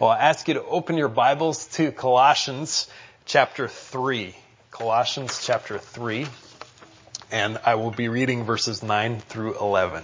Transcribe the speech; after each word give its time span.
Well, 0.00 0.08
I 0.08 0.16
ask 0.16 0.48
you 0.48 0.54
to 0.54 0.64
open 0.64 0.96
your 0.96 1.10
Bibles 1.10 1.66
to 1.72 1.92
Colossians 1.92 2.88
chapter 3.26 3.68
3. 3.68 4.34
Colossians 4.70 5.44
chapter 5.44 5.76
3. 5.76 6.26
And 7.30 7.58
I 7.66 7.74
will 7.74 7.90
be 7.90 8.08
reading 8.08 8.44
verses 8.44 8.82
9 8.82 9.20
through 9.20 9.58
11. 9.58 10.02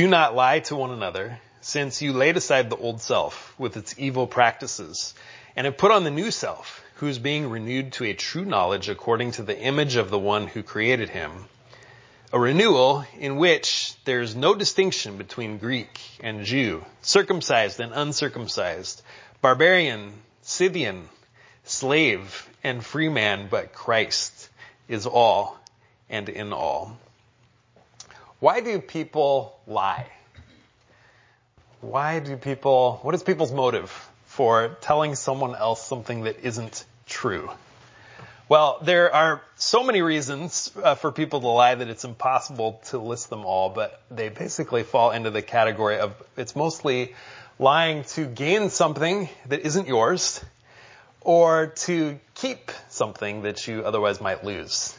Do 0.00 0.08
not 0.08 0.34
lie 0.34 0.60
to 0.60 0.76
one 0.76 0.92
another, 0.92 1.38
since 1.60 2.00
you 2.00 2.14
laid 2.14 2.38
aside 2.38 2.70
the 2.70 2.76
old 2.78 3.02
self 3.02 3.54
with 3.58 3.76
its 3.76 3.94
evil 3.98 4.26
practices, 4.26 5.12
and 5.54 5.66
have 5.66 5.76
put 5.76 5.90
on 5.90 6.04
the 6.04 6.10
new 6.10 6.30
self, 6.30 6.82
who 6.94 7.06
is 7.06 7.18
being 7.18 7.50
renewed 7.50 7.92
to 7.92 8.06
a 8.06 8.14
true 8.14 8.46
knowledge 8.46 8.88
according 8.88 9.32
to 9.32 9.42
the 9.42 9.60
image 9.60 9.96
of 9.96 10.08
the 10.08 10.18
one 10.18 10.46
who 10.46 10.62
created 10.62 11.10
him. 11.10 11.44
A 12.32 12.40
renewal 12.40 13.04
in 13.18 13.36
which 13.36 13.92
there 14.06 14.22
is 14.22 14.34
no 14.34 14.54
distinction 14.54 15.18
between 15.18 15.58
Greek 15.58 16.00
and 16.20 16.46
Jew, 16.46 16.82
circumcised 17.02 17.78
and 17.78 17.92
uncircumcised, 17.92 19.02
barbarian, 19.42 20.14
Scythian, 20.40 21.10
slave, 21.64 22.48
and 22.64 22.82
free 22.82 23.10
man, 23.10 23.48
but 23.50 23.74
Christ 23.74 24.48
is 24.88 25.04
all 25.04 25.58
and 26.08 26.30
in 26.30 26.54
all. 26.54 26.96
Why 28.40 28.60
do 28.60 28.80
people 28.80 29.54
lie? 29.66 30.06
Why 31.82 32.20
do 32.20 32.38
people, 32.38 32.98
what 33.02 33.14
is 33.14 33.22
people's 33.22 33.52
motive 33.52 33.90
for 34.24 34.78
telling 34.80 35.14
someone 35.14 35.54
else 35.54 35.86
something 35.86 36.22
that 36.22 36.40
isn't 36.42 36.86
true? 37.06 37.50
Well, 38.48 38.78
there 38.80 39.14
are 39.14 39.42
so 39.56 39.82
many 39.82 40.00
reasons 40.00 40.72
uh, 40.82 40.94
for 40.94 41.12
people 41.12 41.42
to 41.42 41.48
lie 41.48 41.74
that 41.74 41.88
it's 41.88 42.04
impossible 42.04 42.80
to 42.86 42.98
list 42.98 43.28
them 43.28 43.44
all, 43.44 43.68
but 43.68 44.00
they 44.10 44.30
basically 44.30 44.84
fall 44.84 45.10
into 45.10 45.30
the 45.30 45.42
category 45.42 45.98
of 45.98 46.14
it's 46.38 46.56
mostly 46.56 47.14
lying 47.58 48.04
to 48.04 48.24
gain 48.24 48.70
something 48.70 49.28
that 49.48 49.60
isn't 49.60 49.86
yours 49.86 50.42
or 51.20 51.66
to 51.76 52.18
keep 52.34 52.72
something 52.88 53.42
that 53.42 53.68
you 53.68 53.84
otherwise 53.84 54.18
might 54.18 54.44
lose 54.44 54.98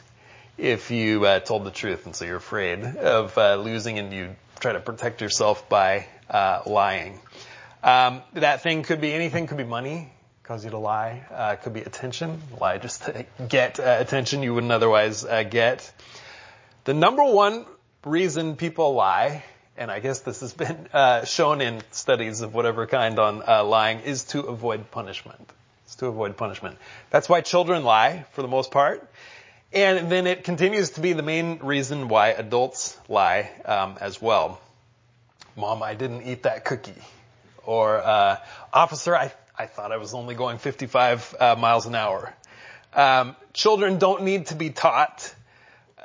if 0.58 0.90
you 0.90 1.24
uh, 1.24 1.40
told 1.40 1.64
the 1.64 1.70
truth, 1.70 2.06
and 2.06 2.14
so 2.14 2.24
you're 2.24 2.36
afraid 2.36 2.84
of 2.84 3.36
uh, 3.38 3.56
losing, 3.56 3.98
and 3.98 4.12
you 4.12 4.36
try 4.60 4.72
to 4.72 4.80
protect 4.80 5.20
yourself 5.20 5.68
by 5.68 6.06
uh, 6.30 6.62
lying. 6.66 7.18
Um, 7.82 8.22
that 8.34 8.62
thing 8.62 8.82
could 8.82 9.00
be 9.00 9.12
anything. 9.12 9.46
Could 9.46 9.56
be 9.56 9.64
money, 9.64 10.12
cause 10.44 10.64
you 10.64 10.70
to 10.70 10.78
lie. 10.78 11.24
Uh, 11.30 11.56
could 11.56 11.72
be 11.72 11.80
attention, 11.80 12.40
lie 12.60 12.78
just 12.78 13.04
to 13.04 13.26
get 13.48 13.80
uh, 13.80 13.96
attention 13.98 14.42
you 14.42 14.54
wouldn't 14.54 14.72
otherwise 14.72 15.24
uh, 15.24 15.42
get. 15.42 15.90
The 16.84 16.94
number 16.94 17.24
one 17.24 17.64
reason 18.04 18.56
people 18.56 18.94
lie, 18.94 19.44
and 19.76 19.90
I 19.90 20.00
guess 20.00 20.20
this 20.20 20.40
has 20.40 20.52
been 20.52 20.88
shown 21.24 21.60
in 21.60 21.80
studies 21.92 22.40
of 22.40 22.54
whatever 22.54 22.86
kind 22.86 23.18
on 23.18 23.38
lying, 23.68 24.00
is 24.00 24.24
to 24.24 24.40
avoid 24.40 24.90
punishment. 24.90 25.48
It's 25.86 25.96
to 25.96 26.06
avoid 26.06 26.36
punishment. 26.36 26.78
That's 27.10 27.28
why 27.28 27.40
children 27.40 27.84
lie 27.84 28.24
for 28.32 28.42
the 28.42 28.48
most 28.48 28.70
part. 28.70 29.08
And 29.74 30.12
then 30.12 30.26
it 30.26 30.44
continues 30.44 30.90
to 30.90 31.00
be 31.00 31.14
the 31.14 31.22
main 31.22 31.58
reason 31.62 32.08
why 32.08 32.28
adults 32.28 32.98
lie 33.08 33.50
um, 33.64 33.96
as 34.00 34.20
well. 34.20 34.60
Mom, 35.56 35.82
I 35.82 35.94
didn't 35.94 36.22
eat 36.22 36.42
that 36.42 36.64
cookie. 36.64 37.02
Or, 37.64 37.98
uh, 37.98 38.38
officer, 38.72 39.16
I, 39.16 39.32
I 39.58 39.66
thought 39.66 39.92
I 39.92 39.96
was 39.96 40.12
only 40.12 40.34
going 40.34 40.58
55 40.58 41.34
uh, 41.38 41.56
miles 41.58 41.86
an 41.86 41.94
hour. 41.94 42.34
Um, 42.94 43.34
children 43.54 43.98
don't 43.98 44.24
need 44.24 44.46
to 44.46 44.56
be 44.56 44.70
taught 44.70 45.34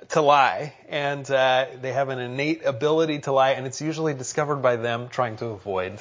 to 0.09 0.21
lie, 0.21 0.73
and 0.87 1.29
uh, 1.29 1.65
they 1.81 1.91
have 1.91 2.09
an 2.09 2.19
innate 2.19 2.63
ability 2.65 3.19
to 3.19 3.31
lie, 3.33 3.51
and 3.51 3.65
it's 3.67 3.81
usually 3.81 4.13
discovered 4.13 4.57
by 4.57 4.77
them 4.77 5.09
trying 5.09 5.35
to 5.37 5.47
avoid 5.47 5.99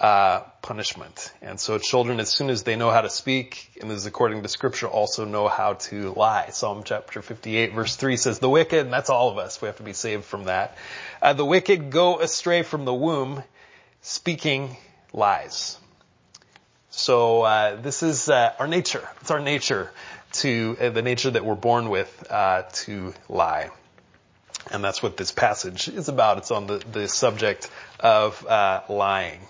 uh, 0.00 0.42
punishment. 0.62 1.32
And 1.42 1.60
so 1.60 1.78
children, 1.78 2.20
as 2.20 2.30
soon 2.30 2.48
as 2.48 2.62
they 2.62 2.76
know 2.76 2.90
how 2.90 3.00
to 3.00 3.10
speak, 3.10 3.70
and 3.80 3.90
this 3.90 3.98
is 3.98 4.06
according 4.06 4.42
to 4.42 4.48
scripture, 4.48 4.86
also 4.86 5.24
know 5.24 5.48
how 5.48 5.74
to 5.74 6.12
lie. 6.12 6.50
Psalm 6.50 6.82
chapter 6.84 7.20
58 7.20 7.74
verse 7.74 7.96
3 7.96 8.16
says, 8.16 8.38
the 8.38 8.48
wicked, 8.48 8.84
and 8.84 8.92
that's 8.92 9.10
all 9.10 9.30
of 9.30 9.38
us, 9.38 9.60
we 9.60 9.66
have 9.66 9.76
to 9.76 9.82
be 9.82 9.92
saved 9.92 10.24
from 10.24 10.44
that. 10.44 10.76
Uh, 11.20 11.32
the 11.32 11.44
wicked 11.44 11.90
go 11.90 12.20
astray 12.20 12.62
from 12.62 12.84
the 12.84 12.94
womb, 12.94 13.42
speaking 14.00 14.76
lies. 15.12 15.76
So 16.90 17.42
uh, 17.42 17.76
this 17.76 18.02
is 18.02 18.28
uh, 18.28 18.52
our 18.58 18.68
nature. 18.68 19.06
It's 19.20 19.30
our 19.30 19.40
nature 19.40 19.90
to 20.34 20.76
uh, 20.80 20.90
the 20.90 21.02
nature 21.02 21.30
that 21.30 21.44
we're 21.44 21.54
born 21.54 21.88
with 21.88 22.26
uh, 22.30 22.62
to 22.72 23.12
lie. 23.28 23.70
And 24.70 24.84
that's 24.84 25.02
what 25.02 25.16
this 25.16 25.32
passage 25.32 25.88
is 25.88 26.08
about. 26.08 26.38
It's 26.38 26.50
on 26.50 26.66
the, 26.66 26.78
the 26.92 27.08
subject 27.08 27.68
of 27.98 28.46
uh, 28.46 28.82
lying 28.88 29.40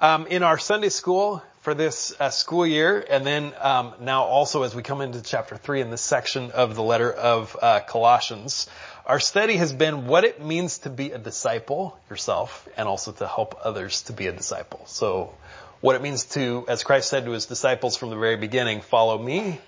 um, 0.00 0.26
in 0.26 0.42
our 0.42 0.58
Sunday 0.58 0.88
school 0.88 1.42
for 1.62 1.74
this 1.74 2.14
uh, 2.20 2.30
school 2.30 2.66
year, 2.66 3.04
and 3.08 3.26
then 3.26 3.52
um, 3.60 3.94
now 4.00 4.24
also 4.24 4.62
as 4.62 4.74
we 4.74 4.82
come 4.82 5.00
into 5.00 5.22
chapter 5.22 5.56
three 5.56 5.80
in 5.80 5.90
this 5.90 6.02
section 6.02 6.50
of 6.52 6.74
the 6.74 6.82
letter 6.82 7.12
of 7.12 7.56
uh, 7.60 7.80
Colossians, 7.80 8.68
our 9.06 9.20
study 9.20 9.56
has 9.56 9.72
been 9.72 10.06
what 10.06 10.24
it 10.24 10.44
means 10.44 10.78
to 10.78 10.90
be 10.90 11.12
a 11.12 11.18
disciple 11.18 11.98
yourself, 12.10 12.68
and 12.76 12.88
also 12.88 13.12
to 13.12 13.26
help 13.26 13.58
others 13.64 14.02
to 14.02 14.12
be 14.12 14.26
a 14.26 14.32
disciple. 14.32 14.82
So, 14.86 15.34
what 15.80 15.96
it 15.96 16.02
means 16.02 16.24
to, 16.26 16.64
as 16.68 16.84
Christ 16.84 17.08
said 17.08 17.24
to 17.24 17.32
his 17.32 17.46
disciples 17.46 17.96
from 17.96 18.10
the 18.10 18.16
very 18.16 18.36
beginning, 18.36 18.80
follow 18.80 19.18
me, 19.18 19.60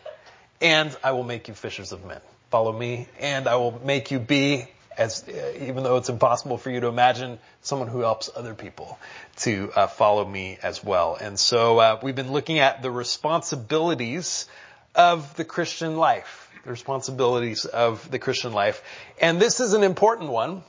and 0.60 0.94
I 1.02 1.12
will 1.12 1.24
make 1.24 1.48
you 1.48 1.54
fishers 1.54 1.92
of 1.92 2.04
men. 2.04 2.20
Follow 2.50 2.72
me, 2.72 3.08
and 3.20 3.46
I 3.46 3.56
will 3.56 3.80
make 3.84 4.10
you 4.10 4.18
be 4.18 4.68
as 4.98 5.24
even 5.60 5.84
though 5.84 5.96
it's 5.96 6.08
impossible 6.08 6.58
for 6.58 6.70
you 6.70 6.80
to 6.80 6.88
imagine 6.88 7.38
someone 7.62 7.88
who 7.88 8.00
helps 8.00 8.28
other 8.34 8.54
people 8.54 8.98
to 9.36 9.70
uh, 9.74 9.86
follow 9.86 10.24
me 10.24 10.58
as 10.62 10.82
well. 10.82 11.16
And 11.18 11.38
so 11.38 11.78
uh, 11.78 12.00
we've 12.02 12.16
been 12.16 12.32
looking 12.32 12.58
at 12.58 12.82
the 12.82 12.90
responsibilities 12.90 14.46
of 14.94 15.36
the 15.36 15.44
Christian 15.44 15.96
life, 15.96 16.50
the 16.64 16.70
responsibilities 16.70 17.64
of 17.64 18.10
the 18.10 18.18
Christian 18.18 18.52
life, 18.52 18.82
and 19.20 19.40
this 19.40 19.60
is 19.60 19.72
an 19.72 19.84
important 19.84 20.30
one. 20.30 20.62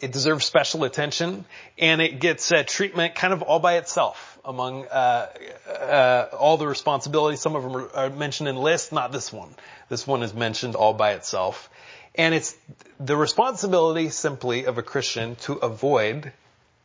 It 0.00 0.10
deserves 0.10 0.44
special 0.44 0.82
attention, 0.82 1.44
and 1.78 2.00
it 2.00 2.18
gets 2.18 2.50
uh, 2.50 2.64
treatment 2.66 3.14
kind 3.14 3.32
of 3.32 3.42
all 3.42 3.60
by 3.60 3.76
itself 3.76 4.32
among 4.44 4.86
uh, 4.86 5.28
uh, 5.68 6.28
all 6.36 6.56
the 6.56 6.66
responsibilities. 6.66 7.40
Some 7.40 7.54
of 7.54 7.62
them 7.62 7.76
are, 7.76 7.88
are 7.94 8.10
mentioned 8.10 8.48
in 8.48 8.56
lists, 8.56 8.90
not 8.90 9.12
this 9.12 9.32
one. 9.32 9.54
This 9.88 10.04
one 10.04 10.24
is 10.24 10.34
mentioned 10.34 10.74
all 10.74 10.94
by 10.94 11.12
itself. 11.12 11.70
And 12.14 12.34
it's 12.34 12.54
the 13.00 13.16
responsibility 13.16 14.10
simply 14.10 14.66
of 14.66 14.78
a 14.78 14.82
Christian 14.82 15.36
to 15.36 15.54
avoid 15.54 16.32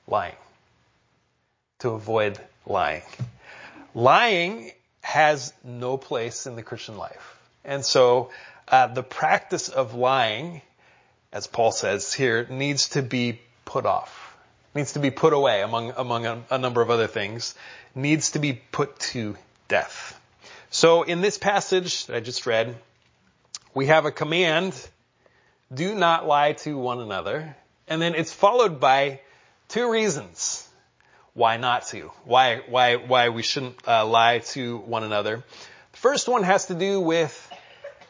lying. 0.07 0.35
To 1.79 1.89
avoid 1.91 2.39
lying. 2.65 3.03
Lying 3.93 4.71
has 5.01 5.53
no 5.63 5.97
place 5.97 6.47
in 6.47 6.55
the 6.55 6.63
Christian 6.63 6.97
life. 6.97 7.37
And 7.65 7.83
so, 7.83 8.31
uh, 8.67 8.87
the 8.87 9.03
practice 9.03 9.69
of 9.69 9.93
lying, 9.93 10.61
as 11.31 11.47
Paul 11.47 11.71
says 11.71 12.13
here, 12.13 12.47
needs 12.49 12.89
to 12.89 13.01
be 13.01 13.39
put 13.65 13.85
off. 13.85 14.37
Needs 14.73 14.93
to 14.93 14.99
be 14.99 15.11
put 15.11 15.33
away 15.33 15.61
among, 15.61 15.93
among 15.97 16.25
a, 16.25 16.43
a 16.51 16.57
number 16.57 16.81
of 16.81 16.89
other 16.89 17.07
things. 17.07 17.55
Needs 17.95 18.31
to 18.31 18.39
be 18.39 18.53
put 18.53 18.99
to 18.99 19.35
death. 19.67 20.19
So 20.69 21.03
in 21.03 21.21
this 21.21 21.37
passage 21.37 22.05
that 22.05 22.15
I 22.15 22.19
just 22.19 22.45
read, 22.45 22.75
we 23.73 23.87
have 23.87 24.05
a 24.05 24.11
command 24.11 24.73
do 25.73 25.95
not 25.95 26.27
lie 26.27 26.53
to 26.53 26.77
one 26.77 26.99
another. 26.99 27.55
And 27.87 28.01
then 28.01 28.15
it's 28.15 28.33
followed 28.33 28.79
by 28.79 29.21
two 29.69 29.91
reasons 29.91 30.67
why 31.33 31.57
not 31.57 31.85
to, 31.87 32.11
why, 32.25 32.61
why, 32.67 32.95
why 32.95 33.29
we 33.29 33.43
shouldn't 33.43 33.87
uh, 33.87 34.05
lie 34.05 34.39
to 34.39 34.77
one 34.77 35.03
another. 35.03 35.43
The 35.91 35.97
first 35.97 36.27
one 36.27 36.43
has 36.43 36.65
to 36.65 36.73
do 36.73 36.99
with 36.99 37.53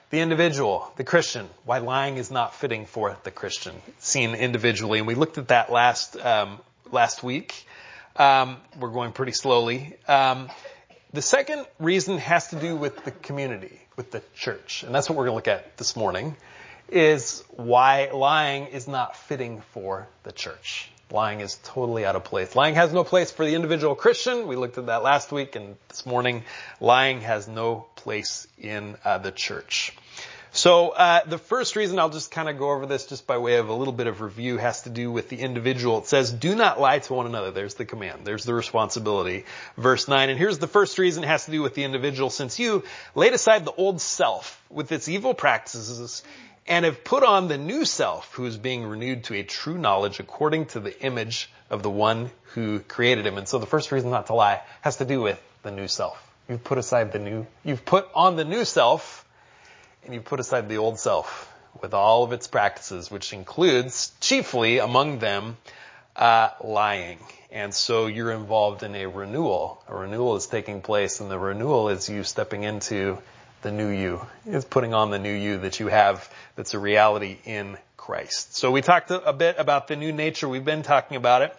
the 0.10 0.22
individual, 0.22 0.90
the 0.96 1.04
Christian, 1.04 1.50
why 1.66 1.80
lying 1.80 2.16
is 2.16 2.32
not 2.32 2.56
fitting 2.56 2.86
for 2.86 3.18
the 3.24 3.32
Christian, 3.32 3.76
seen 4.00 4.34
individually. 4.34 5.00
And 5.00 5.08
we 5.08 5.16
looked 5.16 5.38
at 5.38 5.50
that 5.50 5.70
last, 5.70 6.16
um, 6.18 6.60
last 6.92 7.22
week. 7.22 7.66
Um, 8.16 8.58
we're 8.80 8.92
going 8.92 9.12
pretty 9.12 9.34
slowly. 9.34 9.98
Um, 10.08 10.50
the 11.12 11.22
second 11.22 11.66
reason 11.80 12.20
has 12.20 12.48
to 12.50 12.56
do 12.56 12.78
with 12.78 13.04
the 13.04 13.12
community, 13.12 13.78
with 13.98 14.12
the 14.12 14.22
church. 14.36 14.84
And 14.84 14.96
that's 14.96 15.10
what 15.10 15.18
we're 15.18 15.26
going 15.26 15.34
to 15.34 15.52
look 15.52 15.60
at 15.60 15.76
this 15.76 15.98
morning 15.98 16.38
is 16.90 17.44
why 17.50 18.10
lying 18.14 18.68
is 18.68 18.88
not 18.88 19.16
fitting 19.16 19.62
for 19.74 20.08
the 20.24 20.32
church. 20.32 20.90
Lying 21.10 21.40
is 21.40 21.58
totally 21.64 22.06
out 22.06 22.18
of 22.18 22.26
place. 22.26 22.56
Lying 22.56 22.76
has 22.76 22.92
no 22.92 23.04
place 23.06 23.32
for 23.32 23.46
the 23.46 23.56
individual 23.56 23.96
Christian. 23.96 24.48
We 24.48 24.58
looked 24.58 24.78
at 24.78 24.88
that 24.88 25.04
last 25.04 25.32
week 25.32 25.56
and 25.56 25.78
this 25.88 26.06
morning. 26.06 26.44
Lying 26.82 27.22
has 27.22 27.48
no 27.48 27.88
place 27.96 28.46
in 28.58 28.98
uh, 29.06 29.18
the 29.18 29.32
church. 29.32 29.94
So 30.52 30.90
uh, 30.90 31.24
the 31.26 31.38
first 31.38 31.76
reason 31.76 32.00
I'll 32.00 32.10
just 32.10 32.32
kind 32.32 32.50
of 32.50 32.58
go 32.58 32.72
over 32.72 32.86
this 32.86 33.06
just 33.06 33.28
by 33.28 33.38
way 33.38 33.58
of 33.58 33.70
a 33.70 33.74
little 33.74 33.94
bit 33.94 34.08
of 34.08 34.22
review 34.22 34.58
has 34.58 34.82
to 34.84 34.90
do 34.90 35.12
with 35.12 35.30
the 35.30 35.38
individual. 35.38 36.00
It 36.00 36.08
says, 36.08 36.32
"Do 36.32 36.56
not 36.56 36.80
lie 36.80 37.00
to 37.00 37.14
one 37.14 37.28
another." 37.28 37.52
There's 37.52 37.76
the 37.76 37.86
command. 37.86 38.22
There's 38.24 38.44
the 38.44 38.54
responsibility. 38.54 39.46
Verse 39.78 40.08
nine, 40.08 40.30
and 40.30 40.40
here's 40.40 40.58
the 40.58 40.68
first 40.68 40.98
reason 40.98 41.24
it 41.24 41.28
has 41.28 41.46
to 41.46 41.52
do 41.52 41.62
with 41.62 41.76
the 41.76 41.84
individual. 41.84 42.30
Since 42.30 42.60
you 42.60 42.84
laid 43.14 43.34
aside 43.34 43.66
the 43.66 43.74
old 43.74 44.02
self 44.02 44.62
with 44.70 44.92
its 44.92 45.08
evil 45.08 45.34
practices 45.34 46.24
and 46.68 46.86
have 46.86 47.04
put 47.04 47.24
on 47.24 47.48
the 47.48 47.58
new 47.58 47.86
self, 47.86 48.34
who 48.34 48.46
is 48.46 48.58
being 48.58 48.86
renewed 48.86 49.24
to 49.26 49.36
a 49.36 49.44
true 49.44 49.78
knowledge 49.78 50.20
according 50.20 50.66
to 50.68 50.80
the 50.80 51.02
image 51.02 51.50
of 51.70 51.82
the 51.84 51.90
one 51.90 52.30
who 52.54 52.80
created 52.80 53.26
him. 53.26 53.38
And 53.38 53.48
so 53.48 53.58
the 53.60 53.66
first 53.66 53.92
reason 53.92 54.10
not 54.10 54.28
to 54.28 54.34
lie 54.34 54.62
has 54.82 54.98
to 54.98 55.06
do 55.06 55.22
with 55.22 55.42
the 55.64 55.72
new 55.72 55.88
self. 55.88 56.22
You've 56.50 56.64
put 56.64 56.78
aside 56.78 57.12
the 57.12 57.20
new, 57.20 57.46
you've 57.64 57.86
put 57.86 58.08
on 58.14 58.36
the 58.36 58.46
new 58.46 58.66
self, 58.66 59.26
and 60.04 60.14
you've 60.14 60.26
put 60.26 60.40
aside 60.40 60.70
the 60.70 60.78
old 60.78 61.00
self 61.00 61.54
with 61.82 61.94
all 61.94 62.24
of 62.24 62.32
its 62.32 62.48
practices, 62.48 63.12
which 63.12 63.34
includes 63.34 64.12
chiefly 64.20 64.80
among 64.80 65.20
them 65.20 65.58
uh, 66.16 66.50
lying. 66.64 67.20
And 67.52 67.74
so 67.74 68.08
you're 68.08 68.32
involved 68.32 68.84
in 68.84 68.96
a 68.96 69.06
renewal. 69.06 69.84
A 69.88 69.96
renewal 69.96 70.36
is 70.36 70.48
taking 70.48 70.82
place, 70.82 71.20
and 71.20 71.30
the 71.30 71.40
renewal 71.40 71.90
is 71.90 72.10
you 72.10 72.24
stepping 72.24 72.64
into 72.64 73.20
the 73.62 73.72
new 73.72 73.90
you. 73.90 74.26
It's 74.46 74.66
putting 74.66 74.94
on 74.94 75.12
the 75.12 75.20
new 75.20 75.34
you 75.34 75.60
that 75.60 75.80
you 75.80 75.88
have 75.88 76.32
that's 76.56 76.74
a 76.74 76.80
reality 76.80 77.38
in 77.46 77.78
Christ. 77.96 78.56
So 78.56 78.72
we 78.72 78.82
talked 78.82 79.12
a 79.12 79.34
bit 79.34 79.56
about 79.58 79.88
the 79.88 79.96
new 79.96 80.12
nature. 80.12 80.48
We've 80.48 80.64
been 80.64 80.84
talking 80.84 81.18
about 81.18 81.42
it. 81.42 81.56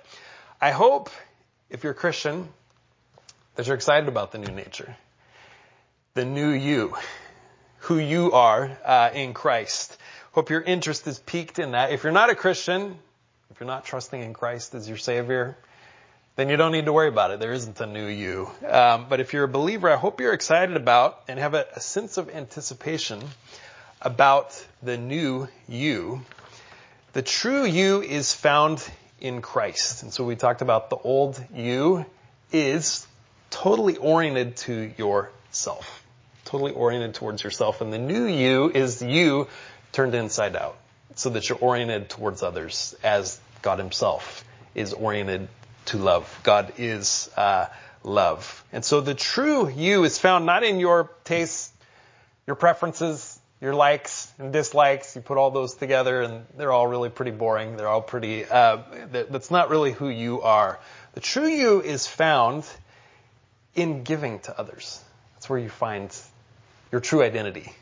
I 0.60 0.70
hope 0.70 1.10
if 1.70 1.82
you're 1.82 1.92
a 1.92 1.96
Christian 1.96 2.48
that 3.54 3.66
you're 3.66 3.76
excited 3.76 4.08
about 4.08 4.32
the 4.32 4.38
new 4.38 4.52
nature. 4.52 4.96
The 6.14 6.24
new 6.24 6.50
you. 6.50 6.96
Who 7.80 7.98
you 7.98 8.32
are 8.32 8.78
uh, 8.84 9.10
in 9.12 9.34
Christ. 9.34 9.96
Hope 10.32 10.50
your 10.50 10.62
interest 10.62 11.06
is 11.06 11.18
piqued 11.18 11.58
in 11.58 11.72
that. 11.72 11.90
If 11.90 12.04
you're 12.04 12.12
not 12.12 12.30
a 12.30 12.34
Christian, 12.34 12.96
if 13.50 13.60
you're 13.60 13.66
not 13.66 13.84
trusting 13.84 14.22
in 14.22 14.32
Christ 14.32 14.74
as 14.74 14.88
your 14.88 14.96
Savior, 14.96 15.56
then 16.38 16.48
you 16.48 16.56
don't 16.56 16.70
need 16.70 16.84
to 16.84 16.92
worry 16.92 17.08
about 17.08 17.32
it. 17.32 17.40
There 17.40 17.52
isn't 17.52 17.80
a 17.80 17.86
new 17.86 18.06
you. 18.06 18.48
Um, 18.64 19.06
but 19.08 19.18
if 19.18 19.32
you're 19.32 19.42
a 19.42 19.48
believer, 19.48 19.90
I 19.90 19.96
hope 19.96 20.20
you're 20.20 20.32
excited 20.32 20.76
about 20.76 21.20
and 21.26 21.36
have 21.36 21.54
a, 21.54 21.66
a 21.74 21.80
sense 21.80 22.16
of 22.16 22.30
anticipation 22.30 23.20
about 24.00 24.64
the 24.80 24.96
new 24.96 25.48
you. 25.68 26.24
The 27.12 27.22
true 27.22 27.64
you 27.64 28.02
is 28.02 28.32
found 28.32 28.88
in 29.20 29.42
Christ. 29.42 30.04
And 30.04 30.12
so 30.12 30.22
we 30.22 30.36
talked 30.36 30.62
about 30.62 30.90
the 30.90 30.96
old 30.96 31.44
you 31.52 32.06
is 32.52 33.04
totally 33.50 33.96
oriented 33.96 34.58
to 34.58 34.92
yourself. 34.96 36.04
Totally 36.44 36.70
oriented 36.70 37.14
towards 37.14 37.42
yourself. 37.42 37.80
And 37.80 37.92
the 37.92 37.98
new 37.98 38.26
you 38.26 38.70
is 38.70 39.02
you 39.02 39.48
turned 39.90 40.14
inside 40.14 40.54
out 40.54 40.78
so 41.16 41.30
that 41.30 41.48
you're 41.48 41.58
oriented 41.58 42.08
towards 42.08 42.44
others 42.44 42.94
as 43.02 43.40
God 43.60 43.80
himself 43.80 44.44
is 44.76 44.92
oriented 44.92 45.48
to 45.88 45.98
love. 45.98 46.40
God 46.42 46.72
is 46.78 47.30
uh, 47.36 47.66
love. 48.02 48.64
And 48.72 48.84
so 48.84 49.00
the 49.00 49.14
true 49.14 49.68
you 49.68 50.04
is 50.04 50.18
found 50.18 50.46
not 50.46 50.62
in 50.62 50.80
your 50.80 51.10
tastes, 51.24 51.72
your 52.46 52.56
preferences, 52.56 53.38
your 53.60 53.74
likes 53.74 54.32
and 54.38 54.52
dislikes. 54.52 55.16
You 55.16 55.22
put 55.22 55.38
all 55.38 55.50
those 55.50 55.74
together 55.74 56.22
and 56.22 56.46
they're 56.56 56.72
all 56.72 56.86
really 56.86 57.10
pretty 57.10 57.32
boring. 57.32 57.76
They're 57.76 57.88
all 57.88 58.02
pretty, 58.02 58.44
uh, 58.44 58.78
that's 59.10 59.50
not 59.50 59.70
really 59.70 59.92
who 59.92 60.08
you 60.08 60.42
are. 60.42 60.78
The 61.14 61.20
true 61.20 61.48
you 61.48 61.82
is 61.82 62.06
found 62.06 62.64
in 63.74 64.04
giving 64.04 64.40
to 64.40 64.58
others. 64.58 65.02
That's 65.34 65.48
where 65.48 65.58
you 65.58 65.68
find 65.68 66.14
your 66.92 67.00
true 67.00 67.22
identity 67.22 67.72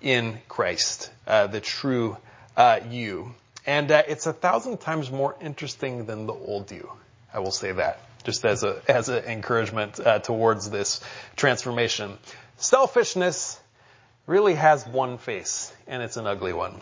in 0.00 0.38
Christ, 0.48 1.10
uh, 1.26 1.46
the 1.46 1.60
true 1.60 2.16
uh, 2.56 2.80
you. 2.90 3.34
And 3.64 3.90
uh, 3.90 4.02
it's 4.08 4.26
a 4.26 4.32
thousand 4.32 4.78
times 4.78 5.10
more 5.10 5.36
interesting 5.40 6.06
than 6.06 6.26
the 6.26 6.32
old 6.32 6.70
you. 6.72 6.90
I 7.32 7.40
will 7.40 7.50
say 7.50 7.72
that 7.72 7.98
just 8.24 8.44
as 8.44 8.62
a 8.62 8.80
as 8.88 9.08
an 9.08 9.24
encouragement 9.24 10.00
uh, 10.00 10.18
towards 10.18 10.70
this 10.70 11.00
transformation. 11.36 12.18
Selfishness 12.56 13.60
really 14.26 14.54
has 14.54 14.86
one 14.86 15.18
face, 15.18 15.72
and 15.86 16.02
it's 16.02 16.16
an 16.16 16.26
ugly 16.26 16.52
one. 16.52 16.80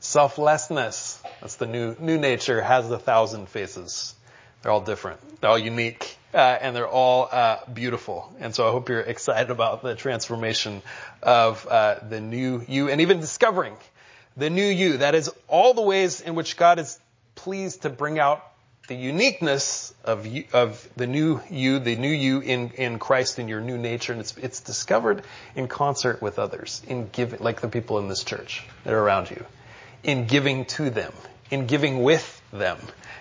Selflessness, 0.00 1.22
that's 1.40 1.56
the 1.56 1.66
new 1.66 1.96
new 1.98 2.18
nature, 2.18 2.60
has 2.60 2.90
a 2.90 2.98
thousand 2.98 3.48
faces. 3.48 4.14
They're 4.62 4.72
all 4.72 4.80
different. 4.80 5.40
They're 5.40 5.50
all 5.50 5.58
unique. 5.58 6.18
Uh, 6.34 6.38
and 6.38 6.74
they're 6.74 6.88
all 6.88 7.28
uh, 7.30 7.58
beautiful. 7.70 8.32
And 8.40 8.54
so 8.54 8.66
I 8.66 8.70
hope 8.70 8.88
you're 8.88 9.00
excited 9.00 9.50
about 9.50 9.82
the 9.82 9.94
transformation 9.94 10.80
of 11.22 11.66
uh, 11.66 11.96
the 12.08 12.22
new 12.22 12.64
you 12.66 12.88
and 12.88 13.02
even 13.02 13.20
discovering 13.20 13.76
the 14.38 14.48
new 14.48 14.64
you. 14.64 14.98
That 14.98 15.14
is 15.14 15.30
all 15.46 15.74
the 15.74 15.82
ways 15.82 16.22
in 16.22 16.34
which 16.34 16.56
God 16.56 16.78
is 16.78 16.98
pleased 17.34 17.82
to 17.82 17.90
bring 17.90 18.18
out 18.18 18.42
the 18.88 18.94
uniqueness 18.96 19.94
of 20.04 20.26
you, 20.26 20.44
of 20.52 20.88
the 20.96 21.06
new 21.06 21.40
you, 21.50 21.78
the 21.78 21.96
new 21.96 22.10
you 22.10 22.40
in, 22.40 22.70
in 22.70 22.98
Christ 22.98 23.38
in 23.38 23.48
your 23.48 23.60
new 23.60 23.78
nature, 23.78 24.12
and 24.12 24.20
it's, 24.20 24.36
it's 24.36 24.60
discovered 24.60 25.22
in 25.54 25.68
concert 25.68 26.20
with 26.20 26.38
others, 26.38 26.82
in 26.88 27.08
giving, 27.12 27.40
like 27.40 27.60
the 27.60 27.68
people 27.68 27.98
in 27.98 28.08
this 28.08 28.24
church 28.24 28.64
that 28.84 28.92
are 28.92 28.98
around 29.00 29.30
you, 29.30 29.44
in 30.02 30.26
giving 30.26 30.64
to 30.64 30.90
them, 30.90 31.12
in 31.50 31.66
giving 31.66 32.02
with 32.02 32.42
them 32.52 32.78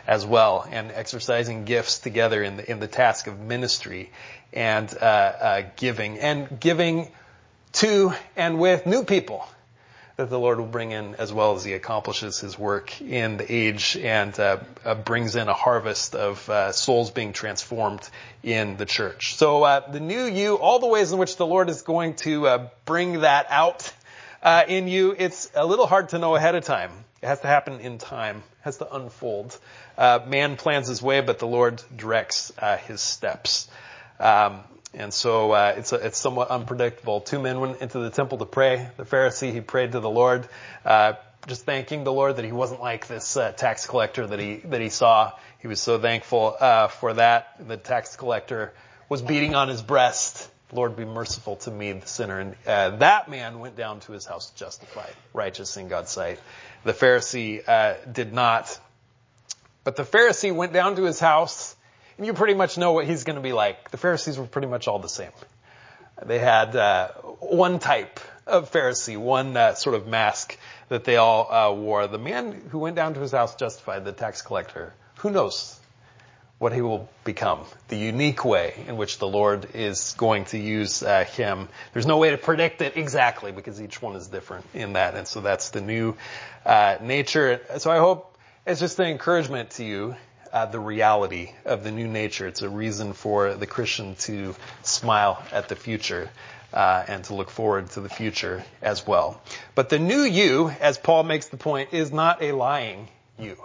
as 0.08 0.26
well, 0.26 0.68
and 0.70 0.92
exercising 0.92 1.66
gifts 1.66 2.00
together 2.00 2.44
in 2.44 2.58
the, 2.58 2.70
in 2.70 2.80
the 2.80 2.88
task 2.88 3.28
of 3.28 3.40
ministry 3.40 4.12
and 4.52 4.92
uh, 5.00 5.06
uh, 5.06 5.62
giving, 5.78 6.20
and 6.20 6.60
giving 6.60 7.08
to 7.74 8.12
and 8.36 8.60
with 8.60 8.86
new 8.86 9.04
people 9.04 9.48
that 10.18 10.30
the 10.30 10.40
Lord 10.40 10.60
will 10.60 10.68
bring 10.68 10.92
in 10.92 11.16
as 11.16 11.32
well 11.32 11.56
as 11.56 11.64
he 11.64 11.74
accomplishes 11.74 12.40
his 12.40 12.58
work 12.58 13.02
in 13.02 13.38
the 13.38 13.52
age 13.52 13.98
and 13.98 14.38
uh, 14.40 14.58
uh, 14.86 14.96
brings 14.96 15.36
in 15.36 15.48
a 15.48 15.54
harvest 15.54 16.16
of 16.16 16.50
uh, 16.50 16.72
souls 16.72 17.12
being 17.12 17.34
transformed 17.34 18.08
in 18.44 18.78
the 18.78 18.86
church. 18.86 19.36
So 19.36 19.64
uh, 19.64 19.90
the 19.90 20.00
new 20.00 20.26
you, 20.26 20.56
all 20.56 20.80
the 20.80 20.88
ways 20.88 21.12
in 21.12 21.20
which 21.20 21.38
the 21.38 21.46
Lord 21.46 21.70
is 21.70 21.82
going 21.82 22.16
to 22.16 22.48
uh, 22.48 22.68
bring 22.86 23.22
that 23.22 23.48
out 23.50 23.92
uh, 24.44 24.64
in 24.68 24.88
you, 24.88 25.16
it's 25.18 25.50
a 25.56 25.66
little 25.66 25.88
hard 25.88 26.10
to 26.10 26.20
know 26.20 26.36
ahead 26.36 26.56
of 26.56 26.64
time. 26.64 26.92
It 27.22 27.28
has 27.28 27.42
to 27.42 27.48
happen 27.48 27.80
in 27.80 27.98
time. 27.98 28.38
It 28.38 28.64
has 28.64 28.78
to 28.78 28.96
unfold. 28.96 29.58
man 29.98 30.58
plans 30.58 30.88
his 30.88 31.02
way, 31.02 31.22
but 31.22 31.40
the 31.40 31.48
Lord 31.48 31.82
directs 31.96 32.52
his 32.88 33.02
steps. 33.02 33.68
Um, 34.20 34.62
and 34.94 35.14
so 35.14 35.52
uh, 35.52 35.74
it's, 35.78 35.94
a, 35.94 35.96
it's 35.96 36.20
somewhat 36.20 36.50
unpredictable. 36.50 37.22
Two 37.22 37.40
men 37.40 37.60
went 37.60 37.82
into 37.82 38.00
the 38.00 38.10
temple 38.10 38.38
to 38.40 38.46
pray. 38.46 38.90
The 38.98 39.06
Pharisee, 39.06 39.54
he 39.54 39.62
prayed 39.62 39.94
to 39.94 40.00
the 40.00 40.10
Lord, 40.10 40.48
uh, 40.84 41.14
just 41.48 41.66
thanking 41.66 42.04
the 42.04 42.12
Lord 42.12 42.36
that 42.36 42.46
he 42.46 42.52
wasn't 42.52 42.82
like 42.82 43.08
this 43.08 43.38
uh, 43.38 43.52
tax 43.52 43.88
collector 43.88 44.28
that 44.28 44.40
he 44.40 44.58
that 44.66 44.82
he 44.82 44.90
saw. 44.90 45.32
He 45.60 45.68
was 45.68 45.80
so 45.80 45.98
thankful 45.98 46.56
uh, 46.60 46.88
for 46.88 47.14
that. 47.14 47.56
The 47.68 47.78
tax 47.78 48.16
collector 48.16 48.74
was 49.10 49.22
beating 49.22 49.56
on 49.56 49.68
his 49.68 49.82
breast. 49.82 50.50
Lord, 50.74 50.96
be 50.96 51.06
merciful 51.06 51.58
to 51.58 51.72
me, 51.72 51.92
the 51.92 52.08
sinner. 52.08 52.40
And 52.40 52.56
uh, 52.66 52.92
that 52.98 53.30
man 53.30 53.60
went 53.60 53.76
down 53.76 54.00
to 54.02 54.14
his 54.14 54.26
house 54.26 54.52
justified, 54.52 55.14
righteous 55.34 55.76
in 55.78 55.90
God's 55.90 56.12
sight. 56.12 56.40
The 56.84 56.94
Pharisee 56.94 57.68
uh, 57.68 57.96
did 58.10 58.34
not. 58.34 58.80
But 59.84 59.96
the 59.96 60.04
Pharisee 60.04 60.56
went 60.56 60.74
down 60.74 60.96
to 60.96 61.04
his 61.04 61.20
house 61.20 61.76
and 62.18 62.26
you 62.26 62.34
pretty 62.34 62.54
much 62.54 62.78
know 62.78 62.94
what 62.94 63.06
he's 63.06 63.24
going 63.24 63.38
to 63.38 63.42
be 63.42 63.54
like. 63.54 63.92
The 63.92 63.98
Pharisees 63.98 64.38
were 64.38 64.46
pretty 64.46 64.68
much 64.68 64.88
all 64.88 65.00
the 65.00 65.10
same. 65.10 65.32
They 66.24 66.40
had 66.40 66.76
uh, 66.76 67.10
one 67.40 67.80
type 67.80 68.20
of 68.46 68.72
Pharisee, 68.72 69.18
one 69.18 69.56
uh, 69.58 69.74
sort 69.74 69.96
of 69.96 70.08
mask 70.08 70.58
that 70.90 71.04
they 71.04 71.16
all 71.16 71.52
uh, 71.52 71.74
wore. 71.74 72.08
The 72.08 72.20
man 72.20 72.62
who 72.70 72.80
went 72.80 72.96
down 72.96 73.14
to 73.16 73.20
his 73.20 73.32
house 73.32 73.56
justified, 73.56 74.06
the 74.06 74.12
tax 74.12 74.42
collector, 74.42 74.94
who 75.18 75.32
knows 75.32 75.80
what 76.60 76.74
he 76.74 76.82
will 76.82 77.10
become, 77.24 77.62
the 77.88 77.98
unique 77.98 78.46
way 78.46 78.76
in 78.88 78.96
which 78.96 79.18
the 79.18 79.28
Lord 79.28 79.70
is 79.74 80.14
going 80.18 80.46
to 80.46 80.60
use 80.60 81.02
uh, 81.02 81.24
him. 81.24 81.70
There's 81.94 82.06
no 82.06 82.18
way 82.18 82.30
to 82.30 82.38
predict 82.38 82.84
it 82.84 82.98
exactly 82.98 83.52
because 83.52 83.82
each 83.82 84.00
one 84.00 84.16
is 84.16 84.28
different 84.28 84.66
in 84.76 84.94
that, 84.94 85.16
and 85.16 85.28
so 85.28 85.42
that's 85.42 85.72
the 85.72 85.82
new 85.82 86.14
uh, 86.64 86.98
nature. 87.02 87.62
So 87.80 87.90
I 87.90 87.98
hope 87.98 88.38
it's 88.68 88.80
just 88.80 89.00
an 89.00 89.08
encouragement 89.08 89.72
to 89.72 89.84
you 89.84 90.16
uh, 90.52 90.66
the 90.66 90.80
reality 90.80 91.52
of 91.66 91.84
the 91.84 91.92
new 91.92 92.08
nature. 92.08 92.48
It's 92.48 92.62
a 92.62 92.70
reason 92.70 93.14
for 93.14 93.54
the 93.54 93.68
Christian 93.68 94.16
to 94.16 94.56
smile 94.84 95.42
at 95.52 95.70
the 95.70 95.76
future. 95.76 96.30
Uh, 96.74 97.04
and 97.10 97.26
to 97.26 97.36
look 97.36 97.50
forward 97.50 97.90
to 97.90 98.00
the 98.00 98.08
future 98.08 98.64
as 98.82 99.06
well. 99.06 99.42
But 99.76 99.90
the 99.90 100.00
new 100.00 100.22
you, 100.22 100.70
as 100.80 100.98
Paul 100.98 101.24
makes 101.24 101.48
the 101.48 101.58
point, 101.58 101.90
is 101.92 102.14
not 102.14 102.42
a 102.42 102.54
lying 102.54 103.10
you. 103.38 103.58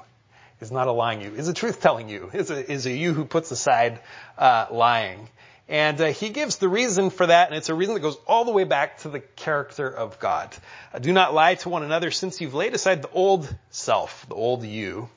Is 0.61 0.73
not 0.73 0.88
a 0.88 0.93
lying 0.93 1.21
you. 1.21 1.33
Is 1.35 1.47
a 1.47 1.55
truth 1.55 1.81
telling 1.81 2.09
you. 2.09 2.31
Is 2.33 2.50
a, 2.50 2.69
is 2.69 2.85
a 2.87 2.90
you 2.90 3.12
who 3.12 3.25
puts 3.25 3.52
aside 3.52 4.00
uh, 4.37 4.66
lying. 4.73 5.28
And 5.69 6.00
uh, 6.00 6.07
he 6.07 6.28
gives 6.28 6.57
the 6.57 6.69
reason 6.69 7.11
for 7.11 7.26
that, 7.26 7.49
and 7.49 7.57
it's 7.57 7.69
a 7.69 7.75
reason 7.75 7.95
that 7.95 8.00
goes 8.00 8.16
all 8.26 8.45
the 8.45 8.52
way 8.52 8.64
back 8.64 8.99
to 8.99 9.09
the 9.09 9.21
character 9.21 9.88
of 9.88 10.21
God. 10.21 10.55
Uh, 10.95 11.00
do 11.00 11.12
not 11.12 11.35
lie 11.35 11.57
to 11.57 11.69
one 11.69 11.83
another 11.83 12.11
since 12.12 12.40
you've 12.40 12.55
laid 12.55 12.75
aside 12.75 13.02
the 13.02 13.11
old 13.11 13.52
self, 13.71 14.26
the 14.28 14.35
old 14.35 14.64
you, 14.64 15.09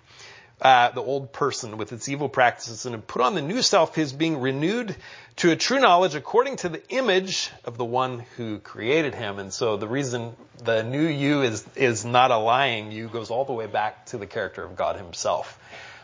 uh, 0.62 0.92
the 0.92 1.02
old 1.02 1.32
person 1.32 1.78
with 1.78 1.94
its 1.94 2.10
evil 2.10 2.28
practices 2.28 2.86
and 2.86 3.08
put 3.08 3.22
on 3.22 3.36
the 3.36 3.42
new 3.42 3.62
self 3.62 3.98
is 3.98 4.12
being 4.12 4.40
renewed 4.40 4.96
to 5.38 5.52
a 5.52 5.56
true 5.56 5.80
knowledge 5.80 6.16
according 6.16 6.58
to 6.58 6.70
the 6.70 6.82
image 6.90 7.50
of 7.64 7.78
the 7.78 7.86
one 7.86 8.20
who 8.36 8.60
created 8.60 9.16
him. 9.16 9.40
And 9.40 9.54
so 9.54 9.78
the 9.78 9.88
reason 9.88 10.36
the 10.64 10.84
new 10.84 11.08
you 11.08 11.44
is, 11.44 11.66
is 11.76 12.04
not 12.04 12.32
a 12.32 12.38
lying 12.38 12.92
you 12.92 13.08
goes 13.08 13.30
all 13.30 13.46
the 13.46 13.54
way 13.54 13.68
back 13.68 14.08
to 14.08 14.18
the 14.18 14.28
character 14.28 14.64
of 14.64 14.76
God 14.76 14.98
himself. 14.98 15.58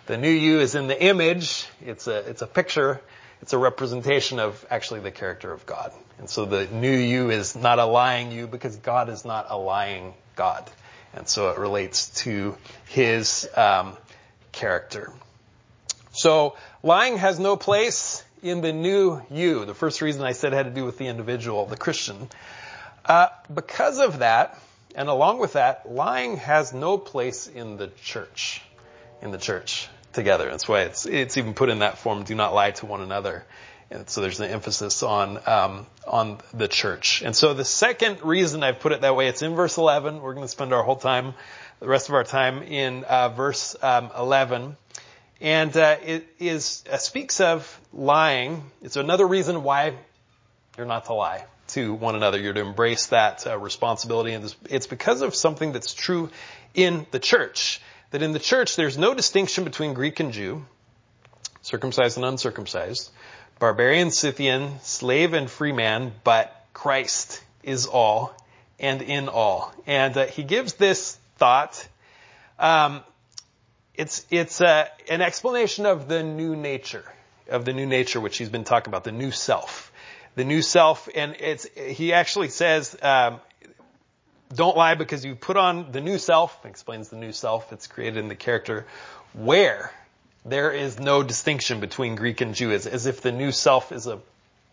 The 0.06 0.18
new 0.18 0.30
you 0.30 0.60
is 0.60 0.76
in 0.76 0.88
the 0.88 1.02
image. 1.02 1.68
It's 1.82 2.08
a, 2.08 2.18
it's 2.20 2.42
a 2.42 2.48
picture. 2.48 3.02
It's 3.42 3.54
a 3.54 3.58
representation 3.58 4.40
of 4.40 4.66
actually 4.70 5.02
the 5.02 5.12
character 5.12 5.52
of 5.52 5.66
God. 5.66 5.92
And 6.18 6.30
so 6.30 6.46
the 6.46 6.66
new 6.68 6.96
you 6.96 7.30
is 7.30 7.56
not 7.56 7.80
a 7.80 7.86
lying 7.86 8.32
you 8.32 8.48
because 8.48 8.78
God 8.78 9.10
is 9.10 9.26
not 9.26 9.48
a 9.50 9.58
lying 9.58 10.14
God. 10.36 10.70
And 11.14 11.28
so 11.28 11.50
it 11.50 11.58
relates 11.58 12.10
to 12.24 12.56
his, 12.88 13.50
um, 13.56 13.98
character. 14.56 15.12
So 16.12 16.56
lying 16.82 17.18
has 17.18 17.40
no 17.40 17.56
place 17.56 18.24
in 18.42 18.62
the 18.62 18.74
new 18.74 19.22
you. 19.30 19.66
The 19.66 19.74
first 19.74 20.02
reason 20.02 20.24
I 20.24 20.32
said 20.32 20.54
had 20.54 20.66
to 20.66 20.72
do 20.72 20.86
with 20.86 20.98
the 20.98 21.08
individual, 21.08 21.66
the 21.66 21.78
Christian. 21.78 22.30
Uh, 23.04 23.28
because 23.54 24.00
of 24.00 24.20
that, 24.20 24.60
and 24.96 25.10
along 25.10 25.40
with 25.40 25.54
that, 25.54 25.92
lying 25.92 26.38
has 26.38 26.74
no 26.74 26.98
place 26.98 27.48
in 27.48 27.78
the 27.78 27.88
church. 28.04 28.62
In 29.22 29.32
the 29.32 29.38
church 29.38 29.90
together. 30.14 30.50
That's 30.50 30.68
why 30.68 30.82
it's 30.82 31.06
it's 31.06 31.38
even 31.38 31.54
put 31.54 31.70
in 31.70 31.80
that 31.80 31.98
form. 31.98 32.24
Do 32.24 32.36
not 32.36 32.54
lie 32.54 32.72
to 32.72 32.86
one 32.86 33.02
another. 33.02 33.46
And 33.92 34.10
so 34.10 34.22
there's 34.22 34.40
an 34.40 34.50
emphasis 34.50 35.04
on 35.04 35.40
um, 35.46 35.86
on 36.08 36.40
the 36.54 36.68
church. 36.68 37.22
And 37.22 37.36
so 37.36 37.54
the 37.54 37.66
second 37.66 38.24
reason 38.24 38.64
I've 38.64 38.80
put 38.80 38.94
it 38.94 39.02
that 39.02 39.16
way, 39.16 39.28
it's 39.28 39.42
in 39.42 39.56
verse 39.56 39.78
11. 39.78 40.22
We're 40.22 40.34
going 40.34 40.46
to 40.46 40.52
spend 40.52 40.74
our 40.74 40.82
whole 40.82 40.96
time 40.96 41.34
the 41.80 41.88
rest 41.88 42.10
of 42.10 42.16
our 42.16 42.24
time 42.24 42.64
in 42.64 43.04
uh, 43.04 43.30
verse 43.30 43.76
um, 43.82 44.12
11. 44.18 44.78
And 45.42 45.76
uh, 45.76 45.98
it 46.04 46.28
is 46.40 46.84
uh, 46.92 46.98
speaks 46.98 47.42
of 47.42 47.80
lying. 47.94 48.64
It's 48.82 48.96
another 48.96 49.28
reason 49.28 49.64
why 49.64 49.94
you're 50.78 50.88
not 50.88 51.06
to 51.06 51.14
lie 51.14 51.46
to 51.70 51.94
one 51.94 52.16
another. 52.16 52.40
You're 52.40 52.54
to 52.54 52.62
embrace 52.62 53.08
that 53.08 53.46
uh, 53.46 53.58
responsibility. 53.58 54.34
And 54.34 54.56
it's 54.70 54.88
because 54.88 55.22
of 55.22 55.36
something 55.36 55.74
that's 55.74 55.94
true 55.94 56.30
in 56.74 57.06
the 57.12 57.20
church. 57.20 57.82
That 58.12 58.22
in 58.22 58.32
the 58.32 58.40
church, 58.40 58.76
there's 58.76 58.98
no 58.98 59.14
distinction 59.14 59.66
between 59.66 59.94
Greek 59.94 60.20
and 60.20 60.32
Jew, 60.32 60.66
circumcised 61.62 62.18
and 62.18 62.26
uncircumcised, 62.26 63.12
barbarian, 63.60 64.12
Scythian, 64.12 64.80
slave 64.82 65.34
and 65.34 65.50
free 65.50 65.74
man, 65.74 66.14
but 66.24 66.66
Christ 66.74 67.44
is 67.64 67.88
all 67.88 68.34
and 68.80 69.02
in 69.02 69.28
all. 69.28 69.74
And 69.86 70.16
uh, 70.16 70.28
he 70.28 70.44
gives 70.44 70.74
this 70.74 71.18
thought. 71.38 71.88
Um, 72.60 73.02
it's 73.96 74.26
it's 74.30 74.62
uh, 74.62 74.88
an 75.10 75.22
explanation 75.22 75.86
of 75.86 76.08
the 76.08 76.24
new 76.24 76.56
nature 76.56 77.06
of 77.50 77.66
the 77.66 77.74
new 77.74 77.86
nature 77.86 78.20
which 78.20 78.38
he's 78.38 78.50
been 78.50 78.64
talking 78.64 78.92
about, 78.92 79.04
the 79.04 79.12
new 79.12 79.32
self, 79.32 79.92
the 80.36 80.44
new 80.44 80.62
self, 80.62 81.08
and 81.14 81.36
it's 81.40 81.68
he 81.76 82.14
actually 82.14 82.50
says. 82.50 82.96
Um, 83.02 83.40
don't 84.54 84.78
lie 84.78 84.94
because 84.94 85.26
you 85.26 85.36
put 85.36 85.58
on 85.58 85.92
the 85.92 86.00
new 86.00 86.20
self, 86.20 86.66
explains 86.66 87.10
the 87.10 87.16
new 87.18 87.32
self 87.32 87.70
that's 87.70 87.88
created 87.88 88.18
in 88.18 88.28
the 88.28 88.36
character, 88.36 88.86
where 89.34 89.92
there 90.46 90.72
is 90.72 91.00
no 91.00 91.24
distinction 91.24 91.80
between 91.80 92.16
Greek 92.16 92.42
and 92.42 92.54
Jew, 92.54 92.72
as, 92.72 92.86
as 92.86 93.08
if 93.08 93.22
the 93.22 93.32
new 93.32 93.52
self 93.52 93.92
is 93.92 94.06
a 94.06 94.20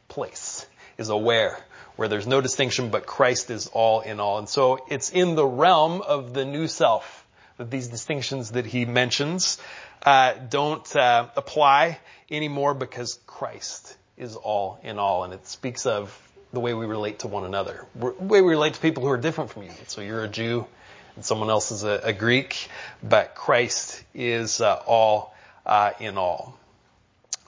place, 0.08 0.66
is 0.98 1.08
a 1.08 1.16
where 1.16 1.58
where 2.02 2.08
there's 2.08 2.26
no 2.26 2.40
distinction, 2.40 2.90
but 2.90 3.06
Christ 3.06 3.48
is 3.48 3.68
all 3.68 4.00
in 4.00 4.18
all. 4.18 4.38
And 4.38 4.48
so 4.48 4.84
it's 4.88 5.10
in 5.10 5.36
the 5.36 5.46
realm 5.46 6.02
of 6.02 6.34
the 6.34 6.44
new 6.44 6.66
self 6.66 7.24
that 7.58 7.70
these 7.70 7.86
distinctions 7.86 8.50
that 8.50 8.66
he 8.66 8.84
mentions 8.84 9.58
uh, 10.04 10.32
don't 10.32 10.96
uh, 10.96 11.28
apply 11.36 12.00
anymore 12.28 12.74
because 12.74 13.20
Christ 13.24 13.96
is 14.16 14.34
all 14.34 14.80
in 14.82 14.98
all, 14.98 15.22
and 15.22 15.32
it 15.32 15.46
speaks 15.46 15.86
of 15.86 16.20
the 16.52 16.58
way 16.58 16.74
we 16.74 16.86
relate 16.86 17.20
to 17.20 17.28
one 17.28 17.44
another, 17.44 17.86
the 17.94 18.06
way 18.18 18.40
we 18.40 18.50
relate 18.50 18.74
to 18.74 18.80
people 18.80 19.04
who 19.04 19.10
are 19.10 19.16
different 19.16 19.50
from 19.50 19.62
you. 19.62 19.70
So 19.86 20.00
you're 20.00 20.24
a 20.24 20.28
Jew, 20.28 20.66
and 21.14 21.24
someone 21.24 21.50
else 21.50 21.70
is 21.70 21.84
a, 21.84 22.00
a 22.02 22.12
Greek, 22.12 22.68
but 23.00 23.36
Christ 23.36 24.02
is 24.12 24.60
uh, 24.60 24.74
all 24.88 25.36
uh, 25.64 25.92
in 26.00 26.18
all. 26.18 26.58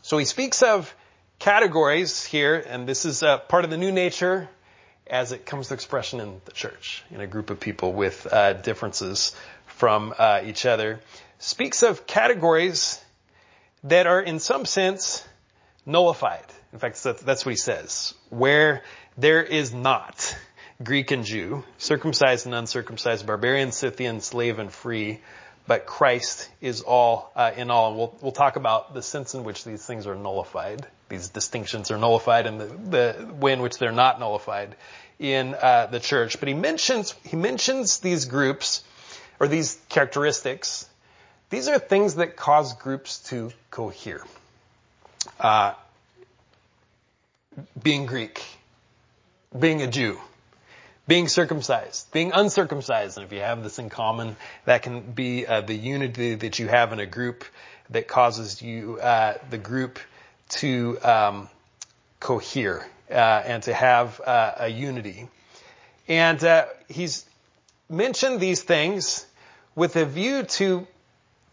So 0.03 0.17
he 0.17 0.25
speaks 0.25 0.63
of 0.63 0.95
categories 1.45 2.25
here, 2.25 2.57
and 2.57 2.89
this 2.89 3.05
is 3.05 3.23
uh, 3.23 3.37
part 3.37 3.65
of 3.65 3.71
the 3.71 3.77
new 3.77 3.93
nature 3.93 4.49
as 5.07 5.31
it 5.31 5.45
comes 5.45 5.69
to 5.69 5.75
expression 5.75 6.19
in 6.19 6.41
the 6.47 6.53
church, 6.53 7.05
in 7.11 7.21
a 7.21 7.27
group 7.27 7.51
of 7.51 7.61
people 7.61 7.93
with 7.93 8.27
uh, 8.33 8.55
differences 8.55 9.37
from 9.67 10.15
uh, 10.17 10.41
each 10.47 10.65
other, 10.65 11.01
speaks 11.39 11.83
of 11.83 12.07
categories 12.07 12.99
that 13.83 14.07
are 14.07 14.23
in 14.23 14.39
some 14.39 14.65
sense 14.65 15.23
nullified. 15.85 16.47
In 16.73 16.79
fact, 16.79 17.03
that's 17.03 17.45
what 17.45 17.51
he 17.51 17.59
says. 17.59 18.15
Where 18.31 18.83
there 19.19 19.43
is 19.43 19.75
not 19.75 20.35
Greek 20.83 21.11
and 21.11 21.27
Jew, 21.27 21.63
circumcised 21.77 22.47
and 22.47 22.55
uncircumcised, 22.55 23.27
barbarian, 23.27 23.71
Scythian, 23.71 24.23
slave 24.23 24.59
and 24.59 24.73
free, 24.73 25.21
but 25.67 25.87
Christ 25.87 26.49
is 26.61 26.83
all 26.83 27.33
uh, 27.35 27.53
in 27.57 27.71
all. 27.71 27.89
And 27.89 27.99
we'll, 27.99 28.19
we'll 28.21 28.33
talk 28.33 28.57
about 28.57 28.95
the 28.95 29.03
sense 29.03 29.35
in 29.35 29.45
which 29.45 29.65
these 29.65 29.85
things 29.85 30.07
are 30.07 30.15
nullified 30.15 30.87
these 31.09 31.29
distinctions 31.29 31.91
are 31.91 31.99
nullified 31.99 32.47
and 32.47 32.61
the, 32.61 32.67
the 32.67 33.35
way 33.35 33.53
in 33.53 33.63
which 33.63 33.79
they're 33.79 33.93
not 33.93 34.19
nullified 34.19 34.75
in 35.19 35.55
uh, 35.55 35.87
the 35.87 36.01
church. 36.01 36.39
But 36.41 36.49
he 36.49 36.55
mentions 36.55 37.15
he 37.25 37.37
mentions 37.37 38.01
these 38.01 38.25
groups 38.25 38.83
or 39.39 39.49
these 39.49 39.79
characteristics. 39.89 40.89
These 41.51 41.69
are 41.69 41.79
things 41.79 42.17
that 42.17 42.37
cause 42.37 42.75
groups 42.75 43.19
to 43.31 43.53
cohere. 43.71 44.23
Uh, 45.39 45.75
being 47.81 48.07
Greek, 48.07 48.43
being 49.59 49.83
a 49.83 49.87
Jew, 49.87 50.19
being 51.07 51.29
circumcised, 51.29 52.11
being 52.13 52.33
uncircumcised, 52.33 53.19
and 53.19 53.27
if 53.27 53.33
you 53.33 53.41
have 53.41 53.63
this 53.63 53.79
in 53.79 53.91
common, 53.91 54.37
that 54.65 54.83
can 54.83 55.01
be 55.01 55.47
uh, 55.47 55.61
the 55.61 55.75
unity 55.75 56.35
that 56.35 56.59
you 56.59 56.69
have 56.69 56.93
in 56.93 57.01
a 57.01 57.07
group 57.07 57.45
that 57.91 58.09
causes 58.09 58.63
you 58.63 58.99
uh, 58.99 59.35
the 59.51 59.59
group 59.59 59.99
to 60.49 60.99
um, 61.03 61.49
cohere 62.21 62.87
uh, 63.11 63.15
and 63.15 63.63
to 63.65 63.75
have 63.75 64.21
uh, 64.21 64.53
a 64.59 64.69
unity. 64.69 65.29
And 66.09 66.43
uh, 66.43 66.67
he's 66.89 67.25
mentioned 67.89 68.41
these 68.41 68.63
things 68.63 69.27
with 69.75 69.97
a 69.97 70.05
view 70.07 70.45
to 70.45 70.87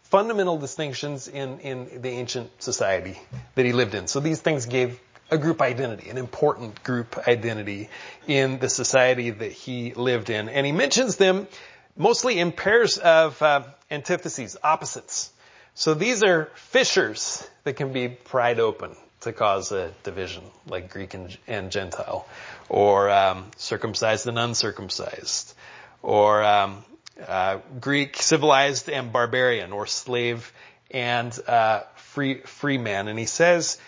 fundamental 0.04 0.58
distinctions 0.58 1.28
in, 1.28 1.58
in 1.60 2.02
the 2.02 2.10
ancient 2.10 2.50
society 2.62 3.18
that 3.54 3.64
he 3.64 3.72
lived 3.72 3.94
in. 3.94 4.06
So 4.06 4.20
these 4.20 4.40
things 4.40 4.66
gave 4.66 5.00
a 5.32 5.38
group 5.38 5.62
identity, 5.62 6.10
an 6.10 6.18
important 6.18 6.84
group 6.84 7.16
identity 7.26 7.88
in 8.26 8.58
the 8.58 8.68
society 8.68 9.30
that 9.30 9.50
he 9.50 9.94
lived 9.94 10.28
in. 10.28 10.50
And 10.50 10.66
he 10.66 10.72
mentions 10.72 11.16
them 11.16 11.48
mostly 11.96 12.38
in 12.38 12.52
pairs 12.52 12.98
of 12.98 13.40
uh, 13.40 13.62
antitheses, 13.90 14.58
opposites. 14.62 15.32
So 15.74 15.94
these 15.94 16.22
are 16.22 16.50
fissures 16.54 17.48
that 17.64 17.74
can 17.74 17.94
be 17.94 18.08
pried 18.08 18.60
open 18.60 18.94
to 19.20 19.32
cause 19.32 19.72
a 19.72 19.92
division, 20.02 20.42
like 20.66 20.90
Greek 20.90 21.14
and, 21.14 21.36
and 21.46 21.70
Gentile, 21.70 22.26
or 22.68 23.08
um, 23.08 23.46
circumcised 23.56 24.26
and 24.26 24.38
uncircumcised, 24.38 25.54
or 26.02 26.44
um, 26.44 26.84
uh, 27.26 27.58
Greek 27.80 28.16
civilized 28.16 28.90
and 28.90 29.12
barbarian, 29.12 29.72
or 29.72 29.86
slave 29.86 30.52
and 30.90 31.38
uh, 31.48 31.80
free 31.96 32.40
free 32.42 32.76
man. 32.76 33.08
And 33.08 33.18
he 33.18 33.26
says 33.26 33.78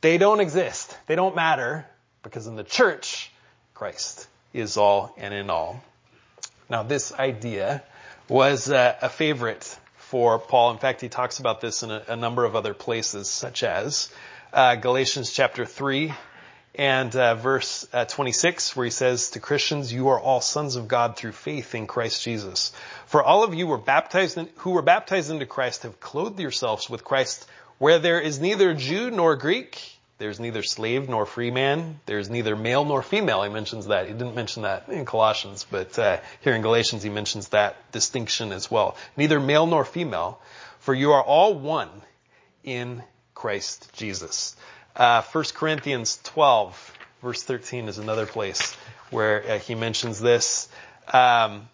they 0.00 0.18
don't 0.18 0.40
exist, 0.40 0.96
they 1.06 1.16
don't 1.16 1.34
matter, 1.34 1.86
because 2.22 2.46
in 2.46 2.56
the 2.56 2.64
church, 2.64 3.30
Christ 3.74 4.26
is 4.52 4.76
all 4.76 5.14
and 5.16 5.32
in 5.32 5.50
all. 5.50 5.82
Now, 6.68 6.82
this 6.82 7.12
idea 7.12 7.82
was 8.28 8.70
uh, 8.70 8.96
a 9.00 9.08
favorite 9.08 9.78
for 9.96 10.38
Paul. 10.38 10.72
In 10.72 10.78
fact, 10.78 11.00
he 11.00 11.08
talks 11.08 11.38
about 11.38 11.60
this 11.60 11.82
in 11.82 11.90
a, 11.90 12.02
a 12.08 12.16
number 12.16 12.44
of 12.44 12.56
other 12.56 12.74
places, 12.74 13.28
such 13.28 13.62
as 13.62 14.12
uh, 14.52 14.76
Galatians 14.76 15.32
chapter 15.32 15.64
3 15.64 16.12
and 16.74 17.14
uh, 17.16 17.34
verse 17.34 17.86
uh, 17.92 18.04
26, 18.04 18.76
where 18.76 18.84
he 18.84 18.90
says 18.90 19.30
to 19.30 19.40
Christians, 19.40 19.92
"You 19.92 20.08
are 20.08 20.20
all 20.20 20.40
sons 20.40 20.76
of 20.76 20.88
God 20.88 21.16
through 21.16 21.32
faith 21.32 21.74
in 21.74 21.86
Christ 21.86 22.22
Jesus. 22.22 22.72
For 23.06 23.22
all 23.22 23.44
of 23.44 23.54
you 23.54 23.66
were 23.66 23.78
baptized 23.78 24.36
in, 24.36 24.48
who 24.56 24.72
were 24.72 24.82
baptized 24.82 25.30
into 25.30 25.46
Christ 25.46 25.84
have 25.84 26.00
clothed 26.00 26.38
yourselves 26.38 26.90
with 26.90 27.02
Christ, 27.02 27.46
where 27.78 27.98
there 27.98 28.20
is 28.20 28.40
neither 28.40 28.74
Jew 28.74 29.10
nor 29.10 29.36
Greek." 29.36 29.92
There's 30.18 30.40
neither 30.40 30.62
slave 30.62 31.10
nor 31.10 31.26
free 31.26 31.50
man. 31.50 32.00
There's 32.06 32.30
neither 32.30 32.56
male 32.56 32.86
nor 32.86 33.02
female. 33.02 33.42
He 33.42 33.50
mentions 33.50 33.88
that. 33.88 34.06
He 34.06 34.14
didn't 34.14 34.34
mention 34.34 34.62
that 34.62 34.88
in 34.88 35.04
Colossians, 35.04 35.66
but 35.70 35.98
uh, 35.98 36.20
here 36.40 36.54
in 36.54 36.62
Galatians 36.62 37.02
he 37.02 37.10
mentions 37.10 37.48
that 37.48 37.76
distinction 37.92 38.52
as 38.52 38.70
well. 38.70 38.96
Neither 39.18 39.38
male 39.38 39.66
nor 39.66 39.84
female, 39.84 40.40
for 40.78 40.94
you 40.94 41.12
are 41.12 41.22
all 41.22 41.52
one 41.52 41.90
in 42.64 43.02
Christ 43.34 43.92
Jesus. 43.92 44.56
Uh, 44.96 45.20
1 45.20 45.44
Corinthians 45.54 46.18
12, 46.24 46.98
verse 47.20 47.42
13 47.42 47.88
is 47.88 47.98
another 47.98 48.24
place 48.24 48.74
where 49.10 49.44
uh, 49.46 49.58
he 49.58 49.74
mentions 49.74 50.18
this. 50.18 50.68
Um, 51.12 51.68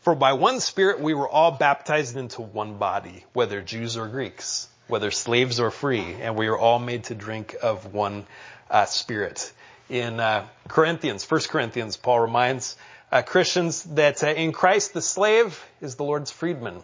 For 0.00 0.14
by 0.14 0.32
one 0.32 0.60
Spirit 0.60 1.00
we 1.00 1.12
were 1.12 1.28
all 1.28 1.50
baptized 1.50 2.16
into 2.16 2.40
one 2.40 2.78
body, 2.78 3.24
whether 3.34 3.60
Jews 3.60 3.98
or 3.98 4.08
Greeks, 4.08 4.68
whether 4.92 5.10
slaves 5.10 5.58
or 5.58 5.70
free, 5.70 6.16
and 6.20 6.36
we 6.36 6.48
are 6.48 6.58
all 6.58 6.78
made 6.78 7.04
to 7.04 7.14
drink 7.14 7.56
of 7.62 7.94
one 7.94 8.26
uh, 8.70 8.84
Spirit. 8.84 9.50
In 9.88 10.20
uh, 10.20 10.46
Corinthians, 10.68 11.24
1 11.28 11.40
Corinthians, 11.48 11.96
Paul 11.96 12.20
reminds 12.20 12.76
uh, 13.10 13.22
Christians 13.22 13.84
that 13.84 14.22
uh, 14.22 14.26
in 14.26 14.52
Christ 14.52 14.92
the 14.92 15.00
slave 15.00 15.64
is 15.80 15.94
the 15.94 16.04
Lord's 16.04 16.30
freedman, 16.30 16.82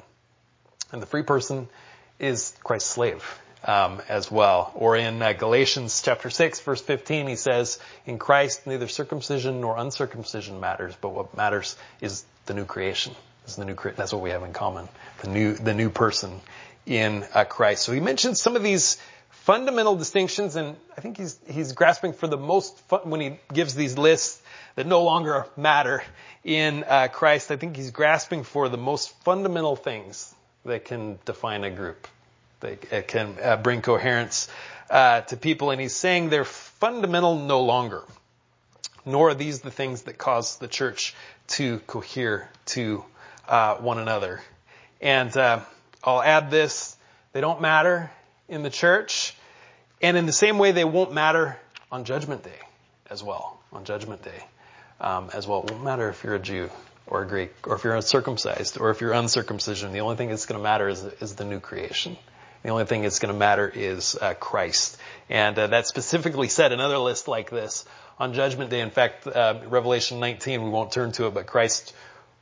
and 0.90 1.02
the 1.02 1.06
free 1.06 1.22
person 1.22 1.68
is 2.18 2.54
Christ's 2.64 2.88
slave. 2.88 3.22
Um, 3.64 4.00
as 4.08 4.30
well. 4.30 4.70
Or 4.76 4.96
in 4.96 5.20
uh, 5.20 5.32
Galatians 5.32 6.00
chapter 6.00 6.30
6 6.30 6.60
verse 6.60 6.80
15 6.80 7.26
he 7.26 7.34
says, 7.34 7.80
in 8.06 8.16
Christ 8.16 8.68
neither 8.68 8.86
circumcision 8.86 9.60
nor 9.60 9.76
uncircumcision 9.76 10.60
matters, 10.60 10.94
but 11.00 11.08
what 11.08 11.36
matters 11.36 11.76
is 12.00 12.24
the 12.46 12.54
new 12.54 12.64
creation. 12.64 13.16
Is 13.48 13.56
the 13.56 13.64
new 13.64 13.74
that's 13.96 14.12
what 14.12 14.22
we 14.22 14.30
have 14.30 14.44
in 14.44 14.52
common. 14.52 14.88
The 15.22 15.28
new 15.28 15.54
the 15.54 15.74
new 15.74 15.90
person 15.90 16.40
in 16.88 17.24
uh, 17.34 17.44
Christ. 17.44 17.82
So 17.82 17.92
he 17.92 18.00
mentions 18.00 18.40
some 18.40 18.56
of 18.56 18.62
these 18.62 18.98
fundamental 19.30 19.96
distinctions, 19.96 20.56
and 20.56 20.76
I 20.96 21.00
think 21.00 21.18
he's 21.18 21.38
he's 21.46 21.72
grasping 21.72 22.12
for 22.12 22.26
the 22.26 22.36
most 22.36 22.78
fun, 22.88 23.10
when 23.10 23.20
he 23.20 23.38
gives 23.52 23.74
these 23.74 23.98
lists 23.98 24.40
that 24.74 24.86
no 24.86 25.02
longer 25.02 25.46
matter 25.56 26.02
in 26.44 26.84
uh, 26.84 27.08
Christ. 27.12 27.50
I 27.50 27.56
think 27.56 27.76
he's 27.76 27.90
grasping 27.90 28.42
for 28.42 28.68
the 28.68 28.78
most 28.78 29.10
fundamental 29.22 29.76
things 29.76 30.34
that 30.64 30.84
can 30.84 31.18
define 31.24 31.64
a 31.64 31.70
group, 31.70 32.08
that 32.60 33.06
can 33.06 33.36
uh, 33.42 33.56
bring 33.56 33.82
coherence 33.82 34.48
uh, 34.90 35.20
to 35.22 35.36
people, 35.36 35.70
and 35.70 35.80
he's 35.80 35.94
saying 35.94 36.30
they're 36.30 36.44
fundamental 36.44 37.36
no 37.36 37.62
longer 37.62 38.02
nor 39.08 39.30
are 39.30 39.34
these 39.34 39.60
the 39.60 39.70
things 39.70 40.02
that 40.02 40.18
cause 40.18 40.58
the 40.58 40.68
church 40.68 41.14
to 41.46 41.78
cohere 41.80 42.50
to 42.66 43.02
uh, 43.48 43.76
one 43.76 43.98
another. 43.98 44.42
And 45.00 45.34
uh, 45.34 45.60
I'll 46.02 46.22
add 46.22 46.50
this: 46.50 46.96
they 47.32 47.40
don't 47.40 47.60
matter 47.60 48.10
in 48.48 48.62
the 48.62 48.70
church, 48.70 49.34
and 50.00 50.16
in 50.16 50.26
the 50.26 50.32
same 50.32 50.58
way, 50.58 50.72
they 50.72 50.84
won't 50.84 51.12
matter 51.12 51.58
on 51.90 52.04
Judgment 52.04 52.42
Day 52.42 52.60
as 53.10 53.22
well. 53.22 53.58
On 53.72 53.84
Judgment 53.84 54.22
Day 54.22 54.44
um, 55.00 55.30
as 55.34 55.46
well, 55.46 55.62
it 55.62 55.70
won't 55.70 55.84
matter 55.84 56.08
if 56.08 56.24
you're 56.24 56.34
a 56.34 56.40
Jew 56.40 56.70
or 57.06 57.22
a 57.22 57.26
Greek, 57.26 57.52
or 57.66 57.74
if 57.74 57.84
you're 57.84 57.94
uncircumcised, 57.94 58.78
or 58.78 58.90
if 58.90 59.00
you're 59.00 59.12
uncircumcision. 59.12 59.92
The 59.92 60.00
only 60.00 60.16
thing 60.16 60.28
that's 60.28 60.46
going 60.46 60.58
to 60.58 60.62
matter 60.62 60.88
is, 60.88 61.02
is 61.20 61.34
the 61.34 61.44
new 61.44 61.60
creation. 61.60 62.16
The 62.62 62.70
only 62.70 62.84
thing 62.84 63.02
that's 63.02 63.18
going 63.18 63.32
to 63.32 63.38
matter 63.38 63.70
is 63.72 64.16
uh, 64.20 64.34
Christ. 64.34 64.98
And 65.30 65.58
uh, 65.58 65.68
that's 65.68 65.88
specifically 65.88 66.48
said 66.48 66.72
in 66.72 66.80
other 66.80 66.98
lists 66.98 67.28
like 67.28 67.50
this 67.50 67.86
on 68.18 68.34
Judgment 68.34 68.70
Day. 68.70 68.80
In 68.80 68.90
fact, 68.90 69.26
uh, 69.26 69.60
Revelation 69.66 70.20
19, 70.20 70.64
we 70.64 70.70
won't 70.70 70.92
turn 70.92 71.12
to 71.12 71.26
it, 71.26 71.34
but 71.34 71.46
Christ 71.46 71.94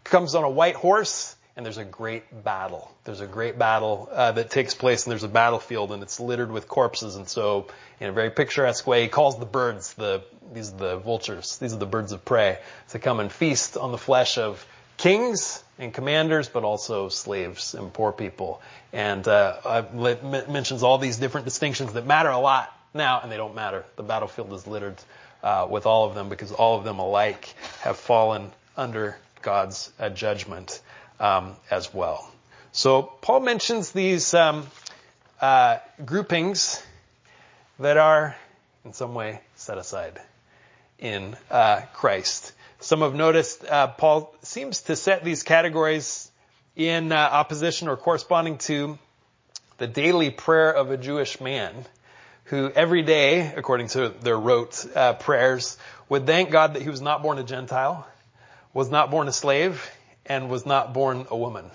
comes 0.05 0.35
on 0.35 0.43
a 0.43 0.51
white 0.51 0.75
horse 0.75 1.36
and 1.57 1.65
there's 1.65 1.79
a 1.79 1.85
great 1.85 2.45
battle. 2.45 2.95
There's 3.05 3.21
a 3.21 3.27
great 3.27 3.59
battle 3.59 4.09
uh, 4.13 4.33
that 4.33 4.51
takes 4.51 4.75
place 4.75 5.05
and 5.05 5.11
there's 5.11 5.23
a 5.23 5.29
battlefield 5.29 5.91
and 5.91 6.03
it's 6.03 6.21
littered 6.21 6.51
with 6.53 6.69
corpses. 6.69 7.17
And 7.17 7.27
so 7.27 7.69
in 7.99 8.09
a 8.09 8.13
very 8.13 8.31
picturesque 8.31 8.87
way, 8.87 9.03
he 9.03 9.09
calls 9.09 9.39
the 9.39 9.47
birds, 9.47 9.95
the, 9.95 10.23
these 10.53 10.73
are 10.73 10.77
the 10.77 10.97
vultures, 10.99 11.57
these 11.57 11.73
are 11.73 11.79
the 11.79 11.87
birds 11.87 12.13
of 12.13 12.25
prey, 12.25 12.59
to 12.91 12.99
come 12.99 13.21
and 13.21 13.33
feast 13.33 13.79
on 13.79 13.91
the 13.91 13.99
flesh 13.99 14.37
of 14.37 14.65
kings 14.99 15.63
and 15.79 15.95
commanders, 15.95 16.49
but 16.51 16.63
also 16.63 17.09
slaves 17.09 17.75
and 17.75 17.93
poor 17.93 18.13
people. 18.13 18.61
And 18.93 19.27
uh, 19.27 19.85
mentions 20.49 20.83
all 20.83 20.99
these 20.99 21.17
different 21.17 21.47
distinctions 21.47 21.95
that 21.95 22.07
matter 22.07 22.31
a 22.31 22.39
lot 22.39 22.73
now, 22.93 23.21
and 23.21 23.33
they 23.33 23.37
don't 23.37 23.55
matter. 23.55 23.85
The 23.97 24.03
battlefield 24.03 24.53
is 24.53 24.67
littered 24.67 24.97
uh, 25.43 25.67
with 25.71 25.87
all 25.87 26.07
of 26.07 26.15
them 26.15 26.29
because 26.29 26.53
all 26.53 26.79
of 26.79 26.85
them 26.85 26.99
alike 26.99 27.55
have 27.81 27.97
fallen 27.97 28.51
under 28.77 29.17
God's 29.43 29.93
uh, 29.99 30.09
judgment 30.11 30.81
as 31.19 31.93
well. 31.93 32.31
So 32.73 33.03
Paul 33.03 33.41
mentions 33.41 33.93
these 33.93 34.35
um, 34.35 34.67
uh, 35.41 35.79
groupings 36.05 36.83
that 37.79 37.97
are 37.97 38.37
in 38.85 38.93
some 38.93 39.15
way 39.15 39.41
set 39.55 39.79
aside 39.79 40.21
in 40.99 41.37
uh, 41.51 41.81
Christ. 41.95 42.53
Some 42.81 43.01
have 43.01 43.15
noticed 43.15 43.65
uh, 43.65 43.87
Paul 43.87 44.35
seems 44.43 44.83
to 44.83 44.97
set 44.97 45.25
these 45.25 45.43
categories 45.43 46.31
in 46.77 47.13
opposition 47.13 47.89
or 47.89 47.97
corresponding 47.97 48.59
to 48.59 48.99
the 49.79 49.87
daily 49.87 50.31
prayer 50.31 50.71
of 50.71 50.91
a 50.91 50.99
Jewish 50.99 51.41
man 51.41 51.73
who 52.45 52.71
every 52.71 53.03
day, 53.03 53.53
according 53.57 53.89
to 53.89 54.11
their 54.21 54.39
rote 54.39 54.87
prayers, 55.21 55.79
would 56.11 56.27
thank 56.27 56.51
God 56.51 56.75
that 56.75 56.83
he 56.83 56.91
was 56.91 57.01
not 57.01 57.23
born 57.23 57.39
a 57.39 57.43
Gentile, 57.43 58.07
was 58.75 58.91
not 58.91 59.11
born 59.11 59.29
a 59.29 59.33
slave, 59.33 59.91
and 60.29 60.49
was 60.49 60.67
not 60.67 60.93
born 60.93 61.27
a 61.31 61.37
woman. 61.37 61.71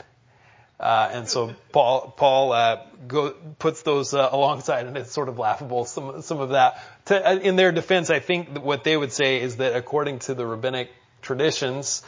Uh, 0.81 1.09
and 1.13 1.29
so 1.29 1.53
Paul 1.71 2.11
Paul 2.17 2.53
uh, 2.53 2.81
go, 3.07 3.35
puts 3.59 3.83
those 3.83 4.15
uh, 4.15 4.29
alongside, 4.31 4.87
and 4.87 4.97
it's 4.97 5.11
sort 5.11 5.29
of 5.29 5.37
laughable. 5.37 5.85
Some 5.85 6.23
some 6.23 6.39
of 6.39 6.49
that. 6.49 6.81
To, 7.05 7.29
uh, 7.29 7.35
in 7.35 7.55
their 7.55 7.71
defense, 7.71 8.09
I 8.09 8.19
think 8.19 8.57
what 8.57 8.83
they 8.83 8.97
would 8.97 9.11
say 9.11 9.41
is 9.41 9.57
that 9.57 9.75
according 9.75 10.19
to 10.19 10.33
the 10.33 10.43
rabbinic 10.43 10.89
traditions, 11.21 12.01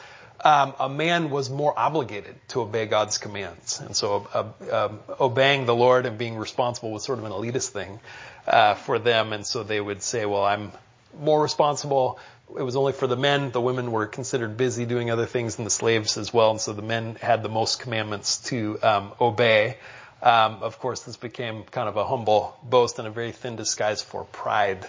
um, 0.44 0.74
a 0.80 0.88
man 0.88 1.30
was 1.30 1.50
more 1.50 1.72
obligated 1.78 2.34
to 2.48 2.62
obey 2.62 2.86
God's 2.86 3.18
commands, 3.18 3.78
and 3.78 3.96
so 3.96 4.26
uh, 4.34 4.86
um, 4.86 4.98
obeying 5.20 5.66
the 5.66 5.74
Lord 5.74 6.04
and 6.04 6.18
being 6.18 6.36
responsible 6.36 6.90
was 6.90 7.04
sort 7.04 7.20
of 7.20 7.24
an 7.26 7.30
elitist 7.30 7.68
thing 7.68 8.00
uh, 8.44 8.74
for 8.74 8.98
them, 8.98 9.32
and 9.32 9.46
so 9.46 9.62
they 9.62 9.80
would 9.80 10.02
say, 10.02 10.26
"Well, 10.26 10.44
I'm 10.44 10.72
more 11.16 11.40
responsible." 11.40 12.18
It 12.56 12.62
was 12.62 12.76
only 12.76 12.92
for 12.92 13.06
the 13.06 13.16
men. 13.16 13.50
The 13.50 13.60
women 13.60 13.90
were 13.90 14.06
considered 14.06 14.56
busy 14.56 14.86
doing 14.86 15.10
other 15.10 15.26
things, 15.26 15.58
and 15.58 15.66
the 15.66 15.70
slaves 15.70 16.16
as 16.16 16.32
well. 16.32 16.52
And 16.52 16.60
so 16.60 16.72
the 16.72 16.82
men 16.82 17.16
had 17.16 17.42
the 17.42 17.48
most 17.48 17.80
commandments 17.80 18.38
to 18.48 18.78
um, 18.82 19.12
obey. 19.20 19.76
Um, 20.22 20.62
of 20.62 20.78
course, 20.78 21.02
this 21.02 21.16
became 21.16 21.64
kind 21.64 21.88
of 21.88 21.96
a 21.96 22.06
humble 22.06 22.56
boast 22.62 22.98
and 22.98 23.08
a 23.08 23.10
very 23.10 23.32
thin 23.32 23.56
disguise 23.56 24.02
for 24.02 24.24
pride 24.24 24.86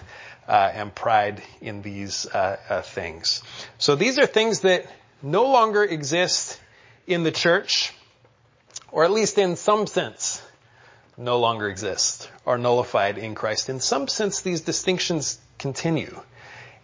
uh, 0.47 0.71
and 0.73 0.93
pride 0.93 1.41
in 1.59 1.81
these 1.81 2.27
uh, 2.27 2.57
uh, 2.69 2.81
things. 2.83 3.41
So 3.79 3.95
these 3.95 4.19
are 4.19 4.27
things 4.27 4.61
that 4.61 4.85
no 5.23 5.45
longer 5.45 5.83
exist 5.83 6.59
in 7.07 7.23
the 7.23 7.31
church, 7.31 7.93
or 8.91 9.03
at 9.03 9.11
least 9.11 9.37
in 9.37 9.55
some 9.55 9.87
sense, 9.87 10.41
no 11.17 11.39
longer 11.39 11.67
exist, 11.67 12.29
are 12.45 12.57
nullified 12.57 13.17
in 13.17 13.33
Christ. 13.35 13.69
In 13.69 13.79
some 13.79 14.07
sense, 14.07 14.41
these 14.41 14.61
distinctions 14.61 15.39
continue. 15.57 16.21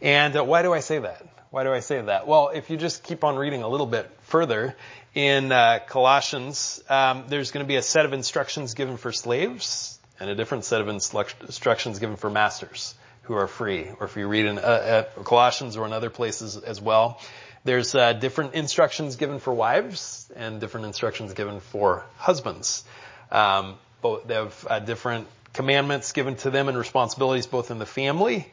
And 0.02 0.36
uh, 0.36 0.44
why 0.44 0.64
do 0.64 0.74
I 0.74 0.80
say 0.80 1.00
that? 1.00 1.26
Why 1.52 1.64
do 1.64 1.72
I 1.72 1.82
say 1.82 2.02
that? 2.02 2.28
Well, 2.28 2.50
if 2.50 2.70
you 2.70 2.78
just 2.78 3.04
keep 3.04 3.24
on 3.24 3.36
reading 3.36 3.62
a 3.62 3.68
little 3.68 3.86
bit 3.86 4.10
further 4.22 4.76
in 5.14 5.52
uh, 5.52 5.80
Colossians, 5.86 6.82
um, 6.90 7.26
there's 7.28 7.52
going 7.52 7.64
to 7.64 7.68
be 7.68 7.76
a 7.76 7.82
set 7.82 8.06
of 8.06 8.14
instructions 8.14 8.74
given 8.74 8.98
for 8.98 9.12
slaves 9.12 10.00
and 10.20 10.30
a 10.30 10.36
different 10.36 10.66
set 10.66 10.82
of 10.82 10.88
instructions 10.88 12.00
given 12.00 12.16
for 12.16 12.30
masters 12.30 12.96
who 13.24 13.34
are 13.34 13.48
free. 13.48 13.90
Or 14.00 14.08
if 14.08 14.16
you 14.16 14.28
read 14.28 14.46
in 14.46 14.58
uh, 14.58 15.06
Colossians 15.24 15.78
or 15.78 15.86
in 15.86 15.94
other 15.94 16.10
places 16.10 16.58
as 16.58 16.82
well, 16.82 17.20
there's 17.64 17.94
uh, 17.94 18.14
different 18.14 18.56
instructions 18.56 19.18
given 19.18 19.40
for 19.40 19.54
wives 19.54 20.32
and 20.36 20.60
different 20.60 20.88
instructions 20.88 21.34
given 21.34 21.60
for 21.60 22.06
husbands. 22.18 22.84
Um, 23.32 23.76
both 24.02 24.26
they 24.26 24.34
have 24.34 24.68
uh, 24.68 24.80
different 24.80 25.28
commandments 25.54 26.12
given 26.12 26.38
to 26.38 26.50
them 26.50 26.70
and 26.70 26.78
responsibilities 26.78 27.46
both 27.46 27.70
in 27.70 27.78
the 27.78 27.86
family 27.86 28.52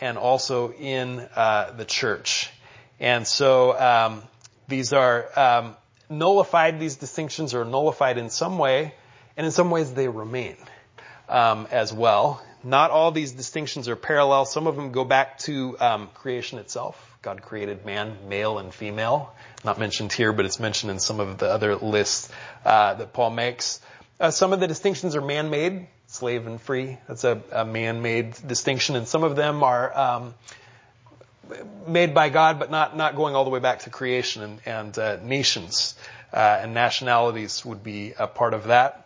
and 0.00 0.18
also 0.18 0.72
in 0.72 1.20
uh, 1.36 1.72
the 1.76 1.84
church. 1.84 2.50
And 2.98 3.26
so 3.26 3.78
um, 3.78 4.22
these 4.68 4.92
are 4.92 5.26
um, 5.38 5.76
nullified. 6.10 6.80
These 6.80 6.96
distinctions 6.96 7.54
are 7.54 7.64
nullified 7.64 8.18
in 8.18 8.30
some 8.30 8.58
way, 8.58 8.94
and 9.36 9.46
in 9.46 9.52
some 9.52 9.70
ways 9.70 9.92
they 9.92 10.08
remain 10.08 10.56
um, 11.28 11.68
as 11.70 11.92
well. 11.92 12.42
Not 12.64 12.90
all 12.90 13.10
these 13.10 13.32
distinctions 13.32 13.88
are 13.88 13.96
parallel. 13.96 14.44
Some 14.44 14.66
of 14.66 14.76
them 14.76 14.92
go 14.92 15.04
back 15.04 15.38
to 15.40 15.76
um, 15.80 16.08
creation 16.14 16.58
itself. 16.58 16.96
God 17.22 17.42
created 17.42 17.84
man, 17.84 18.16
male 18.28 18.58
and 18.58 18.72
female. 18.72 19.34
Not 19.64 19.78
mentioned 19.78 20.12
here, 20.12 20.32
but 20.32 20.44
it's 20.44 20.60
mentioned 20.60 20.90
in 20.90 20.98
some 20.98 21.20
of 21.20 21.38
the 21.38 21.46
other 21.46 21.76
lists 21.76 22.28
uh, 22.64 22.94
that 22.94 23.12
Paul 23.12 23.30
makes. 23.30 23.80
Uh, 24.20 24.30
some 24.30 24.52
of 24.52 24.60
the 24.60 24.68
distinctions 24.68 25.16
are 25.16 25.20
man-made, 25.20 25.88
slave 26.12 26.46
and 26.46 26.60
free. 26.60 26.98
That's 27.08 27.24
a, 27.24 27.42
a 27.50 27.64
man-made 27.64 28.34
distinction, 28.46 28.96
and 28.96 29.08
some 29.08 29.24
of 29.24 29.36
them 29.36 29.62
are 29.62 29.96
um, 29.98 30.34
made 31.86 32.14
by 32.14 32.28
God, 32.28 32.58
but 32.58 32.70
not 32.70 32.96
not 32.96 33.16
going 33.16 33.34
all 33.34 33.44
the 33.44 33.50
way 33.50 33.60
back 33.60 33.80
to 33.80 33.90
creation. 33.90 34.42
And, 34.42 34.60
and 34.66 34.98
uh, 34.98 35.16
nations 35.22 35.94
uh, 36.32 36.60
and 36.62 36.74
nationalities 36.74 37.64
would 37.64 37.82
be 37.82 38.14
a 38.18 38.26
part 38.26 38.54
of 38.54 38.64
that 38.64 39.02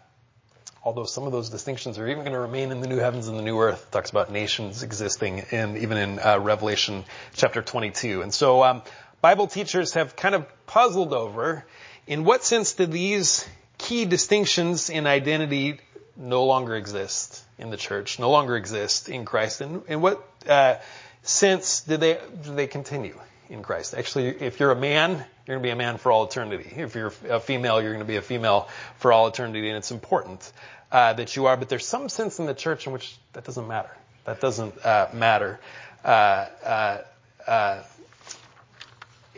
although 0.87 1.05
some 1.05 1.25
of 1.25 1.33
those 1.33 1.51
distinctions 1.51 1.99
are 1.99 2.07
even 2.07 2.21
going 2.21 2.33
to 2.33 2.39
remain 2.39 2.71
in 2.71 2.81
the 2.81 2.87
new 2.87 2.99
heavens 2.99 3.27
and 3.27 3.37
the 3.37 3.43
new 3.43 3.59
earth. 3.59 3.87
It 3.89 3.91
talks 3.91 4.11
about 4.11 4.31
nations 4.31 4.85
existing 4.85 5.39
in 5.51 5.77
even 5.79 5.99
in 5.99 6.21
uh, 6.21 6.39
Revelation 6.39 7.05
chapter 7.35 7.61
22. 7.61 8.23
And 8.23 8.33
so 8.33 8.63
um, 8.63 8.83
Bible 9.21 9.49
teachers 9.49 9.95
have 9.95 10.15
kind 10.15 10.37
of 10.37 10.47
puzzled 10.67 11.13
over 11.13 11.65
in 12.07 12.23
what 12.23 12.45
sense 12.45 12.75
do 12.75 12.87
these 12.87 13.45
key 13.79 14.05
distinctions 14.05 14.89
in 14.89 15.09
identity 15.09 15.81
no 16.17 16.45
longer 16.45 16.75
exist 16.75 17.43
in 17.59 17.71
the 17.71 17.77
church, 17.77 18.19
no 18.19 18.31
longer 18.31 18.57
exist 18.57 19.09
in 19.09 19.25
Christ, 19.25 19.61
and 19.61 19.83
in 19.89 20.01
what 20.01 20.27
uh, 20.49 20.77
sense 21.23 21.81
do 21.83 21.97
they 21.97 22.19
do 22.43 22.55
they 22.55 22.67
continue 22.67 23.19
in 23.49 23.63
Christ. 23.63 23.95
Actually, 23.95 24.29
if 24.29 24.61
you're 24.61 24.73
a 24.73 24.77
man, 24.77 25.11
you're 25.11 25.57
going 25.57 25.61
to 25.61 25.67
be 25.67 25.71
a 25.71 25.77
man 25.77 25.99
for 25.99 26.11
all 26.11 26.25
eternity. 26.25 26.69
If 26.77 26.95
you're 26.95 27.13
a 27.29 27.41
female, 27.41 27.81
you're 27.81 27.93
going 27.93 28.05
to 28.05 28.09
be 28.09 28.17
a 28.17 28.23
female 28.23 28.69
for 28.99 29.13
all 29.13 29.27
eternity, 29.29 29.69
and 29.69 29.77
it's 29.77 29.91
important 29.91 30.53
uh, 30.91 31.13
that 31.15 31.37
you 31.37 31.47
are. 31.47 31.57
But 31.57 31.69
there's 31.69 31.87
some 31.87 32.09
sense 32.09 32.39
in 32.39 32.47
the 32.47 32.55
church 32.55 32.87
in 32.87 32.93
which 32.93 33.17
that 33.33 33.45
doesn't 33.45 33.67
matter. 33.67 33.91
That 34.25 34.41
doesn't 34.41 34.85
uh, 34.85 35.09
matter. 35.13 35.61
Uh, 36.05 36.09
uh, 36.09 36.99
uh 37.47 37.83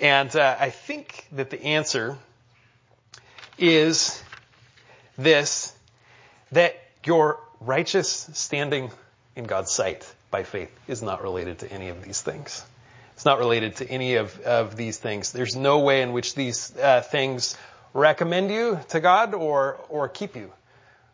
and 0.01 0.37
I 0.37 0.71
think 0.71 1.27
that 1.33 1.51
the 1.51 1.61
answer 1.61 2.17
is 3.59 4.23
this: 5.17 5.75
that 6.53 6.77
your 7.05 7.41
righteous 7.61 8.29
standing 8.33 8.91
in 9.37 9.45
God's 9.45 9.73
sight 9.73 10.07
by 10.31 10.43
faith 10.43 10.71
is 10.87 11.03
not 11.03 11.23
related 11.23 11.61
to 11.61 11.73
any 11.73 11.89
of 11.89 12.03
these 12.03 12.21
things. 12.21 12.65
It's 13.15 13.25
not 13.25 13.39
related 13.39 13.77
to 13.77 13.89
any 13.89 14.17
of, 14.17 14.39
of 14.41 14.77
these 14.77 14.99
things. 14.99 15.33
There's 15.33 15.57
no 15.57 15.81
way 15.81 16.03
in 16.03 16.13
which 16.13 16.35
these 16.35 16.77
uh, 16.77 17.01
things 17.01 17.57
recommend 17.93 18.51
you 18.51 18.79
to 18.91 19.01
God 19.01 19.35
or, 19.35 19.79
or 19.89 20.09
keep 20.09 20.37
you 20.37 20.53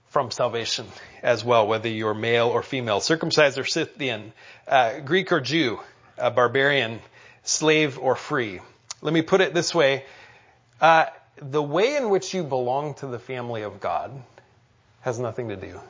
from 0.09 0.31
salvation 0.31 0.87
as 1.23 1.45
well, 1.45 1.67
whether 1.67 1.89
you're 1.89 2.15
male 2.15 2.49
or 2.49 2.63
female, 2.63 3.01
circumcised 3.01 3.59
or 3.59 3.65
Scythian, 3.65 4.33
uh, 4.69 5.01
Greek 5.01 5.33
or 5.33 5.41
Jew, 5.41 5.81
barbarian, 6.17 7.01
slave 7.43 7.99
or 7.99 8.17
free. 8.17 8.61
Let 9.01 9.13
me 9.15 9.23
put 9.23 9.41
it 9.41 9.55
this 9.55 9.75
way. 9.75 10.05
Uh, 10.81 11.07
the 11.37 11.63
way 11.63 11.97
in 11.97 12.11
which 12.11 12.35
you 12.35 12.45
belong 12.45 12.95
to 12.95 13.07
the 13.07 13.19
family 13.19 13.63
of 13.63 13.81
God 13.81 14.13
has 15.05 15.19
nothing 15.19 15.51
to 15.51 15.57
do 15.57 15.81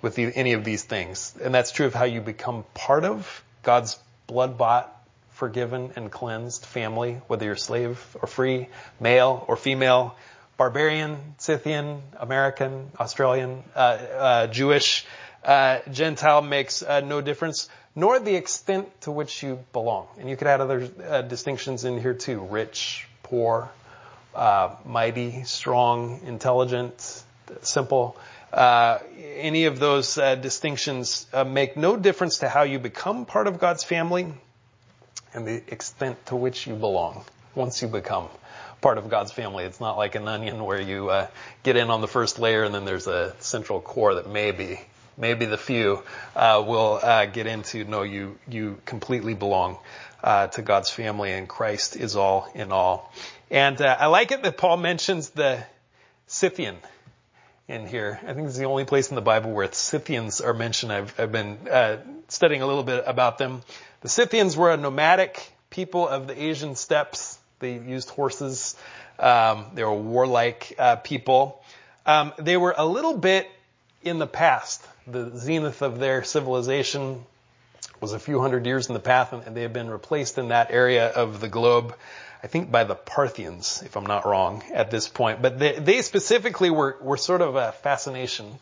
with 0.00 0.14
the, 0.14 0.32
any 0.34 0.54
of 0.54 0.64
these 0.64 0.82
things. 0.82 1.34
And 1.42 1.54
that's 1.54 1.70
true 1.70 1.86
of 1.86 1.94
how 1.94 2.04
you 2.04 2.20
become 2.20 2.64
part 2.74 3.04
of 3.04 3.44
God's 3.62 3.98
blood 4.26 4.58
bought 4.58 4.90
forgiven 5.32 5.92
and 5.96 6.10
cleansed 6.10 6.64
family, 6.64 7.20
whether 7.26 7.44
you're 7.44 7.56
slave 7.56 7.98
or 8.20 8.26
free, 8.26 8.68
male 9.00 9.44
or 9.48 9.56
female, 9.56 10.16
barbarian, 10.56 11.18
Scythian, 11.38 12.00
American, 12.18 12.90
Australian, 12.98 13.62
uh, 13.74 13.78
uh, 13.78 14.46
Jewish, 14.46 15.04
uh, 15.44 15.80
Gentile 15.90 16.40
makes 16.40 16.82
uh, 16.82 17.00
no 17.00 17.20
difference, 17.20 17.68
nor 17.94 18.18
the 18.18 18.34
extent 18.34 18.88
to 19.02 19.10
which 19.10 19.42
you 19.42 19.58
belong. 19.72 20.06
And 20.18 20.30
you 20.30 20.36
could 20.36 20.46
add 20.46 20.60
other 20.60 20.88
uh, 21.06 21.22
distinctions 21.22 21.84
in 21.84 22.00
here 22.00 22.14
too: 22.14 22.40
rich, 22.40 23.06
poor, 23.24 23.68
uh, 24.34 24.70
mighty, 24.86 25.42
strong, 25.44 26.20
intelligent, 26.24 27.24
simple. 27.62 28.16
Any 28.54 29.66
of 29.66 29.78
those 29.78 30.14
distinctions 30.14 31.26
make 31.46 31.76
no 31.76 31.96
difference 31.96 32.38
to 32.38 32.48
how 32.48 32.62
you 32.62 32.78
become 32.78 33.26
part 33.26 33.46
of 33.46 33.58
God's 33.58 33.84
family 33.84 34.32
and 35.34 35.46
the 35.46 35.62
extent 35.72 36.24
to 36.26 36.36
which 36.36 36.66
you 36.66 36.74
belong 36.74 37.24
once 37.54 37.82
you 37.82 37.88
become 37.88 38.28
part 38.80 38.98
of 38.98 39.08
God's 39.08 39.32
family. 39.32 39.64
It's 39.64 39.80
not 39.80 39.96
like 39.96 40.14
an 40.14 40.28
onion 40.28 40.62
where 40.62 40.80
you 40.80 41.08
uh, 41.08 41.26
get 41.62 41.76
in 41.76 41.90
on 41.90 42.00
the 42.00 42.06
first 42.06 42.38
layer 42.38 42.64
and 42.64 42.74
then 42.74 42.84
there's 42.84 43.06
a 43.06 43.34
central 43.40 43.80
core 43.80 44.16
that 44.16 44.28
maybe, 44.28 44.78
maybe 45.16 45.46
the 45.46 45.56
few 45.56 46.02
uh, 46.36 46.62
will 46.66 47.00
uh, 47.02 47.26
get 47.26 47.46
into. 47.46 47.84
No, 47.84 48.02
you 48.02 48.38
you 48.46 48.78
completely 48.84 49.32
belong 49.32 49.78
uh, 50.22 50.48
to 50.48 50.60
God's 50.60 50.90
family, 50.90 51.32
and 51.32 51.48
Christ 51.48 51.96
is 51.96 52.14
all 52.14 52.46
in 52.54 52.72
all. 52.72 53.10
And 53.50 53.80
uh, 53.80 53.96
I 53.98 54.06
like 54.06 54.32
it 54.32 54.42
that 54.42 54.58
Paul 54.58 54.76
mentions 54.76 55.30
the 55.30 55.64
Scythian 56.26 56.76
in 57.68 57.86
here. 57.86 58.20
I 58.26 58.34
think 58.34 58.48
it's 58.48 58.58
the 58.58 58.66
only 58.66 58.84
place 58.84 59.08
in 59.08 59.14
the 59.14 59.22
Bible 59.22 59.52
where 59.52 59.70
Scythians 59.72 60.40
are 60.40 60.52
mentioned. 60.52 60.92
I've, 60.92 61.18
I've 61.18 61.32
been 61.32 61.58
uh, 61.70 61.98
studying 62.28 62.62
a 62.62 62.66
little 62.66 62.82
bit 62.82 63.04
about 63.06 63.38
them. 63.38 63.62
The 64.02 64.08
Scythians 64.08 64.56
were 64.56 64.72
a 64.72 64.76
nomadic 64.76 65.52
people 65.70 66.06
of 66.06 66.26
the 66.26 66.40
Asian 66.40 66.76
steppes. 66.76 67.38
They 67.60 67.78
used 67.78 68.10
horses. 68.10 68.76
Um, 69.18 69.66
they 69.74 69.82
were 69.82 69.94
warlike 69.94 70.74
uh, 70.78 70.96
people. 70.96 71.62
Um, 72.04 72.32
they 72.38 72.56
were 72.56 72.74
a 72.76 72.86
little 72.86 73.16
bit 73.16 73.50
in 74.02 74.18
the 74.18 74.26
past. 74.26 74.86
The 75.06 75.36
zenith 75.36 75.82
of 75.82 75.98
their 75.98 76.22
civilization 76.22 77.24
was 78.00 78.12
a 78.12 78.18
few 78.18 78.40
hundred 78.40 78.66
years 78.66 78.88
in 78.88 78.94
the 78.94 79.00
past, 79.00 79.32
and 79.32 79.56
they 79.56 79.62
have 79.62 79.72
been 79.72 79.88
replaced 79.88 80.36
in 80.36 80.48
that 80.48 80.70
area 80.70 81.08
of 81.08 81.40
the 81.40 81.48
globe, 81.48 81.94
I 82.44 82.46
think, 82.46 82.70
by 82.70 82.84
the 82.84 82.94
Parthians, 82.94 83.82
if 83.86 83.96
I'm 83.96 84.04
not 84.04 84.26
wrong, 84.26 84.62
at 84.74 84.90
this 84.90 85.08
point. 85.08 85.40
But 85.40 85.58
they, 85.58 85.78
they 85.78 86.02
specifically 86.02 86.68
were, 86.68 86.98
were 87.00 87.16
sort 87.16 87.40
of 87.40 87.56
a 87.56 87.72
fascination 87.72 88.58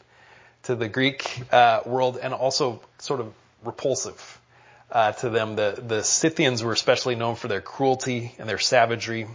to 0.63 0.77
the 0.77 0.89
Greek 0.89 1.43
uh, 1.53 1.81
world 1.85 2.17
and 2.23 2.33
also 2.33 2.81
sort 2.99 3.19
of 3.19 3.35
repulsive 3.65 4.39
uh, 4.93 5.11
to 5.11 5.31
them. 5.31 5.57
The, 5.57 5.83
the 5.85 6.05
Scythians 6.05 6.63
were 6.63 6.71
especially 6.71 7.17
known 7.17 7.35
for 7.35 7.49
their 7.49 7.61
cruelty 7.61 8.37
and 8.39 8.49
their 8.49 8.61
savagery. 8.61 9.27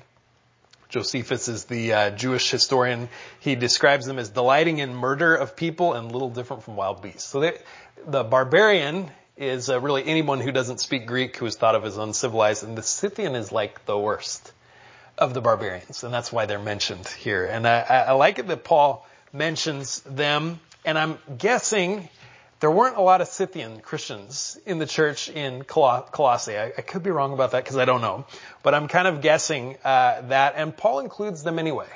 Josephus 0.88 1.50
is 1.50 1.66
the 1.66 1.92
uh, 1.92 2.10
Jewish 2.12 2.50
historian. 2.50 3.10
He 3.42 3.56
describes 3.56 4.06
them 4.06 4.18
as 4.18 4.30
delighting 4.30 4.78
in 4.78 4.96
murder 4.96 5.36
of 5.36 5.58
people 5.58 5.94
and 5.94 6.10
little 6.10 6.30
different 6.30 6.64
from 6.64 6.78
wild 6.78 7.02
beasts. 7.02 7.26
So 7.26 7.42
they, 7.42 7.58
the 8.06 8.24
barbarian 8.24 9.12
is 9.38 9.70
uh, 9.70 9.80
really 9.80 10.04
anyone 10.06 10.42
who 10.42 10.52
doesn't 10.52 10.80
speak 10.80 11.06
Greek 11.06 11.38
who 11.38 11.46
is 11.46 11.56
thought 11.56 11.76
of 11.76 11.86
as 11.86 11.98
uncivilized, 11.98 12.64
and 12.64 12.78
the 12.78 12.84
Scythian 12.84 13.36
is 13.36 13.52
like 13.52 13.86
the 13.86 13.98
worst 13.98 14.52
of 15.18 15.34
the 15.34 15.42
barbarians, 15.42 16.04
and 16.04 16.14
that's 16.14 16.32
why 16.32 16.46
they're 16.46 16.60
mentioned 16.60 17.08
here. 17.08 17.46
And 17.46 17.68
I, 17.68 17.80
I 17.80 18.12
like 18.14 18.40
it 18.40 18.48
that 18.48 18.64
Paul 18.64 19.08
mentions 19.32 20.02
them, 20.02 20.60
and 20.86 20.98
I'm 20.98 21.18
guessing 21.38 22.10
there 22.60 22.72
weren't 22.72 22.98
a 22.98 23.02
lot 23.02 23.22
of 23.22 23.28
Scythian 23.28 23.82
Christians 23.82 24.60
in 24.66 24.80
the 24.80 24.88
church 24.88 25.30
in 25.30 25.64
Colossae. 25.64 26.58
I, 26.58 26.66
I 26.78 26.82
could 26.82 27.04
be 27.04 27.12
wrong 27.12 27.34
about 27.34 27.52
that 27.52 27.64
because 27.64 27.78
I 27.78 27.86
don't 27.86 28.02
know, 28.02 28.26
but 28.64 28.74
I'm 28.74 28.88
kind 28.88 29.08
of 29.08 29.22
guessing 29.22 29.78
uh, 29.84 30.22
that, 30.30 30.54
and 30.58 30.76
Paul 30.76 31.00
includes 31.00 31.44
them 31.44 31.60
anyway. 31.60 31.90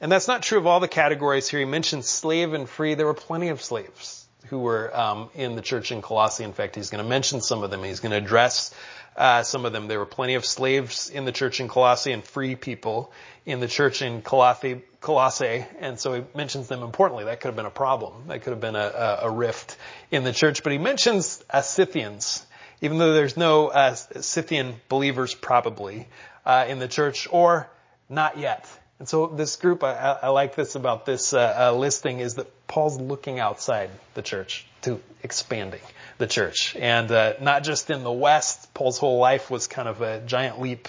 And 0.00 0.10
that's 0.10 0.28
not 0.28 0.42
true 0.42 0.58
of 0.58 0.66
all 0.66 0.80
the 0.80 0.88
categories 0.88 1.48
here. 1.48 1.60
He 1.60 1.66
mentions 1.66 2.08
slave 2.08 2.52
and 2.52 2.68
free. 2.68 2.94
There 2.94 3.06
were 3.06 3.14
plenty 3.14 3.48
of 3.48 3.62
slaves 3.62 4.23
who 4.50 4.58
were 4.58 4.94
um, 4.96 5.30
in 5.34 5.56
the 5.56 5.62
church 5.62 5.92
in 5.92 6.02
Colossae. 6.02 6.44
In 6.44 6.52
fact, 6.52 6.76
he's 6.76 6.90
going 6.90 7.02
to 7.02 7.08
mention 7.08 7.40
some 7.40 7.62
of 7.62 7.70
them. 7.70 7.82
He's 7.82 8.00
going 8.00 8.12
to 8.12 8.18
address 8.18 8.74
uh, 9.16 9.42
some 9.42 9.64
of 9.64 9.72
them. 9.72 9.88
There 9.88 9.98
were 9.98 10.06
plenty 10.06 10.34
of 10.34 10.44
slaves 10.44 11.10
in 11.10 11.24
the 11.24 11.32
church 11.32 11.60
in 11.60 11.68
Colossae 11.68 12.12
and 12.12 12.24
free 12.24 12.56
people 12.56 13.12
in 13.46 13.60
the 13.60 13.68
church 13.68 14.02
in 14.02 14.22
Colossae, 14.22 14.82
Colossae, 15.00 15.66
and 15.78 15.98
so 16.00 16.14
he 16.14 16.22
mentions 16.34 16.68
them 16.68 16.82
importantly. 16.82 17.24
That 17.24 17.40
could 17.40 17.48
have 17.48 17.56
been 17.56 17.66
a 17.66 17.70
problem. 17.70 18.28
That 18.28 18.42
could 18.42 18.50
have 18.50 18.60
been 18.60 18.76
a, 18.76 19.18
a 19.22 19.30
rift 19.30 19.76
in 20.10 20.24
the 20.24 20.32
church. 20.32 20.62
But 20.62 20.72
he 20.72 20.78
mentions 20.78 21.44
uh, 21.50 21.60
Scythians, 21.60 22.44
even 22.80 22.98
though 22.98 23.12
there's 23.12 23.36
no 23.36 23.68
uh, 23.68 23.94
Scythian 23.94 24.74
believers 24.88 25.34
probably 25.34 26.08
uh, 26.46 26.66
in 26.68 26.78
the 26.78 26.88
church, 26.88 27.28
or 27.30 27.68
not 28.08 28.38
yet. 28.38 28.66
And 28.98 29.08
so 29.08 29.26
this 29.26 29.56
group, 29.56 29.82
I, 29.82 30.18
I 30.22 30.28
like 30.28 30.54
this 30.54 30.74
about 30.74 31.04
this 31.04 31.34
uh, 31.34 31.70
uh, 31.70 31.76
listing, 31.76 32.20
is 32.20 32.34
that 32.34 32.50
Paul's 32.66 33.00
looking 33.00 33.38
outside 33.38 33.90
the 34.14 34.22
church 34.22 34.66
to 34.82 35.00
expanding 35.22 35.80
the 36.18 36.26
church. 36.26 36.76
And 36.76 37.10
uh, 37.10 37.34
not 37.40 37.64
just 37.64 37.90
in 37.90 38.02
the 38.02 38.12
West, 38.12 38.72
Paul's 38.74 38.98
whole 38.98 39.18
life 39.18 39.50
was 39.50 39.66
kind 39.66 39.88
of 39.88 40.00
a 40.00 40.20
giant 40.20 40.60
leap 40.60 40.88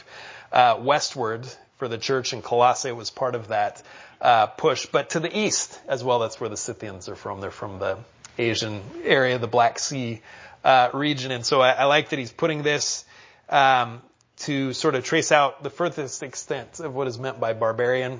uh, 0.52 0.78
westward 0.80 1.46
for 1.78 1.88
the 1.88 1.98
church, 1.98 2.34
and 2.34 2.44
Colossae 2.44 2.92
was 2.92 3.10
part 3.10 3.36
of 3.36 3.50
that 3.50 3.84
uh, 4.22 4.48
push. 4.48 4.86
But 4.86 5.12
to 5.12 5.20
the 5.20 5.38
east 5.38 5.80
as 5.88 6.04
well, 6.04 6.20
that's 6.20 6.40
where 6.40 6.50
the 6.50 6.58
Scythians 6.58 7.10
are 7.10 7.16
from. 7.16 7.42
They're 7.42 7.52
from 7.52 7.80
the 7.80 7.98
Asian 8.38 8.82
area, 9.04 9.38
the 9.38 9.48
Black 9.48 9.80
Sea 9.80 10.22
uh, 10.64 10.90
region. 10.94 11.32
And 11.32 11.46
so 11.46 11.62
I, 11.62 11.72
I, 11.72 11.84
like 11.86 12.10
that 12.10 12.20
he's 12.20 12.32
putting 12.32 12.64
this 12.64 13.06
um, 13.50 14.02
to 14.38 14.74
sort 14.74 14.96
of 14.96 15.04
trace 15.04 15.32
out 15.32 15.64
the 15.64 15.70
furthest 15.70 16.24
extent 16.24 16.80
of 16.80 16.96
what 16.96 17.08
is 17.08 17.20
meant 17.20 17.40
by 17.40 17.54
barbarian, 17.54 18.20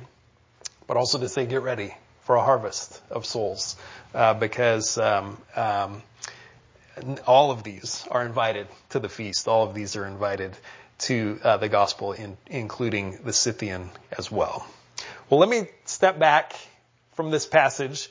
but 0.88 0.98
also 0.98 1.18
to 1.20 1.30
say 1.30 1.46
get 1.46 1.62
ready 1.62 1.96
for 2.26 2.36
a 2.36 2.44
harvest 2.44 3.02
of 3.10 3.26
souls, 3.26 3.76
uh, 4.14 4.34
because 4.34 4.98
um, 4.98 5.38
um, 5.56 6.02
all 7.26 7.52
of 7.52 7.64
these 7.64 8.06
are 8.12 8.26
invited 8.26 8.68
to 8.90 9.00
the 9.00 9.10
feast. 9.10 9.48
All 9.48 9.64
of 9.68 9.74
these 9.74 9.96
are 9.96 10.06
invited 10.06 10.58
to 10.98 11.40
uh, 11.44 11.58
the 11.58 11.70
gospel, 11.70 12.14
in, 12.14 12.38
including 12.48 13.20
the 13.24 13.34
Scythian 13.34 13.90
as 14.18 14.32
well. 14.32 14.66
Well, 15.30 15.40
let 15.40 15.50
me 15.50 15.68
step 15.86 16.20
back 16.20 16.56
from 17.14 17.32
this 17.32 17.46
passage 17.46 18.10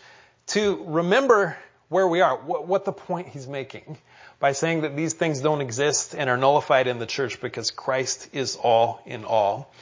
to 0.48 0.84
remember 0.86 1.56
where 1.88 2.06
we 2.06 2.20
are, 2.20 2.36
what, 2.36 2.66
what 2.66 2.84
the 2.84 2.92
point 2.92 3.28
he's 3.28 3.46
making 3.46 3.98
by 4.38 4.52
saying 4.52 4.82
that 4.82 4.96
these 4.96 5.14
things 5.14 5.40
don't 5.40 5.60
exist 5.60 6.14
and 6.14 6.28
are 6.28 6.36
nullified 6.36 6.86
in 6.86 6.98
the 6.98 7.06
church 7.06 7.40
because 7.40 7.70
Christ 7.70 8.28
is 8.32 8.56
all 8.56 9.00
in 9.06 9.24
all. 9.24 9.72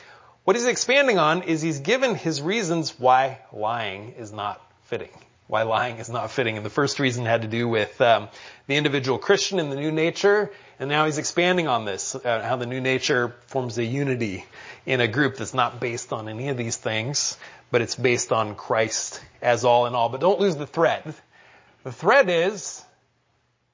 What 0.44 0.56
he's 0.56 0.66
expanding 0.66 1.18
on 1.18 1.42
is 1.42 1.62
he's 1.62 1.80
given 1.80 2.14
his 2.14 2.42
reasons 2.42 2.98
why 2.98 3.38
lying 3.52 4.14
is 4.18 4.32
not 4.32 4.60
fitting 4.84 5.10
why 5.52 5.64
lying 5.64 5.98
is 5.98 6.08
not 6.08 6.30
fitting. 6.30 6.56
And 6.56 6.64
the 6.64 6.70
first 6.70 6.98
reason 6.98 7.26
had 7.26 7.42
to 7.42 7.48
do 7.48 7.68
with 7.68 8.00
um, 8.00 8.30
the 8.68 8.76
individual 8.76 9.18
Christian 9.18 9.58
and 9.58 9.70
the 9.70 9.76
new 9.76 9.92
nature. 9.92 10.50
And 10.80 10.88
now 10.88 11.04
he's 11.04 11.18
expanding 11.18 11.68
on 11.68 11.84
this, 11.84 12.14
uh, 12.14 12.40
how 12.42 12.56
the 12.56 12.64
new 12.64 12.80
nature 12.80 13.34
forms 13.48 13.76
a 13.76 13.84
unity 13.84 14.46
in 14.86 15.02
a 15.02 15.08
group 15.08 15.36
that's 15.36 15.52
not 15.52 15.78
based 15.78 16.10
on 16.10 16.26
any 16.26 16.48
of 16.48 16.56
these 16.56 16.76
things, 16.76 17.36
but 17.70 17.82
it's 17.82 17.94
based 17.94 18.32
on 18.32 18.54
Christ 18.54 19.22
as 19.42 19.66
all 19.66 19.84
in 19.84 19.94
all. 19.94 20.08
But 20.08 20.22
don't 20.22 20.40
lose 20.40 20.56
the 20.56 20.66
thread. 20.66 21.14
The 21.84 21.92
thread 21.92 22.30
is 22.30 22.82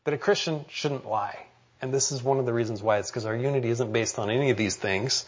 that 0.03 0.15
a 0.15 0.19
Christian 0.19 0.65
shouldn't 0.71 1.07
lie. 1.07 1.39
And 1.81 1.95
this 1.95 2.11
is 2.11 2.23
one 2.23 2.39
of 2.39 2.47
the 2.47 2.53
reasons 2.53 2.83
why 2.83 2.99
it's 2.99 3.11
because 3.11 3.25
our 3.25 3.37
unity 3.37 3.69
isn't 3.69 3.93
based 3.93 4.19
on 4.19 4.31
any 4.31 4.51
of 4.51 4.57
these 4.57 4.77
things, 4.77 5.25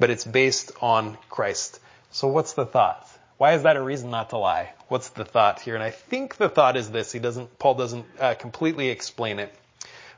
but 0.00 0.10
it's 0.10 0.24
based 0.24 0.72
on 0.80 1.16
Christ. 1.28 1.78
So 2.10 2.28
what's 2.28 2.54
the 2.54 2.66
thought? 2.66 3.08
Why 3.38 3.54
is 3.54 3.62
that 3.62 3.76
a 3.76 3.82
reason 3.82 4.10
not 4.10 4.30
to 4.30 4.38
lie? 4.38 4.72
What's 4.88 5.10
the 5.10 5.24
thought 5.24 5.60
here? 5.60 5.74
And 5.74 5.82
I 5.82 5.90
think 5.90 6.36
the 6.36 6.48
thought 6.48 6.76
is 6.76 6.90
this. 6.90 7.12
He 7.12 7.18
doesn't, 7.18 7.58
Paul 7.58 7.74
doesn't 7.74 8.06
uh, 8.18 8.34
completely 8.34 8.88
explain 8.88 9.38
it. 9.38 9.54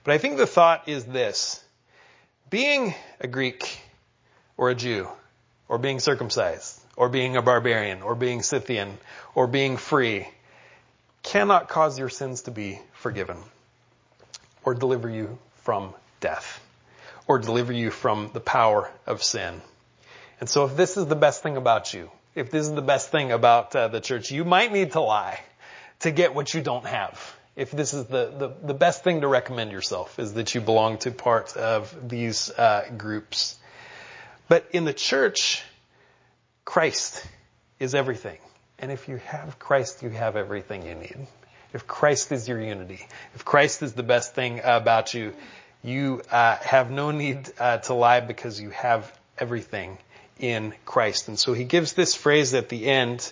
But 0.05 0.12
I 0.12 0.18
think 0.18 0.37
the 0.37 0.47
thought 0.47 0.88
is 0.88 1.05
this. 1.05 1.62
Being 2.51 2.94
a 3.20 3.27
Greek 3.27 3.81
or 4.57 4.70
a 4.70 4.75
Jew 4.75 5.09
or 5.68 5.79
being 5.79 6.01
circumcised 6.01 6.81
or 6.97 7.09
being 7.09 7.37
a 7.37 7.42
barbarian 7.42 8.03
or 8.03 8.14
being 8.14 8.42
Scythian 8.42 8.99
or 9.35 9.47
being 9.47 9.77
free 9.77 10.29
cannot 11.23 11.68
cause 11.68 11.99
your 11.99 12.11
sins 12.11 12.42
to 12.42 12.51
be 12.51 12.79
forgiven 12.92 13.38
or 14.64 14.75
deliver 14.75 15.09
you 15.09 15.38
from 15.64 15.94
death 16.20 16.61
or 17.27 17.38
deliver 17.38 17.72
you 17.72 17.90
from 17.90 18.31
the 18.33 18.40
power 18.40 18.90
of 19.07 19.22
sin. 19.22 19.61
And 20.40 20.48
so 20.48 20.66
if 20.66 20.77
this 20.77 20.96
is 20.96 21.07
the 21.07 21.16
best 21.16 21.42
thing 21.42 21.57
about 21.57 21.92
you, 21.94 22.11
if 22.35 22.50
this 22.50 22.66
is 22.66 22.74
the 22.74 22.83
best 22.83 23.11
thing 23.11 23.33
about 23.33 23.74
uh, 23.74 23.88
the 23.88 24.00
church, 24.00 24.31
you 24.31 24.44
might 24.44 24.72
need 24.72 24.92
to 24.92 25.00
lie 25.00 25.40
to 26.00 26.11
get 26.11 26.35
what 26.35 26.53
you 26.53 26.61
don't 26.61 26.87
have. 26.87 27.37
If 27.57 27.70
this 27.70 27.94
is 27.94 28.07
the, 28.07 28.33
the, 28.37 28.66
the 28.66 28.74
best 28.74 29.05
thing 29.05 29.20
to 29.20 29.29
recommend 29.29 29.70
yourself 29.70 30.18
is 30.18 30.35
that 30.35 30.55
you 30.55 30.61
belong 30.61 30.98
to 30.98 31.12
part 31.12 31.57
of 31.57 32.09
these 32.09 32.50
uh, 32.50 32.90
groups. 32.96 33.57
But 34.48 34.66
in 34.72 34.85
the 34.85 34.92
church, 34.92 35.62
Christ 36.64 37.24
is 37.79 37.94
everything. 37.94 38.38
And 38.79 38.90
if 38.90 39.09
you 39.09 39.16
have 39.16 39.59
Christ, 39.59 40.03
you 40.03 40.11
have 40.11 40.37
everything 40.37 40.85
you 40.85 40.94
need. 40.94 41.27
If 41.74 41.88
Christ 41.88 42.30
is 42.32 42.48
your 42.48 42.60
unity, 42.60 43.06
if 43.34 43.44
Christ 43.44 43.82
is 43.82 43.92
the 43.92 44.04
best 44.04 44.34
thing 44.34 44.60
about 44.62 45.12
you, 45.12 45.34
you 45.82 46.22
uh, 46.30 46.56
have 46.56 46.90
no 46.90 47.10
need 47.10 47.52
uh, 47.58 47.78
to 47.78 47.94
lie 47.94 48.20
because 48.20 48.60
you 48.60 48.70
have 48.70 49.12
everything 49.37 49.98
in 50.38 50.72
Christ. 50.87 51.26
And 51.26 51.38
so 51.38 51.52
he 51.52 51.64
gives 51.64 51.92
this 51.92 52.14
phrase 52.14 52.54
at 52.54 52.68
the 52.68 52.87
end 52.87 53.30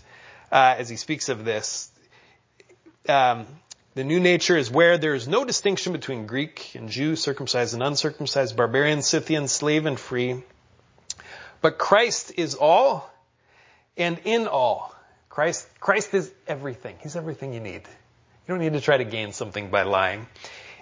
uh, 0.51 0.75
as 0.77 0.89
he 0.89 0.97
speaks 0.97 1.29
of 1.29 1.45
this. 1.45 1.91
Um, 3.09 3.47
the 3.95 4.05
new 4.05 4.19
nature 4.19 4.57
is 4.57 4.71
where 4.71 4.99
there 4.99 5.15
is 5.15 5.29
no 5.29 5.45
distinction 5.45 5.93
between 5.93 6.27
Greek 6.27 6.75
and 6.75 6.89
Jew, 6.89 7.15
circumcised 7.15 7.75
and 7.75 7.83
uncircumcised, 7.83 8.57
barbarian, 8.57 9.03
Scythian, 9.03 9.49
slave 9.49 9.87
and 9.87 9.99
free. 9.99 10.43
But 11.61 11.79
Christ 11.79 12.33
is 12.37 12.57
all 12.57 13.09
and 13.97 14.19
in 14.25 14.49
all. 14.49 14.93
Christ, 15.29 15.69
Christ 15.79 16.13
is 16.13 16.33
everything. 16.49 16.97
He's 17.03 17.17
everything 17.17 17.55
you 17.55 17.61
need. 17.61 17.83
You 18.47 18.55
don't 18.55 18.61
need 18.61 18.73
to 18.73 18.81
try 18.81 18.97
to 18.97 19.05
gain 19.05 19.33
something 19.33 19.71
by 19.71 19.83
lying. 19.83 20.27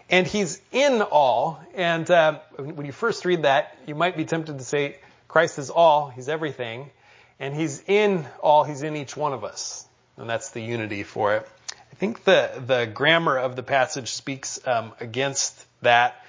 And 0.08 0.26
He's 0.26 0.60
in 0.72 1.02
all. 1.02 1.60
And 1.74 2.10
uh, 2.10 2.40
when 2.56 2.86
you 2.86 2.92
first 2.92 3.24
read 3.24 3.42
that, 3.42 3.76
you 3.86 3.94
might 3.94 4.16
be 4.16 4.24
tempted 4.24 4.58
to 4.58 4.64
say, 4.64 4.96
Christ 5.28 5.58
is 5.58 5.70
all. 5.70 6.08
He's 6.08 6.28
everything. 6.28 6.90
And 7.38 7.54
He's 7.54 7.82
in 7.86 8.26
all. 8.42 8.64
He's 8.64 8.82
in 8.82 8.96
each 8.96 9.16
one 9.16 9.32
of 9.32 9.44
us. 9.44 9.86
And 10.16 10.28
that's 10.28 10.50
the 10.50 10.60
unity 10.60 11.02
for 11.02 11.36
it. 11.36 11.48
I 11.92 11.94
think 11.96 12.24
the, 12.24 12.62
the 12.66 12.86
grammar 12.86 13.36
of 13.38 13.56
the 13.56 13.62
passage 13.62 14.12
speaks 14.12 14.58
um, 14.66 14.92
against 15.00 15.64
that. 15.82 16.24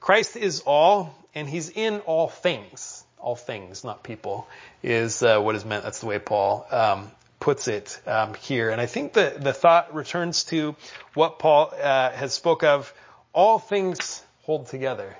Christ 0.00 0.36
is 0.36 0.60
all, 0.60 1.14
and 1.34 1.48
He's 1.48 1.70
in 1.70 2.00
all 2.00 2.28
things 2.28 3.04
all 3.24 3.34
things, 3.34 3.82
not 3.84 4.02
people, 4.02 4.46
is 4.82 5.22
uh, 5.22 5.40
what 5.40 5.54
is 5.56 5.64
meant. 5.64 5.82
That's 5.82 6.00
the 6.00 6.06
way 6.06 6.18
Paul 6.18 6.66
um, 6.70 7.10
puts 7.44 7.68
it 7.68 8.00
um, 8.06 8.32
here. 8.32 8.70
And 8.70 8.80
I 8.80 8.86
think 8.86 9.12
the, 9.12 9.36
the 9.38 9.52
thought 9.52 9.94
returns 9.94 10.44
to 10.44 10.74
what 11.12 11.38
Paul 11.38 11.74
uh, 11.78 12.10
has 12.10 12.32
spoke 12.32 12.64
of. 12.64 12.90
All 13.34 13.58
things 13.58 14.22
hold 14.44 14.68
together 14.68 15.14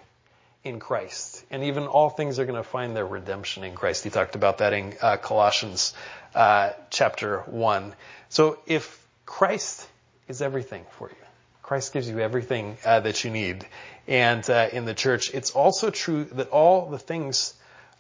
in 0.65 0.81
Christ. 0.81 1.45
And 1.51 1.65
even 1.65 1.87
all 1.87 2.09
things 2.09 2.39
are 2.39 2.47
going 2.47 2.57
to 2.57 2.67
find 2.67 2.97
their 2.97 3.05
redemption 3.05 3.63
in 3.63 3.75
Christ. 3.75 4.05
He 4.05 4.09
talked 4.09 4.37
about 4.37 4.59
that 4.59 4.73
in 4.73 4.95
uh, 5.03 5.19
Colossians 5.19 5.93
uh, 6.35 6.71
chapter 6.89 7.41
1. 7.41 7.93
So 8.31 8.59
if 8.65 9.07
Christ 9.27 9.87
is 10.27 10.41
everything 10.41 10.87
for 10.93 11.11
you, 11.11 11.27
Christ 11.63 11.93
gives 11.93 12.09
you 12.09 12.21
everything 12.21 12.79
uh, 12.87 13.01
that 13.01 13.23
you 13.23 13.33
need. 13.33 13.67
And 14.09 14.49
uh, 14.49 14.71
in 14.73 14.87
the 14.87 14.95
church, 14.95 15.35
it's 15.35 15.51
also 15.51 15.91
true 15.91 16.25
that 16.33 16.49
all 16.49 16.89
the 16.89 16.99
things 16.99 17.53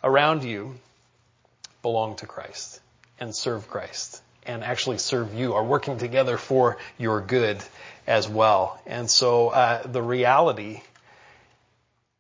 around 0.03 0.45
you 0.45 0.77
belong 1.83 2.17
to 2.17 2.27
Christ 2.27 2.81
and 3.25 3.35
serve 3.35 3.69
Christ 3.69 4.23
and 4.47 4.63
actually 4.63 4.99
serve 4.99 5.35
you, 5.35 5.55
are 5.55 5.65
working 5.65 5.99
together 5.99 6.37
for 6.37 6.77
your 6.99 7.21
good 7.21 7.63
as 8.07 8.29
well. 8.29 8.81
And 8.87 9.11
so 9.11 9.49
uh, 9.49 9.87
the 9.87 10.03
reality 10.03 10.83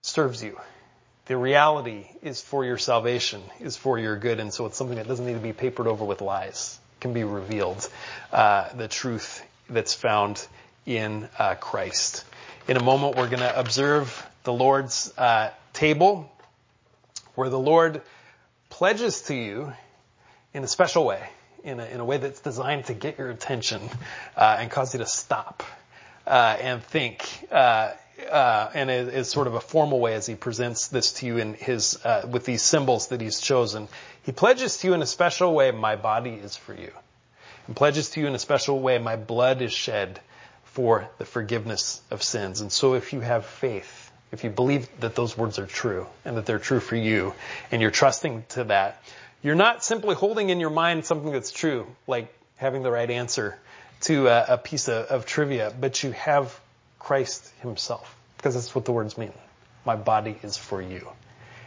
serves 0.02 0.42
you. 0.42 0.58
The 1.26 1.36
reality 1.36 2.06
is 2.22 2.40
for 2.40 2.64
your 2.64 2.78
salvation, 2.78 3.42
is 3.60 3.76
for 3.76 3.98
your 3.98 4.16
good, 4.16 4.40
and 4.40 4.52
so 4.52 4.66
it's 4.66 4.76
something 4.76 4.96
that 4.96 5.06
doesn't 5.06 5.24
need 5.24 5.34
to 5.34 5.38
be 5.38 5.52
papered 5.52 5.86
over 5.86 6.04
with 6.04 6.20
lies. 6.20 6.78
It 6.98 7.00
can 7.00 7.12
be 7.12 7.24
revealed, 7.24 7.88
uh, 8.32 8.72
the 8.74 8.88
truth 8.88 9.42
that's 9.70 9.94
found 9.94 10.46
in 10.84 11.28
uh, 11.38 11.54
Christ. 11.54 12.24
In 12.68 12.76
a 12.76 12.82
moment, 12.82 13.16
we're 13.16 13.28
going 13.28 13.40
to 13.40 13.58
observe 13.58 14.26
the 14.44 14.52
Lord's 14.52 15.12
uh, 15.16 15.50
table 15.72 16.30
where 17.34 17.48
the 17.48 17.58
Lord 17.58 18.02
pledges 18.68 19.22
to 19.22 19.34
you 19.34 19.72
in 20.54 20.62
a 20.62 20.68
special 20.68 21.04
way, 21.04 21.20
in 21.64 21.80
a, 21.80 21.84
in 21.84 22.00
a 22.00 22.04
way 22.04 22.16
that's 22.16 22.40
designed 22.40 22.86
to 22.86 22.94
get 22.94 23.18
your 23.18 23.28
attention 23.28 23.82
uh, 24.36 24.56
and 24.60 24.70
cause 24.70 24.94
you 24.94 24.98
to 24.98 25.06
stop 25.06 25.64
uh, 26.26 26.56
and 26.60 26.82
think. 26.82 27.28
Uh, 27.50 27.92
uh 28.30 28.70
and 28.74 28.90
it 28.90 29.08
is 29.08 29.28
sort 29.28 29.48
of 29.48 29.54
a 29.54 29.60
formal 29.60 29.98
way 29.98 30.14
as 30.14 30.24
he 30.24 30.36
presents 30.36 30.86
this 30.86 31.14
to 31.14 31.26
you 31.26 31.38
in 31.38 31.54
his 31.54 31.98
uh, 32.06 32.26
with 32.30 32.44
these 32.44 32.62
symbols 32.62 33.08
that 33.08 33.20
he's 33.20 33.40
chosen. 33.40 33.88
He 34.22 34.30
pledges 34.30 34.78
to 34.78 34.86
you 34.86 34.94
in 34.94 35.02
a 35.02 35.06
special 35.06 35.52
way, 35.52 35.72
"My 35.72 35.96
body 35.96 36.34
is 36.34 36.56
for 36.56 36.74
you," 36.74 36.92
and 37.66 37.74
pledges 37.74 38.10
to 38.10 38.20
you 38.20 38.28
in 38.28 38.34
a 38.36 38.38
special 38.38 38.78
way, 38.78 38.98
"My 38.98 39.16
blood 39.16 39.62
is 39.62 39.72
shed 39.72 40.20
for 40.62 41.08
the 41.18 41.24
forgiveness 41.24 42.00
of 42.12 42.22
sins." 42.22 42.60
And 42.60 42.70
so, 42.70 42.94
if 42.94 43.12
you 43.12 43.20
have 43.20 43.46
faith 43.46 44.04
if 44.34 44.42
you 44.42 44.50
believe 44.50 44.88
that 44.98 45.14
those 45.14 45.38
words 45.38 45.60
are 45.60 45.66
true 45.66 46.08
and 46.24 46.36
that 46.36 46.44
they're 46.44 46.58
true 46.58 46.80
for 46.80 46.96
you 46.96 47.32
and 47.70 47.80
you're 47.80 47.92
trusting 47.92 48.44
to 48.48 48.64
that, 48.64 49.00
you're 49.44 49.54
not 49.54 49.84
simply 49.84 50.14
holding 50.14 50.48
in 50.48 50.58
your 50.58 50.70
mind 50.70 51.04
something 51.04 51.30
that's 51.30 51.52
true, 51.52 51.86
like 52.06 52.34
having 52.56 52.82
the 52.82 52.90
right 52.90 53.10
answer 53.10 53.56
to 54.00 54.26
a, 54.26 54.54
a 54.54 54.58
piece 54.58 54.88
of, 54.88 55.06
of 55.06 55.26
trivia, 55.26 55.72
but 55.78 56.02
you 56.02 56.12
have 56.12 56.58
Christ 56.98 57.52
himself 57.60 58.16
because 58.38 58.54
that's 58.54 58.74
what 58.74 58.86
the 58.86 58.92
words 58.92 59.18
mean. 59.18 59.34
My 59.84 59.96
body 59.96 60.36
is 60.42 60.56
for 60.56 60.80
you. 60.80 61.06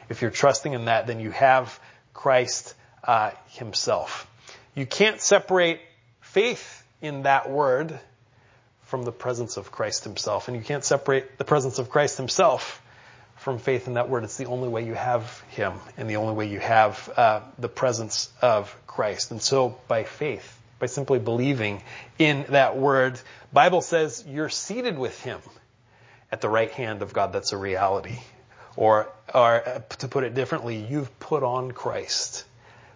If 0.10 0.24
you're 0.24 0.32
trusting 0.32 0.74
in 0.74 0.86
that, 0.86 1.06
then 1.06 1.20
you 1.20 1.30
have 1.30 1.80
Christ 2.16 2.74
uh, 3.04 3.32
himself. 3.50 4.28
You 4.74 4.88
can't 4.88 5.22
separate 5.22 5.80
faith 6.22 6.84
in 7.00 7.24
that 7.24 7.48
word 7.48 8.00
from 8.86 9.04
the 9.04 9.12
presence 9.12 9.58
of 9.58 9.72
Christ 9.72 10.04
himself. 10.04 10.48
And 10.48 10.58
you 10.58 10.64
can't 10.64 10.84
separate 10.84 11.38
the 11.38 11.46
presence 11.46 11.78
of 11.78 11.92
Christ 11.92 12.18
himself 12.18 12.82
from 13.38 13.60
faith 13.60 13.88
in 13.88 13.94
that 13.94 14.10
word. 14.10 14.24
It's 14.24 14.38
the 14.38 14.46
only 14.46 14.68
way 14.68 14.86
you 14.86 14.94
have 14.94 15.44
him 15.50 15.74
and 15.98 16.10
the 16.10 16.18
only 16.18 16.34
way 16.34 16.48
you 16.48 16.60
have 16.60 17.10
uh, 17.16 17.42
the 17.58 17.70
presence 17.70 18.30
of 18.42 18.76
Christ. 18.86 19.32
And 19.32 19.42
so 19.42 19.78
by 19.88 20.04
faith, 20.04 20.60
by 20.80 20.88
simply 20.88 21.20
believing 21.20 21.82
in 22.20 22.46
that 22.50 22.78
word, 22.78 23.20
Bible 23.54 23.82
says 23.82 24.24
you're 24.28 24.50
seated 24.50 24.98
with 24.98 25.22
him 25.22 25.40
at 26.32 26.42
the 26.42 26.50
right 26.50 26.72
hand 26.72 27.02
of 27.02 27.14
God. 27.14 27.34
That's 27.34 27.52
a 27.54 27.58
reality. 27.58 28.20
Or, 28.76 29.10
or 29.34 29.68
uh, 29.68 29.80
to 30.00 30.08
put 30.08 30.24
it 30.24 30.36
differently, 30.36 30.76
you've 30.78 31.20
put 31.20 31.44
on 31.44 31.72
Christ. 31.72 32.46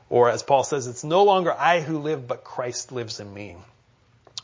Or 0.10 0.30
as 0.30 0.44
Paul 0.44 0.64
says, 0.64 0.88
it's 0.88 1.04
no 1.04 1.24
longer 1.24 1.54
I 1.54 1.82
who 1.82 2.00
live, 2.00 2.28
but 2.28 2.44
Christ 2.44 2.92
lives 2.92 3.20
in 3.20 3.34
me 3.34 3.56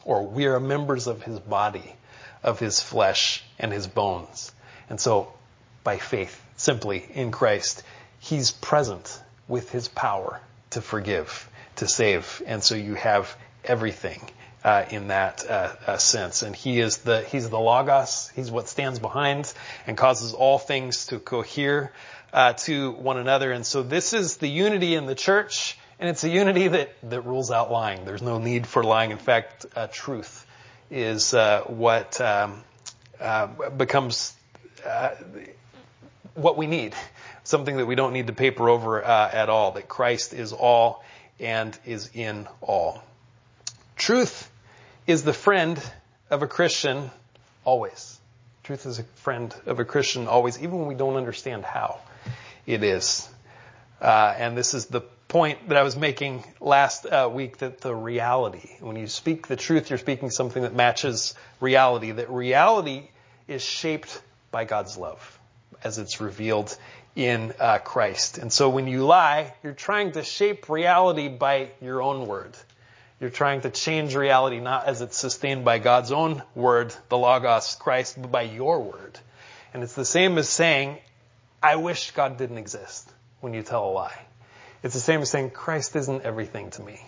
or 0.08 0.26
we 0.26 0.46
are 0.48 0.60
members 0.60 1.06
of 1.06 1.22
his 1.22 1.38
body, 1.42 1.94
of 2.42 2.60
his 2.60 2.80
flesh 2.80 3.44
and 3.60 3.74
his 3.74 3.88
bones. 3.88 4.54
And 4.90 5.00
so, 5.00 5.34
by 5.88 5.98
faith, 5.98 6.44
simply 6.58 7.08
in 7.14 7.32
Christ, 7.32 7.82
he's 8.20 8.52
present 8.52 9.22
with 9.48 9.72
his 9.72 9.88
power 9.88 10.42
to 10.72 10.82
forgive, 10.82 11.50
to 11.78 11.88
save. 11.88 12.42
And 12.46 12.62
so 12.62 12.76
you 12.76 12.96
have 12.96 13.34
everything 13.64 14.20
uh, 14.66 14.84
in 14.90 15.08
that 15.08 15.50
uh, 15.50 15.76
uh, 15.88 15.98
sense. 15.98 16.44
And 16.44 16.54
he 16.54 16.82
is 16.82 16.98
the 16.98 17.22
he's 17.22 17.50
the 17.50 17.58
logos. 17.58 18.30
He's 18.36 18.52
what 18.52 18.68
stands 18.68 19.00
behind 19.00 19.54
and 19.86 19.96
causes 19.96 20.34
all 20.34 20.60
things 20.60 21.06
to 21.06 21.20
cohere 21.20 21.94
uh, 22.34 22.52
to 22.68 22.92
one 22.92 23.18
another. 23.18 23.54
And 23.54 23.66
so 23.66 23.82
this 23.82 24.12
is 24.12 24.36
the 24.36 24.50
unity 24.50 24.94
in 24.94 25.06
the 25.06 25.16
church. 25.16 25.78
And 26.00 26.10
it's 26.10 26.26
a 26.26 26.30
unity 26.30 26.68
that, 26.68 26.90
that 27.04 27.22
rules 27.22 27.50
out 27.50 27.72
lying. 27.72 28.04
There's 28.04 28.22
no 28.22 28.40
need 28.40 28.68
for 28.68 28.84
lying. 28.84 29.12
In 29.12 29.20
fact, 29.20 29.66
uh, 29.74 29.88
truth 29.90 30.46
is 30.92 31.34
uh, 31.34 31.62
what 31.62 32.20
um, 32.20 32.62
becomes 33.78 34.34
what 36.38 36.56
we 36.56 36.68
need. 36.68 36.94
Something 37.44 37.78
that 37.78 37.86
we 37.86 37.96
don't 37.96 38.14
need 38.14 38.28
to 38.28 38.34
paper 38.34 38.70
over 38.70 39.04
uh, 39.04 39.30
at 39.32 39.50
all. 39.50 39.72
That 39.72 39.88
Christ 39.90 40.34
is 40.34 40.54
all 40.54 41.04
and 41.40 41.78
is 41.86 42.10
in 42.14 42.48
all. 42.62 43.04
Truth 43.96 44.50
is 45.08 45.24
the 45.24 45.34
friend 45.34 45.82
of 46.30 46.44
a 46.44 46.48
Christian 46.48 47.10
always. 47.66 48.20
Truth 48.64 48.86
is 48.86 49.00
a 49.00 49.04
friend 49.04 49.54
of 49.66 49.80
a 49.80 49.86
Christian 49.86 50.28
always, 50.28 50.60
even 50.60 50.80
when 50.80 50.88
we 50.88 50.96
don't 50.96 51.16
understand 51.16 51.64
how 51.64 52.00
it 52.66 52.84
is. 52.84 53.28
Uh, 54.00 54.36
and 54.38 54.56
this 54.56 54.74
is 54.74 54.86
the 54.88 55.02
point 55.28 55.70
that 55.70 55.78
I 55.78 55.84
was 55.84 55.96
making 55.96 56.44
last 56.60 57.06
uh, 57.06 57.30
week 57.34 57.58
that 57.58 57.82
the 57.82 57.96
reality, 57.96 58.70
when 58.80 58.96
you 58.96 59.08
speak 59.08 59.48
the 59.48 59.56
truth, 59.56 59.90
you're 59.90 59.98
speaking 59.98 60.30
something 60.30 60.62
that 60.64 60.76
matches 60.76 61.34
reality, 61.60 62.12
that 62.12 62.30
reality 62.30 63.08
is 63.48 63.64
shaped 63.64 64.22
by 64.52 64.66
God's 64.66 64.98
love 64.98 65.37
as 65.84 65.98
it's 65.98 66.22
revealed 66.22 66.78
in 67.16 67.54
uh, 67.60 67.80
Christ. 67.80 68.38
And 68.38 68.54
so 68.54 68.70
when 68.70 68.88
you 68.88 69.06
lie, 69.06 69.54
you're 69.64 69.74
trying 69.74 70.12
to 70.14 70.24
shape 70.24 70.70
reality 70.70 71.28
by 71.28 71.72
your 71.82 72.02
own 72.02 72.28
word. 72.28 72.56
You're 73.20 73.32
trying 73.32 73.62
to 73.62 73.72
change 73.72 74.16
reality 74.16 74.60
not 74.60 74.86
as 74.86 75.02
it's 75.02 75.18
sustained 75.18 75.66
by 75.66 75.80
God's 75.80 76.12
own 76.12 76.44
word, 76.54 76.94
the 77.10 77.18
Logos, 77.18 77.76
Christ, 77.76 78.22
but 78.22 78.32
by 78.32 78.44
your 78.44 78.80
word. 78.84 79.20
And 79.74 79.82
it's 79.82 79.96
the 79.96 80.06
same 80.06 80.38
as 80.38 80.48
saying, 80.48 81.00
I 81.62 81.78
wish 81.78 82.12
God 82.12 82.38
didn't 82.38 82.60
exist 82.60 83.10
when 83.42 83.56
you 83.56 83.64
tell 83.64 83.90
a 83.90 83.92
lie. 83.92 84.20
It's 84.84 84.94
the 84.94 85.00
same 85.00 85.22
as 85.22 85.32
saying, 85.32 85.50
Christ 85.50 85.96
isn't 85.96 86.24
everything 86.24 86.70
to 86.72 86.84
me. 86.84 87.02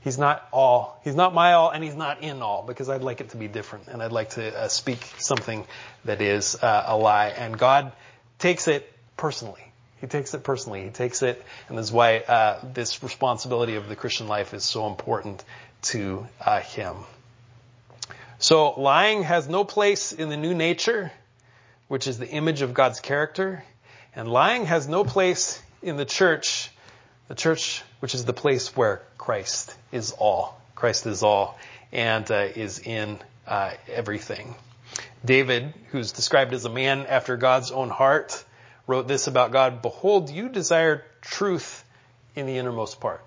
He's 0.00 0.18
not 0.18 0.46
all. 0.52 1.00
He's 1.02 1.16
not 1.16 1.34
my 1.34 1.54
all, 1.54 1.70
and 1.70 1.82
he's 1.82 1.96
not 1.96 2.22
in 2.22 2.40
all, 2.40 2.62
because 2.62 2.88
I'd 2.88 3.02
like 3.02 3.20
it 3.20 3.30
to 3.30 3.36
be 3.36 3.48
different, 3.48 3.88
and 3.88 4.00
I'd 4.00 4.12
like 4.12 4.30
to 4.30 4.56
uh, 4.56 4.68
speak 4.68 5.04
something 5.18 5.66
that 6.04 6.22
is 6.22 6.54
uh, 6.62 6.84
a 6.86 6.96
lie. 6.96 7.28
And 7.28 7.58
God 7.58 7.90
takes 8.38 8.68
it 8.68 8.90
personally. 9.16 9.64
He 10.00 10.06
takes 10.06 10.32
it 10.34 10.44
personally. 10.44 10.84
He 10.84 10.90
takes 10.90 11.22
it, 11.22 11.44
and 11.68 11.76
this 11.76 11.86
is 11.86 11.92
why 11.92 12.18
uh, 12.18 12.60
this 12.72 13.02
responsibility 13.02 13.74
of 13.74 13.88
the 13.88 13.96
Christian 13.96 14.28
life 14.28 14.54
is 14.54 14.64
so 14.64 14.86
important 14.86 15.44
to 15.82 16.26
uh, 16.40 16.60
him. 16.60 16.96
So 18.38 18.80
lying 18.80 19.24
has 19.24 19.48
no 19.48 19.64
place 19.64 20.12
in 20.12 20.28
the 20.28 20.36
new 20.36 20.54
nature, 20.54 21.10
which 21.88 22.06
is 22.06 22.18
the 22.18 22.28
image 22.28 22.62
of 22.62 22.74
God's 22.74 23.00
character, 23.00 23.64
and 24.14 24.28
lying 24.28 24.66
has 24.66 24.86
no 24.86 25.04
place 25.04 25.60
in 25.82 25.96
the 25.96 26.04
church, 26.04 26.70
the 27.26 27.34
church 27.34 27.82
which 28.00 28.14
is 28.14 28.24
the 28.24 28.32
place 28.32 28.76
where 28.76 29.02
Christ 29.16 29.74
is 29.90 30.12
all. 30.12 30.60
Christ 30.76 31.06
is 31.06 31.24
all 31.24 31.58
and 31.90 32.30
uh, 32.30 32.46
is 32.54 32.78
in 32.78 33.18
uh, 33.46 33.72
everything. 33.88 34.54
David, 35.24 35.74
who's 35.90 36.12
described 36.12 36.52
as 36.54 36.64
a 36.64 36.70
man 36.70 37.06
after 37.06 37.36
God's 37.36 37.70
own 37.70 37.90
heart, 37.90 38.44
wrote 38.86 39.08
this 39.08 39.26
about 39.26 39.52
God, 39.52 39.82
behold, 39.82 40.30
you 40.30 40.48
desire 40.48 41.04
truth 41.20 41.84
in 42.34 42.46
the 42.46 42.56
innermost 42.58 43.00
part. 43.00 43.22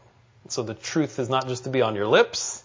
So 0.50 0.64
the 0.64 0.74
truth 0.74 1.20
is 1.20 1.30
not 1.30 1.48
just 1.48 1.66
to 1.66 1.70
be 1.70 1.82
on 1.82 1.96
your 1.96 2.08
lips. 2.08 2.64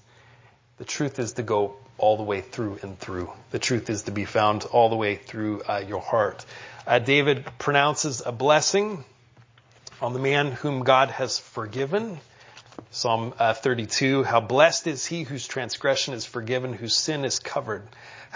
The 0.79 0.85
truth 0.85 1.19
is 1.19 1.35
to 1.35 1.43
go 1.43 1.77
all 1.99 2.17
the 2.17 2.23
way 2.23 2.41
through 2.41 2.79
and 2.83 2.99
through. 2.99 3.31
The 3.51 3.59
truth 3.59 3.91
is 3.91 4.03
to 4.03 4.11
be 4.11 4.25
found 4.25 4.65
all 4.65 4.89
the 4.89 4.97
way 4.97 5.17
through 5.17 5.63
uh, 5.63 5.83
your 5.87 6.01
heart. 6.01 6.45
Uh, 6.87 6.99
David 6.99 7.45
pronounces 7.59 8.23
a 8.25 8.33
blessing 8.33 9.05
on 10.01 10.13
the 10.13 10.19
man 10.19 10.53
whom 10.53 10.85
God 10.85 11.11
has 11.11 11.39
forgiven. 11.39 12.19
Psalm 12.91 13.35
uh, 13.39 13.55
32, 13.55 14.23
how 14.25 14.41
blessed 14.41 14.87
is 14.87 15.07
he 15.07 15.23
whose 15.23 15.47
transgression 15.47 16.13
is 16.15 16.27
forgiven, 16.27 16.75
whose 16.75 16.95
sin 16.95 17.25
is 17.25 17.39
covered. 17.39 17.83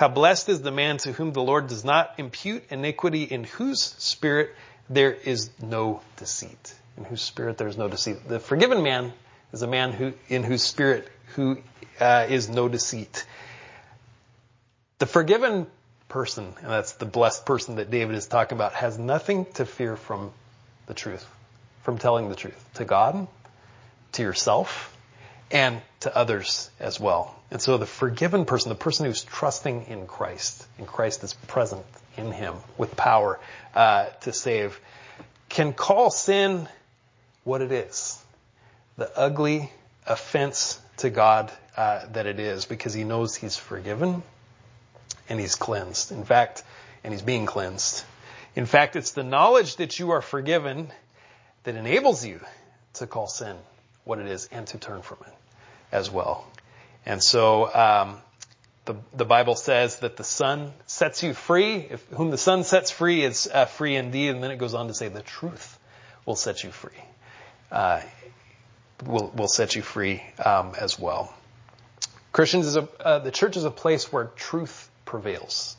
How 0.01 0.09
blessed 0.09 0.49
is 0.49 0.63
the 0.63 0.71
man 0.71 0.97
to 0.97 1.13
whom 1.13 1.35
the 1.35 1.43
Lord 1.43 1.67
does 1.67 1.85
not 1.85 2.15
impute 2.17 2.65
iniquity, 2.71 3.25
in 3.25 3.45
whose 3.45 3.83
spirit 3.83 4.55
there 4.89 5.13
is 5.13 5.51
no 5.61 6.01
deceit. 6.17 6.75
In 6.97 7.05
whose 7.05 7.21
spirit 7.21 7.59
there 7.59 7.69
is 7.69 7.77
no 7.77 7.87
deceit. 7.87 8.27
The 8.27 8.41
forgiven 8.41 8.83
man 8.83 9.13
is 9.53 9.61
a 9.61 9.67
man 9.67 9.93
who, 9.93 10.15
in 10.31 10.43
whose 10.43 10.63
spirit 10.63 11.07
who 11.35 11.59
uh, 12.01 12.25
is 12.31 12.49
no 12.49 12.67
deceit. 12.67 13.27
The 15.01 15.05
forgiven 15.05 15.67
person, 16.09 16.55
and 16.63 16.71
that's 16.71 16.93
the 16.93 17.05
blessed 17.05 17.45
person 17.45 17.77
that 17.77 17.91
David 17.91 18.17
is 18.17 18.27
talking 18.27 18.57
about, 18.57 18.73
has 18.73 18.99
nothing 18.99 19.45
to 19.57 19.67
fear 19.67 19.97
from 19.97 20.33
the 20.87 20.95
truth, 20.95 21.27
from 21.83 21.99
telling 21.99 22.31
the 22.31 22.37
truth 22.37 22.71
to 22.77 22.87
God, 22.87 23.29
to 24.13 24.23
yourself, 24.23 24.97
and 25.51 25.81
to 26.01 26.17
others 26.17 26.71
as 26.79 27.01
well. 27.01 27.35
And 27.51 27.61
so 27.61 27.79
the 27.79 27.87
forgiven 27.87 28.45
person, 28.45 28.69
the 28.69 28.77
person 28.77 29.07
who's 29.07 29.25
trusting 29.25 29.87
in 29.87 30.07
Christ, 30.07 30.67
and 30.79 30.87
Christ 30.87 31.25
is 31.25 31.35
present 31.35 31.85
in 32.17 32.31
him 32.31 32.55
with 32.79 32.97
power 32.97 33.41
uh, 33.75 34.07
to 34.23 34.33
save, 34.33 34.81
can 35.49 35.73
call 35.73 36.11
sin 36.11 36.69
what 37.45 37.61
it 37.61 37.73
is. 37.73 38.19
The 38.97 39.11
ugly 39.19 39.73
offense 40.07 40.81
to 40.99 41.11
God 41.11 41.51
uh, 41.77 42.07
that 42.13 42.27
it 42.27 42.39
is 42.39 42.67
because 42.67 42.95
he 42.95 43.05
knows 43.05 43.35
he's 43.35 43.57
forgiven 43.57 44.23
and 45.29 45.41
he's 45.41 45.57
cleansed. 45.57 46.13
In 46.13 46.25
fact, 46.25 46.63
and 47.03 47.13
he's 47.13 47.23
being 47.23 47.47
cleansed. 47.47 48.05
In 48.55 48.67
fact, 48.67 48.97
it's 48.97 49.13
the 49.13 49.23
knowledge 49.23 49.77
that 49.77 49.99
you 49.99 50.11
are 50.11 50.23
forgiven 50.23 50.91
that 51.65 51.75
enables 51.75 52.25
you 52.25 52.41
to 52.95 53.07
call 53.07 53.27
sin 53.27 53.57
what 54.05 54.19
it 54.19 54.27
is 54.27 54.49
and 54.53 54.67
to 54.69 54.79
turn 54.79 55.03
from 55.03 55.19
it 55.27 55.33
as 55.93 56.11
well. 56.11 56.47
And 57.07 57.23
so 57.23 57.73
um, 57.75 58.19
the, 58.85 58.97
the 59.15 59.25
Bible 59.25 59.55
says 59.55 59.97
that 59.97 60.17
the 60.17 60.25
Son 60.25 60.73
sets 60.87 61.23
you 61.23 61.35
free. 61.35 61.77
If, 61.77 62.07
whom 62.09 62.31
the 62.31 62.39
Son 62.39 62.65
sets 62.65 62.91
free 62.91 63.23
is 63.23 63.49
uh, 63.53 63.67
free 63.67 63.97
indeed. 63.97 64.31
And 64.31 64.43
then 64.43 64.51
it 64.51 64.59
goes 64.59 64.75
on 64.75 64.89
to 64.89 64.95
say 64.95 65.09
the 65.09 65.23
truth 65.23 65.79
will 66.27 66.37
set 66.37 66.65
you 66.65 66.71
free. 66.71 66.93
Uh, 67.71 68.01
will 69.07 69.33
will 69.35 69.49
set 69.49 69.77
you 69.77 69.83
free 69.83 70.23
um, 70.45 70.75
as 70.79 70.99
well. 70.99 71.33
Christians 72.33 72.67
is 72.67 72.77
a 72.77 72.89
uh, 73.01 73.19
the 73.21 73.31
church 73.31 73.57
is 73.57 73.65
a 73.65 73.71
place 73.71 74.13
where 74.13 74.27
truth 74.37 74.91
prevails, 75.05 75.77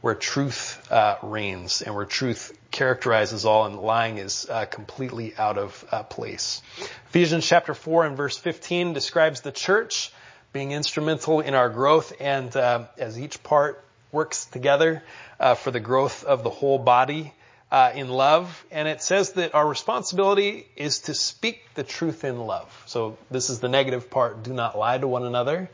where 0.00 0.14
truth 0.14 0.90
uh, 0.90 1.16
reigns, 1.22 1.82
and 1.82 1.94
where 1.94 2.06
truth 2.06 2.56
characterizes 2.70 3.44
all, 3.44 3.66
and 3.66 3.78
lying 3.78 4.18
is 4.18 4.46
uh, 4.48 4.64
completely 4.64 5.34
out 5.36 5.58
of 5.58 5.84
uh, 5.92 6.02
place. 6.02 6.62
Ephesians 7.08 7.46
chapter 7.46 7.74
four 7.74 8.06
and 8.06 8.16
verse 8.16 8.38
fifteen 8.38 8.92
describes 8.94 9.42
the 9.42 9.52
church 9.52 10.12
being 10.52 10.72
instrumental 10.72 11.40
in 11.40 11.54
our 11.54 11.68
growth, 11.68 12.12
and 12.18 12.56
uh, 12.56 12.86
as 12.98 13.18
each 13.18 13.42
part 13.42 13.84
works 14.10 14.46
together 14.46 15.02
uh, 15.38 15.54
for 15.54 15.70
the 15.70 15.80
growth 15.80 16.24
of 16.24 16.42
the 16.42 16.50
whole 16.50 16.78
body 16.78 17.32
uh, 17.70 17.92
in 17.94 18.08
love. 18.08 18.64
And 18.70 18.88
it 18.88 19.02
says 19.02 19.32
that 19.34 19.54
our 19.54 19.68
responsibility 19.68 20.66
is 20.76 21.00
to 21.00 21.14
speak 21.14 21.62
the 21.74 21.84
truth 21.84 22.24
in 22.24 22.38
love. 22.38 22.82
So 22.86 23.16
this 23.30 23.50
is 23.50 23.60
the 23.60 23.68
negative 23.68 24.10
part: 24.10 24.42
do 24.42 24.52
not 24.52 24.78
lie 24.78 24.98
to 24.98 25.06
one 25.06 25.24
another. 25.24 25.68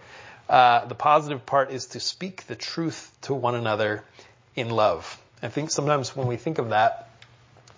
Uh, 0.49 0.85
the 0.87 0.95
positive 0.95 1.45
part 1.45 1.71
is 1.71 1.87
to 1.87 2.01
speak 2.01 2.47
the 2.47 2.55
truth 2.55 3.11
to 3.23 3.35
one 3.35 3.55
another 3.55 4.05
in 4.55 4.71
love. 4.71 5.21
I 5.43 5.49
think 5.49 5.71
sometimes 5.71 6.15
when 6.15 6.29
we 6.29 6.37
think 6.37 6.59
of 6.59 6.71
that, 6.71 7.11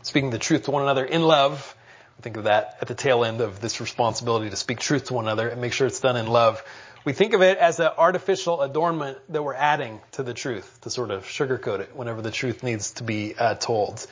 speaking 0.02 0.30
the 0.30 0.38
truth 0.38 0.64
to 0.64 0.70
one 0.70 0.82
another 0.82 1.04
in 1.04 1.22
love, 1.22 1.74
we 2.18 2.22
think 2.22 2.36
of 2.36 2.44
that 2.44 2.78
at 2.80 2.88
the 2.88 2.94
tail 2.94 3.24
end 3.24 3.40
of 3.40 3.60
this 3.60 3.80
responsibility 3.80 4.50
to 4.50 4.56
speak 4.56 4.80
truth 4.80 5.06
to 5.06 5.14
one 5.14 5.24
another 5.24 5.48
and 5.48 5.60
make 5.60 5.72
sure 5.72 5.86
it's 5.86 6.00
done 6.00 6.16
in 6.16 6.26
love. 6.26 6.62
We 7.04 7.14
think 7.14 7.32
of 7.32 7.42
it 7.42 7.56
as 7.58 7.80
an 7.80 7.90
artificial 7.96 8.60
adornment 8.60 9.18
that 9.30 9.42
we're 9.42 9.54
adding 9.54 10.00
to 10.12 10.22
the 10.22 10.34
truth 10.34 10.80
to 10.82 10.90
sort 10.90 11.10
of 11.10 11.24
sugarcoat 11.24 11.80
it 11.80 11.96
whenever 11.96 12.20
the 12.20 12.30
truth 12.30 12.62
needs 12.62 12.92
to 12.92 13.04
be 13.04 13.34
uh, 13.34 13.54
told. 13.54 14.06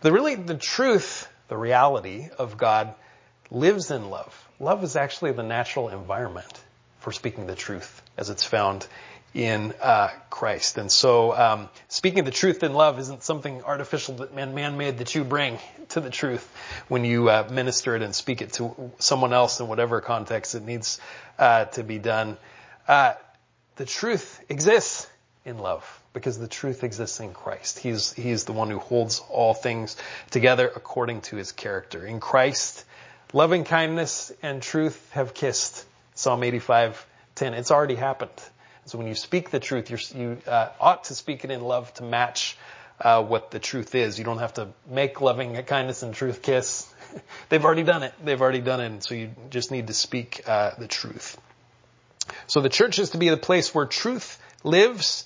The 0.00 0.10
really, 0.10 0.36
the 0.36 0.56
truth, 0.56 1.28
the 1.48 1.56
reality 1.56 2.28
of 2.38 2.56
God 2.56 2.94
lives 3.50 3.90
in 3.90 4.08
love. 4.08 4.48
Love 4.58 4.84
is 4.84 4.96
actually 4.96 5.32
the 5.32 5.42
natural 5.42 5.90
environment 5.90 6.52
for 7.00 7.12
speaking 7.12 7.46
the 7.46 7.54
truth 7.54 8.02
as 8.16 8.30
it's 8.30 8.44
found 8.44 8.86
in 9.32 9.72
uh, 9.80 10.08
Christ. 10.28 10.78
And 10.78 10.90
so, 10.90 11.36
um, 11.36 11.68
speaking 11.88 12.24
the 12.24 12.30
truth 12.30 12.62
in 12.62 12.72
love 12.72 12.98
isn't 12.98 13.22
something 13.22 13.62
artificial 13.62 14.16
that 14.16 14.34
man 14.34 14.54
man 14.54 14.76
made 14.76 14.98
that 14.98 15.14
you 15.14 15.24
bring 15.24 15.58
to 15.90 16.00
the 16.00 16.10
truth 16.10 16.48
when 16.88 17.04
you 17.04 17.28
uh, 17.28 17.48
minister 17.50 17.94
it 17.94 18.02
and 18.02 18.14
speak 18.14 18.42
it 18.42 18.54
to 18.54 18.92
someone 18.98 19.32
else 19.32 19.60
in 19.60 19.68
whatever 19.68 20.00
context 20.00 20.54
it 20.54 20.64
needs 20.64 21.00
uh, 21.38 21.66
to 21.66 21.84
be 21.84 21.98
done. 21.98 22.36
Uh, 22.88 23.14
the 23.76 23.84
truth 23.84 24.40
exists 24.48 25.06
in 25.44 25.58
love 25.58 26.00
because 26.12 26.38
the 26.38 26.48
truth 26.48 26.82
exists 26.82 27.20
in 27.20 27.32
Christ. 27.32 27.78
He's 27.78 28.12
he's 28.12 28.44
the 28.44 28.52
one 28.52 28.68
who 28.68 28.78
holds 28.78 29.22
all 29.30 29.54
things 29.54 29.96
together 30.30 30.70
according 30.74 31.22
to 31.22 31.36
his 31.36 31.52
character. 31.52 32.04
In 32.04 32.18
Christ, 32.18 32.84
loving 33.32 33.64
kindness 33.64 34.32
and 34.42 34.60
truth 34.60 35.10
have 35.12 35.34
kissed. 35.34 35.86
Psalm 36.20 36.42
85, 36.42 37.06
10. 37.36 37.54
It's 37.54 37.70
already 37.70 37.94
happened. 37.94 38.30
So 38.84 38.98
when 38.98 39.06
you 39.06 39.14
speak 39.14 39.48
the 39.48 39.58
truth, 39.58 40.12
you 40.14 40.36
uh, 40.46 40.68
ought 40.78 41.04
to 41.04 41.14
speak 41.14 41.44
it 41.44 41.50
in 41.50 41.62
love 41.62 41.94
to 41.94 42.02
match 42.02 42.58
uh, 43.00 43.22
what 43.22 43.50
the 43.50 43.58
truth 43.58 43.94
is. 43.94 44.18
You 44.18 44.24
don't 44.26 44.38
have 44.38 44.52
to 44.54 44.68
make 44.86 45.22
loving 45.22 45.54
kindness 45.62 46.02
and 46.02 46.12
truth 46.12 46.42
kiss. 46.42 46.86
They've 47.48 47.64
already 47.64 47.84
done 47.84 48.02
it. 48.02 48.12
They've 48.22 48.40
already 48.40 48.60
done 48.60 48.80
it. 48.80 49.02
So 49.02 49.14
you 49.14 49.30
just 49.48 49.70
need 49.70 49.86
to 49.86 49.94
speak 49.94 50.42
uh, 50.46 50.72
the 50.78 50.86
truth. 50.86 51.40
So 52.46 52.60
the 52.60 52.68
church 52.68 52.98
is 52.98 53.10
to 53.10 53.18
be 53.18 53.30
the 53.30 53.38
place 53.38 53.74
where 53.74 53.86
truth 53.86 54.38
lives 54.62 55.24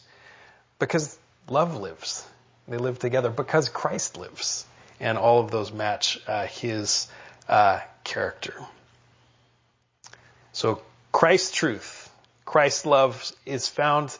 because 0.79 1.19
love 1.49 1.77
lives. 1.77 2.25
They 2.69 2.79
live 2.79 3.01
together 3.01 3.31
because 3.31 3.69
Christ 3.69 4.17
lives. 4.17 4.65
And 5.01 5.19
all 5.19 5.41
of 5.41 5.51
those 5.51 5.73
match 5.73 6.21
uh, 6.29 6.47
his 6.47 7.09
uh, 7.49 7.81
character. 8.05 8.55
So 10.55 10.81
Christ's 11.13 11.51
truth, 11.51 12.11
Christ's 12.47 12.87
love 12.87 13.33
is 13.45 13.69
found 13.69 14.17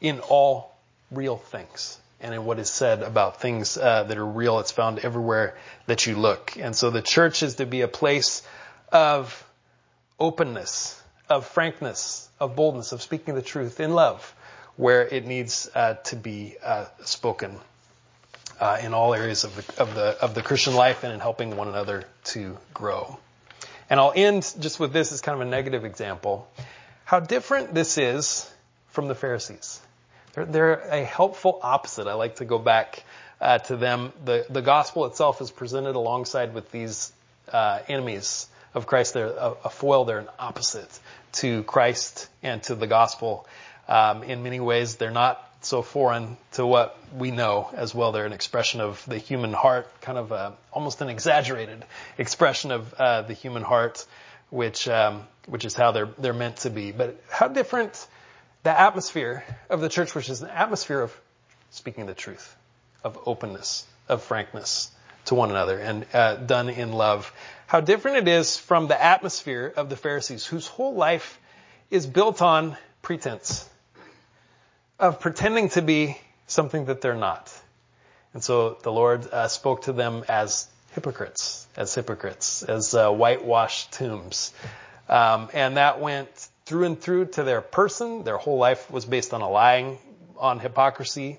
in 0.00 0.20
all 0.20 0.72
real 1.10 1.36
things. 1.36 1.98
and 2.20 2.34
in 2.34 2.44
what 2.44 2.58
is 2.58 2.68
said 2.68 3.02
about 3.02 3.40
things 3.40 3.76
uh, 3.76 4.02
that 4.02 4.18
are 4.18 4.26
real. 4.26 4.58
It's 4.58 4.72
found 4.72 4.98
everywhere 4.98 5.56
that 5.86 6.06
you 6.06 6.16
look. 6.16 6.56
And 6.58 6.74
so 6.74 6.90
the 6.90 7.02
church 7.02 7.42
is 7.42 7.56
to 7.56 7.66
be 7.66 7.82
a 7.82 7.88
place 7.88 8.42
of 8.90 9.46
openness, 10.18 11.00
of 11.28 11.46
frankness, 11.46 12.28
of 12.40 12.56
boldness, 12.56 12.92
of 12.92 13.02
speaking 13.02 13.34
the 13.34 13.42
truth 13.42 13.80
in 13.80 13.92
love 13.92 14.34
where 14.76 15.06
it 15.06 15.26
needs 15.26 15.68
uh, 15.74 15.94
to 15.94 16.16
be 16.16 16.56
uh, 16.62 16.86
spoken 17.04 17.56
uh, 18.60 18.78
in 18.82 18.94
all 18.94 19.14
areas 19.14 19.44
of 19.44 19.54
the, 19.54 19.82
of 19.82 19.94
the 19.94 20.18
of 20.20 20.34
the 20.34 20.42
Christian 20.42 20.74
life 20.74 21.04
and 21.04 21.12
in 21.12 21.20
helping 21.20 21.56
one 21.56 21.68
another 21.68 22.04
to 22.24 22.56
grow. 22.74 23.18
And 23.90 23.98
I'll 23.98 24.12
end 24.14 24.54
just 24.60 24.78
with 24.78 24.92
this 24.92 25.12
as 25.12 25.20
kind 25.20 25.40
of 25.40 25.46
a 25.46 25.50
negative 25.50 25.84
example. 25.84 26.48
How 27.04 27.20
different 27.20 27.74
this 27.74 27.96
is 27.96 28.50
from 28.88 29.08
the 29.08 29.14
Pharisees. 29.14 29.80
They're, 30.34 30.44
they're 30.44 30.74
a 30.74 31.04
helpful 31.04 31.58
opposite. 31.62 32.06
I 32.06 32.14
like 32.14 32.36
to 32.36 32.44
go 32.44 32.58
back 32.58 33.02
uh, 33.40 33.58
to 33.58 33.76
them. 33.76 34.12
The 34.24 34.46
the 34.50 34.62
gospel 34.62 35.06
itself 35.06 35.40
is 35.40 35.50
presented 35.50 35.96
alongside 35.96 36.54
with 36.54 36.70
these 36.70 37.12
uh, 37.52 37.80
enemies 37.88 38.46
of 38.74 38.86
Christ. 38.86 39.14
They're 39.14 39.26
a, 39.26 39.54
a 39.64 39.70
foil. 39.70 40.04
They're 40.04 40.18
an 40.18 40.28
opposite 40.38 41.00
to 41.32 41.62
Christ 41.62 42.28
and 42.42 42.62
to 42.64 42.74
the 42.74 42.86
gospel. 42.86 43.46
Um, 43.88 44.22
in 44.22 44.42
many 44.42 44.60
ways, 44.60 44.96
they're 44.96 45.10
not 45.10 45.47
so 45.68 45.82
foreign 45.82 46.36
to 46.52 46.66
what 46.66 46.98
we 47.14 47.30
know 47.30 47.68
as 47.74 47.94
well. 47.94 48.10
They're 48.10 48.24
an 48.24 48.32
expression 48.32 48.80
of 48.80 49.04
the 49.06 49.18
human 49.18 49.52
heart, 49.52 49.88
kind 50.00 50.16
of 50.16 50.32
a, 50.32 50.54
almost 50.72 51.02
an 51.02 51.08
exaggerated 51.10 51.84
expression 52.18 52.70
of 52.70 52.94
uh, 52.94 53.22
the 53.22 53.34
human 53.34 53.62
heart, 53.62 54.06
which 54.50 54.88
um, 54.88 55.26
which 55.46 55.64
is 55.64 55.74
how 55.74 55.92
they're 55.92 56.08
they're 56.18 56.32
meant 56.32 56.56
to 56.58 56.70
be. 56.70 56.90
But 56.90 57.20
how 57.30 57.48
different 57.48 58.06
the 58.62 58.78
atmosphere 58.78 59.44
of 59.68 59.80
the 59.80 59.88
church, 59.88 60.14
which 60.14 60.30
is 60.30 60.42
an 60.42 60.50
atmosphere 60.50 61.02
of 61.02 61.14
speaking 61.70 62.06
the 62.06 62.14
truth, 62.14 62.56
of 63.04 63.18
openness, 63.26 63.86
of 64.08 64.22
frankness 64.22 64.90
to 65.26 65.34
one 65.34 65.50
another, 65.50 65.78
and 65.78 66.06
uh, 66.14 66.36
done 66.36 66.70
in 66.70 66.92
love. 66.92 67.30
How 67.66 67.82
different 67.82 68.16
it 68.16 68.28
is 68.28 68.56
from 68.56 68.88
the 68.88 69.00
atmosphere 69.00 69.70
of 69.76 69.90
the 69.90 69.96
Pharisees, 69.96 70.46
whose 70.46 70.66
whole 70.66 70.94
life 70.94 71.38
is 71.90 72.06
built 72.06 72.40
on 72.40 72.78
pretense 73.02 73.68
of 74.98 75.20
pretending 75.20 75.68
to 75.70 75.82
be 75.82 76.18
something 76.46 76.86
that 76.86 77.00
they're 77.00 77.14
not. 77.14 77.52
And 78.34 78.42
so 78.42 78.78
the 78.82 78.92
Lord 78.92 79.26
uh, 79.30 79.48
spoke 79.48 79.82
to 79.82 79.92
them 79.92 80.24
as 80.28 80.68
hypocrites, 80.92 81.66
as 81.76 81.94
hypocrites, 81.94 82.62
as 82.62 82.94
uh, 82.94 83.10
whitewashed 83.10 83.92
tombs. 83.92 84.52
Um, 85.08 85.48
and 85.54 85.76
that 85.76 86.00
went 86.00 86.28
through 86.66 86.84
and 86.84 87.00
through 87.00 87.26
to 87.26 87.44
their 87.44 87.60
person. 87.60 88.24
Their 88.24 88.36
whole 88.36 88.58
life 88.58 88.90
was 88.90 89.04
based 89.04 89.32
on 89.32 89.40
a 89.40 89.48
lying, 89.48 89.98
on 90.36 90.58
hypocrisy, 90.58 91.38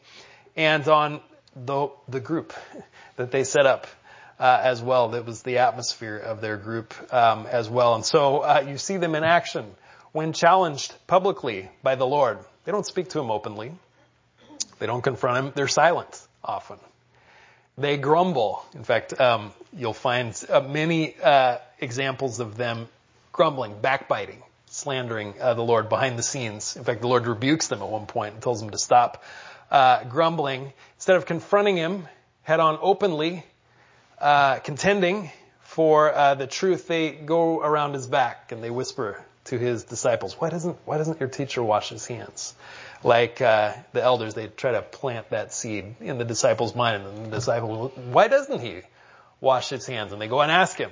and 0.56 0.88
on 0.88 1.22
the, 1.56 1.90
the 2.08 2.20
group 2.20 2.54
that 3.18 3.32
they 3.32 3.44
set 3.44 3.66
up 3.66 3.88
uh, 4.40 4.60
as 4.64 4.82
well. 4.82 5.10
That 5.10 5.26
was 5.26 5.44
the 5.44 5.60
atmosphere 5.60 6.18
of 6.18 6.42
their 6.42 6.58
group 6.58 6.94
um, 7.14 7.46
as 7.46 7.70
well. 7.70 7.96
And 7.96 8.06
so 8.06 8.40
uh, 8.40 8.66
you 8.68 8.78
see 8.78 8.98
them 8.98 9.16
in 9.16 9.24
action 9.24 9.66
when 10.12 10.34
challenged 10.34 10.94
publicly 11.06 11.70
by 11.84 11.96
the 11.96 12.08
Lord. 12.08 12.40
They 12.70 12.72
don't 12.72 12.86
speak 12.86 13.10
to 13.10 13.20
him 13.20 13.32
openly. 13.32 13.72
They 14.78 14.86
don't 14.86 15.02
confront 15.02 15.38
him. 15.44 15.54
They're 15.56 15.68
silent 15.68 16.22
often. 16.44 16.78
They 17.80 17.98
grumble. 17.98 18.64
In 18.76 18.84
fact, 18.84 19.20
um, 19.20 19.54
you'll 19.76 19.92
find 19.92 20.40
uh, 20.48 20.62
many 20.62 21.16
uh, 21.20 21.58
examples 21.80 22.40
of 22.40 22.58
them 22.58 22.88
grumbling, 23.32 23.82
backbiting, 23.82 24.44
slandering 24.68 25.34
uh, 25.42 25.56
the 25.56 25.64
Lord 25.64 25.90
behind 25.90 26.20
the 26.20 26.22
scenes. 26.22 26.76
In 26.76 26.84
fact, 26.84 27.02
the 27.02 27.08
Lord 27.08 27.26
rebukes 27.26 27.70
them 27.70 27.82
at 27.82 27.90
one 27.90 28.06
point 28.06 28.36
and 28.36 28.44
tells 28.44 28.60
them 28.62 28.70
to 28.70 28.78
stop 28.78 29.24
uh, 29.72 30.04
grumbling. 30.04 30.72
Instead 30.98 31.16
of 31.16 31.26
confronting 31.26 31.76
him 31.76 32.08
head 32.44 32.60
on 32.60 32.78
openly, 32.84 33.44
uh, 34.20 34.60
contending 34.60 35.32
for 35.62 36.14
uh, 36.14 36.36
the 36.36 36.46
truth, 36.46 36.88
they 36.88 37.10
go 37.10 37.64
around 37.64 37.96
his 37.96 38.06
back 38.06 38.52
and 38.52 38.64
they 38.64 38.70
whisper 38.70 39.20
to 39.50 39.58
his 39.58 39.84
disciples, 39.84 40.34
why 40.40 40.50
doesn't, 40.50 40.78
why 40.86 40.98
doesn't 40.98 41.20
your 41.20 41.30
teacher 41.30 41.62
wash 41.62 41.90
his 41.90 42.06
hands? 42.06 42.54
Like, 43.04 43.42
uh, 43.42 43.74
the 43.94 44.04
elders, 44.04 44.34
they 44.34 44.48
try 44.48 44.72
to 44.72 44.82
plant 44.82 45.30
that 45.30 45.54
seed 45.54 45.96
in 46.02 46.18
the 46.18 46.26
disciples' 46.26 46.76
mind 46.76 47.06
and 47.06 47.26
the 47.28 47.38
disciple, 47.38 47.90
why 48.12 48.28
doesn't 48.28 48.60
he 48.60 48.82
wash 49.42 49.70
his 49.70 49.86
hands? 49.86 50.12
And 50.12 50.22
they 50.22 50.28
go 50.28 50.42
and 50.42 50.52
ask 50.52 50.78
him, 50.78 50.92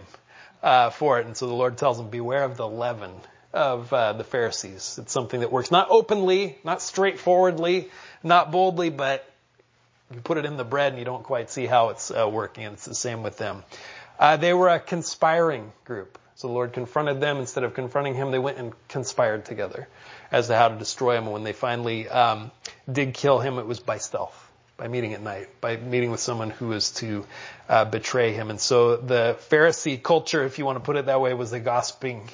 uh, 0.63 0.89
for 0.89 1.19
it. 1.19 1.25
And 1.25 1.35
so 1.35 1.47
the 1.47 1.53
Lord 1.53 1.77
tells 1.77 1.97
them, 1.97 2.09
beware 2.09 2.43
of 2.43 2.57
the 2.57 2.67
leaven 2.67 3.11
of, 3.53 3.91
uh, 3.91 4.13
the 4.13 4.23
Pharisees. 4.23 4.99
It's 5.01 5.11
something 5.11 5.41
that 5.41 5.51
works 5.51 5.71
not 5.71 5.87
openly, 5.89 6.57
not 6.63 6.81
straightforwardly, 6.81 7.89
not 8.23 8.51
boldly, 8.51 8.89
but 8.89 9.29
you 10.13 10.21
put 10.21 10.37
it 10.37 10.45
in 10.45 10.57
the 10.57 10.63
bread 10.63 10.93
and 10.93 10.99
you 10.99 11.05
don't 11.05 11.23
quite 11.23 11.49
see 11.49 11.65
how 11.65 11.89
it's 11.89 12.09
uh, 12.11 12.27
working. 12.29 12.63
And 12.65 12.73
it's 12.73 12.85
the 12.85 12.95
same 12.95 13.23
with 13.23 13.37
them. 13.37 13.63
Uh, 14.19 14.37
they 14.37 14.53
were 14.53 14.69
a 14.69 14.79
conspiring 14.79 15.71
group. 15.85 16.17
So 16.37 16.47
the 16.47 16.53
Lord 16.53 16.73
confronted 16.73 17.19
them. 17.19 17.37
Instead 17.37 17.63
of 17.63 17.73
confronting 17.73 18.13
him, 18.13 18.29
they 18.29 18.37
went 18.37 18.59
and 18.59 18.71
conspired 18.89 19.45
together 19.45 19.87
as 20.31 20.47
to 20.47 20.55
how 20.55 20.67
to 20.67 20.75
destroy 20.77 21.17
him. 21.17 21.23
And 21.23 21.33
when 21.33 21.43
they 21.43 21.51
finally 21.51 22.07
um, 22.07 22.51
did 22.91 23.15
kill 23.15 23.39
him, 23.39 23.57
it 23.57 23.65
was 23.65 23.79
by 23.79 23.97
stealth, 23.97 24.35
by 24.77 24.87
meeting 24.87 25.15
at 25.15 25.21
night, 25.23 25.49
by 25.61 25.77
meeting 25.77 26.11
with 26.11 26.19
someone 26.19 26.51
who 26.51 26.67
was 26.67 26.91
to 26.91 27.25
uh, 27.67 27.85
betray 27.85 28.33
him. 28.33 28.51
And 28.51 28.61
so 28.61 28.97
the 28.97 29.35
Pharisee 29.49 30.01
culture, 30.01 30.43
if 30.43 30.59
you 30.59 30.65
want 30.65 30.75
to 30.75 30.83
put 30.83 30.95
it 30.95 31.07
that 31.07 31.19
way, 31.19 31.33
was 31.33 31.53
a 31.53 31.59
gossiping, 31.59 32.29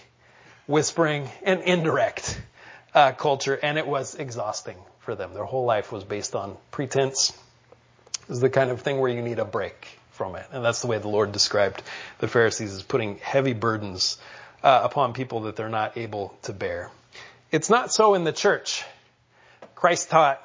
whispering, 0.67 1.29
and 1.41 1.61
indirect 1.61 2.41
uh, 2.93 3.13
culture, 3.13 3.57
and 3.63 3.77
it 3.77 3.87
was 3.87 4.15
exhausting 4.15 4.75
for 4.99 5.15
them. 5.15 5.33
Their 5.33 5.45
whole 5.45 5.63
life 5.63 5.93
was 5.93 6.03
based 6.03 6.35
on 6.35 6.57
pretense. 6.71 7.29
It 8.23 8.29
was 8.29 8.41
the 8.41 8.49
kind 8.49 8.69
of 8.69 8.81
thing 8.81 8.99
where 8.99 9.09
you 9.09 9.21
need 9.21 9.39
a 9.39 9.45
break 9.45 9.97
from 10.13 10.35
it. 10.35 10.45
And 10.51 10.63
that's 10.63 10.81
the 10.81 10.87
way 10.87 10.97
the 10.99 11.07
Lord 11.07 11.31
described 11.31 11.81
the 12.19 12.27
Pharisees 12.27 12.73
as 12.73 12.83
putting 12.83 13.17
heavy 13.17 13.53
burdens 13.53 14.17
uh, 14.63 14.81
upon 14.83 15.13
people 15.13 15.41
that 15.41 15.55
they're 15.55 15.69
not 15.69 15.97
able 15.97 16.37
to 16.43 16.53
bear. 16.53 16.89
It's 17.51 17.69
not 17.69 17.91
so 17.91 18.13
in 18.13 18.23
the 18.23 18.31
church. 18.31 18.83
Christ 19.75 20.09
taught, 20.09 20.41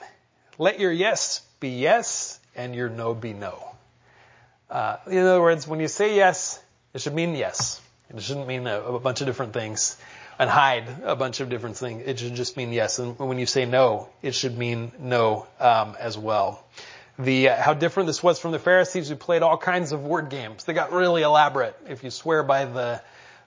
let 0.59 0.81
your 0.81 0.93
yes 0.93 1.43
be 1.61 1.71
yes 1.71 2.41
and 2.57 2.75
your 2.75 2.89
no 2.89 3.15
be 3.15 3.33
no. 3.33 3.63
Uh, 4.69 4.97
in 5.07 5.19
other 5.19 5.41
words, 5.41 5.67
when 5.69 5.81
you 5.81 5.89
say 5.89 6.17
yes, 6.17 6.61
it 6.93 7.01
should 7.01 7.15
mean 7.15 7.35
yes. 7.37 7.81
It 8.11 8.21
shouldn't 8.23 8.49
mean 8.49 8.67
a, 8.67 8.81
a, 8.81 9.01
bunch 9.01 9.21
of 9.21 9.27
different 9.27 9.53
things 9.53 9.99
and 10.39 10.49
hide 10.49 10.85
a 11.05 11.15
bunch 11.15 11.41
of 11.41 11.51
different 11.51 11.77
things. 11.77 12.03
It 12.07 12.19
should 12.19 12.35
just 12.35 12.57
mean 12.57 12.73
yes. 12.73 12.99
And 12.99 13.19
when 13.19 13.39
you 13.39 13.47
say 13.47 13.67
no, 13.67 14.09
it 14.23 14.35
should 14.35 14.57
mean 14.57 14.93
no 14.99 15.47
um, 15.61 15.95
as 15.99 16.17
well 16.17 16.65
the 17.19 17.51
uh, 17.51 17.61
how 17.61 17.75
different 17.75 18.07
this 18.07 18.23
was 18.23 18.39
from 18.39 18.53
the 18.53 18.59
Pharisees 18.59 19.09
who 19.09 19.17
played 19.17 19.43
all 19.43 19.59
kinds 19.59 19.93
of 19.93 20.05
word 20.05 20.31
games. 20.31 20.65
They 20.65 20.73
got 20.73 20.93
really 20.93 21.23
elaborate. 21.23 21.77
If 21.89 22.05
you 22.05 22.11
swear 22.11 22.43
by 22.43 22.65
the 22.65 23.03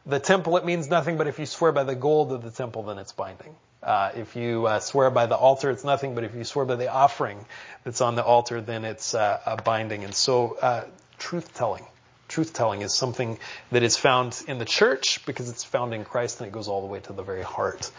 the 0.05 0.19
temple, 0.19 0.57
it 0.57 0.65
means 0.65 0.89
nothing, 0.89 1.17
but 1.17 1.27
if 1.27 1.39
you 1.39 1.45
swear 1.45 1.71
by 1.71 1.83
the 1.83 1.95
gold 1.95 2.31
of 2.31 2.43
the 2.43 2.51
temple, 2.51 2.83
then 2.83 2.97
it's 2.97 3.11
binding. 3.11 3.55
Uh, 3.83 4.11
if 4.15 4.35
you 4.35 4.65
uh, 4.65 4.79
swear 4.79 5.09
by 5.09 5.25
the 5.25 5.35
altar, 5.35 5.69
it's 5.69 5.83
nothing, 5.83 6.15
but 6.15 6.23
if 6.23 6.35
you 6.35 6.43
swear 6.43 6.65
by 6.65 6.75
the 6.75 6.91
offering 6.91 7.45
that's 7.83 8.01
on 8.01 8.15
the 8.15 8.23
altar, 8.23 8.61
then 8.61 8.83
it's 8.83 9.15
uh, 9.15 9.57
binding. 9.63 10.03
And 10.03 10.13
so, 10.13 10.57
uh, 10.61 10.85
truth 11.17 11.53
telling, 11.55 11.85
truth 12.27 12.53
telling 12.53 12.81
is 12.81 12.93
something 12.93 13.39
that 13.71 13.81
is 13.81 13.97
found 13.97 14.43
in 14.47 14.59
the 14.59 14.65
church 14.65 15.25
because 15.25 15.49
it's 15.49 15.63
found 15.63 15.93
in 15.93 16.03
Christ, 16.03 16.39
and 16.41 16.47
it 16.47 16.51
goes 16.51 16.67
all 16.67 16.81
the 16.81 16.87
way 16.87 16.99
to 17.01 17.13
the 17.13 17.23
very 17.23 17.43
heart 17.43 17.89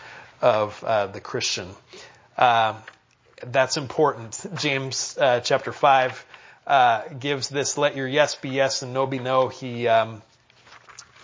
of 0.40 0.82
uh, 0.84 1.06
the 1.08 1.20
Christian 1.20 1.68
that's 3.46 3.76
important. 3.76 4.44
James 4.56 5.16
uh, 5.18 5.40
chapter 5.40 5.72
five 5.72 6.24
uh, 6.66 7.02
gives 7.08 7.48
this: 7.48 7.76
"Let 7.76 7.96
your 7.96 8.06
yes 8.06 8.34
be 8.34 8.50
yes 8.50 8.82
and 8.82 8.92
no 8.92 9.06
be 9.06 9.18
no." 9.18 9.48
He 9.48 9.88
um, 9.88 10.22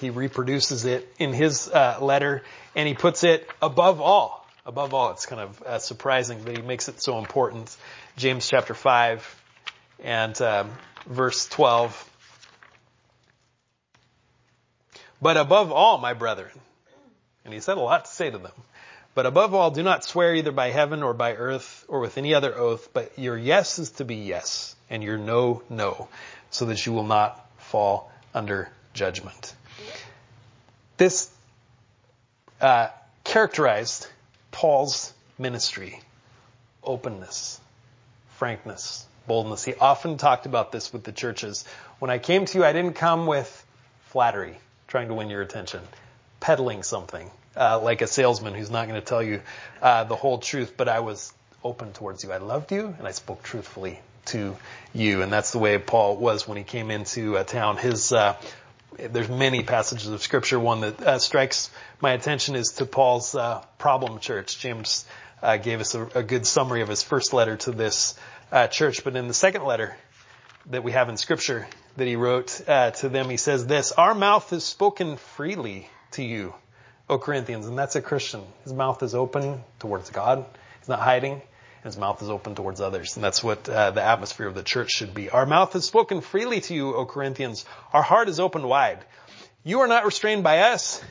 he 0.01 0.11
reproduces 0.11 0.85
it 0.85 1.12
in 1.19 1.33
his 1.33 1.69
uh, 1.69 1.99
letter, 2.01 2.43
and 2.75 2.89
he 2.89 2.95
puts 2.95 3.25
it 3.25 3.49
above 3.62 4.01
all. 4.01 4.47
Above 4.66 4.93
all, 4.93 5.12
it's 5.12 5.27
kind 5.27 5.41
of 5.41 5.62
uh, 5.62 5.79
surprising 5.79 6.45
that 6.45 6.57
he 6.57 6.62
makes 6.62 6.89
it 6.89 7.01
so 7.03 7.19
important. 7.19 7.75
James 8.16 8.47
chapter 8.49 8.75
five 8.75 9.25
and 10.03 10.41
um, 10.43 10.71
verse 11.07 11.47
twelve. 11.49 12.05
But 15.21 15.37
above 15.37 15.73
all, 15.73 15.99
my 15.99 16.14
brethren, 16.14 16.53
and 17.45 17.53
he 17.53 17.61
said 17.61 17.77
a 17.77 17.81
lot 17.81 18.05
to 18.05 18.11
say 18.11 18.31
to 18.31 18.39
them. 18.39 18.53
But 19.19 19.27
above 19.27 19.53
all, 19.53 19.73
do 19.73 19.83
not 19.83 20.05
swear 20.05 20.37
either 20.37 20.53
by 20.53 20.71
heaven 20.71 21.03
or 21.03 21.12
by 21.12 21.35
earth 21.35 21.85
or 21.89 21.99
with 21.99 22.19
any 22.19 22.35
other 22.35 22.57
oath, 22.57 22.91
but 22.93 23.19
your 23.19 23.37
yes 23.37 23.81
is 23.81 23.91
to 23.99 24.05
be 24.05 24.14
yes 24.14 24.77
and 24.89 25.03
your 25.03 25.19
no, 25.19 25.64
no, 25.69 26.07
so 26.51 26.66
that 26.66 26.87
you 26.87 26.93
will 26.93 27.03
not 27.03 27.45
fall 27.59 28.12
under 28.33 28.71
judgment. 28.95 29.57
This 30.99 31.29
uh, 32.61 32.91
characterized 33.25 34.07
Paul's 34.53 35.12
ministry 35.37 36.01
openness, 36.85 37.61
frankness, 38.37 39.05
boldness. 39.27 39.64
He 39.64 39.75
often 39.75 40.16
talked 40.16 40.47
about 40.47 40.71
this 40.71 40.93
with 40.93 41.03
the 41.03 41.11
churches. 41.11 41.64
When 41.99 42.09
I 42.09 42.19
came 42.19 42.45
to 42.45 42.59
you, 42.59 42.64
I 42.64 42.73
didn't 42.73 42.95
come 42.95 43.27
with 43.27 43.66
flattery, 44.11 44.57
trying 44.87 45.09
to 45.09 45.14
win 45.14 45.29
your 45.29 45.43
attention, 45.43 45.81
peddling 46.39 46.85
something 46.85 47.29
uh, 47.57 47.81
like 47.81 48.03
a 48.03 48.07
salesman 48.07 48.55
who's 48.55 48.71
not 48.71 48.89
going 48.89 49.01
to 49.01 49.07
tell 49.07 49.23
you 49.23 49.43
uh, 49.83 50.05
the 50.05 50.17
whole 50.17 50.39
truth, 50.39 50.75
but 50.77 50.89
I 50.89 51.01
was 51.01 51.33
open 51.65 51.93
towards 51.93 52.25
you. 52.25 52.33
I 52.33 52.39
loved 52.39 52.73
you, 52.73 52.95
and 52.99 53.07
I 53.07 53.13
spoke 53.13 53.43
truthfully 53.43 54.01
to 54.27 54.57
you. 54.95 55.23
And 55.23 55.33
that's 55.33 55.53
the 55.53 55.59
way 55.59 55.79
Paul 55.79 56.17
was 56.17 56.47
when 56.47 56.57
he 56.57 56.65
came 56.65 56.91
into 56.91 57.37
a 57.37 57.45
town. 57.45 57.77
His, 57.77 58.13
uh, 58.13 58.37
there's 58.97 59.29
many 59.29 59.63
passages 59.63 60.09
of 60.09 60.23
scripture. 60.23 60.59
One 60.59 60.81
that 60.83 61.01
uh, 61.01 61.19
strikes 61.19 61.71
my 62.01 62.13
attention 62.13 62.55
is 62.55 62.73
to 62.75 62.87
Paul's 62.87 63.35
uh, 63.35 63.63
problem 63.79 64.21
church. 64.21 64.59
James 64.59 65.05
uh, 65.43 65.57
gave 65.57 65.81
us 65.81 65.95
a, 65.95 66.07
a, 66.15 66.23
good 66.23 66.47
summary 66.47 66.83
of 66.83 66.89
his 66.89 67.03
first 67.03 67.33
letter 67.33 67.57
to 67.57 67.73
this 67.73 68.15
uh, 68.53 68.67
church, 68.67 69.05
but 69.05 69.17
in 69.17 69.29
the 69.29 69.35
second 69.35 69.65
letter 69.65 69.97
that 70.67 70.85
we 70.85 70.93
have 70.93 71.09
in 71.09 71.17
scripture 71.17 71.67
that 71.97 72.07
he 72.07 72.17
wrote 72.17 72.61
uh, 72.69 72.91
to 72.93 73.09
them, 73.09 73.29
he 73.29 73.37
says 73.37 73.67
this, 73.67 73.93
our 73.93 74.15
mouth 74.15 74.51
has 74.51 74.65
spoken 74.65 75.17
freely 75.17 75.89
to 76.13 76.23
you, 76.23 76.55
O 77.09 77.19
Corinthians, 77.19 77.67
and 77.67 77.79
that's 77.79 77.97
a 77.97 78.03
Christian. 78.03 78.43
His 78.65 78.73
mouth 78.73 79.03
is 79.03 79.15
open 79.15 79.63
towards 79.79 80.11
God. 80.11 80.45
He's 80.81 80.89
not 80.89 81.01
hiding 81.01 81.43
his 81.85 81.97
mouth 81.97 82.23
is 82.23 82.29
open 82.29 82.55
towards 82.55 82.81
others. 82.81 83.17
And 83.17 83.25
that's 83.25 83.43
what 83.43 83.69
uh, 83.69 83.91
the 83.91 84.03
atmosphere 84.03 84.47
of 84.47 84.55
the 84.55 84.63
church 84.63 84.91
should 84.91 85.15
be. 85.15 85.31
Our 85.31 85.47
mouth 85.47 85.73
has 85.73 85.85
spoken 85.85 86.21
freely 86.21 86.61
to 86.63 86.75
you, 86.75 86.95
O 86.95 87.07
Corinthians. 87.07 87.65
Our 87.93 88.03
heart 88.03 88.29
is 88.29 88.41
open 88.41 88.63
wide. 88.63 88.99
You 89.65 89.81
are 89.81 89.89
not 89.89 90.05
restrained 90.05 90.45
by 90.45 90.59
us, 90.73 91.03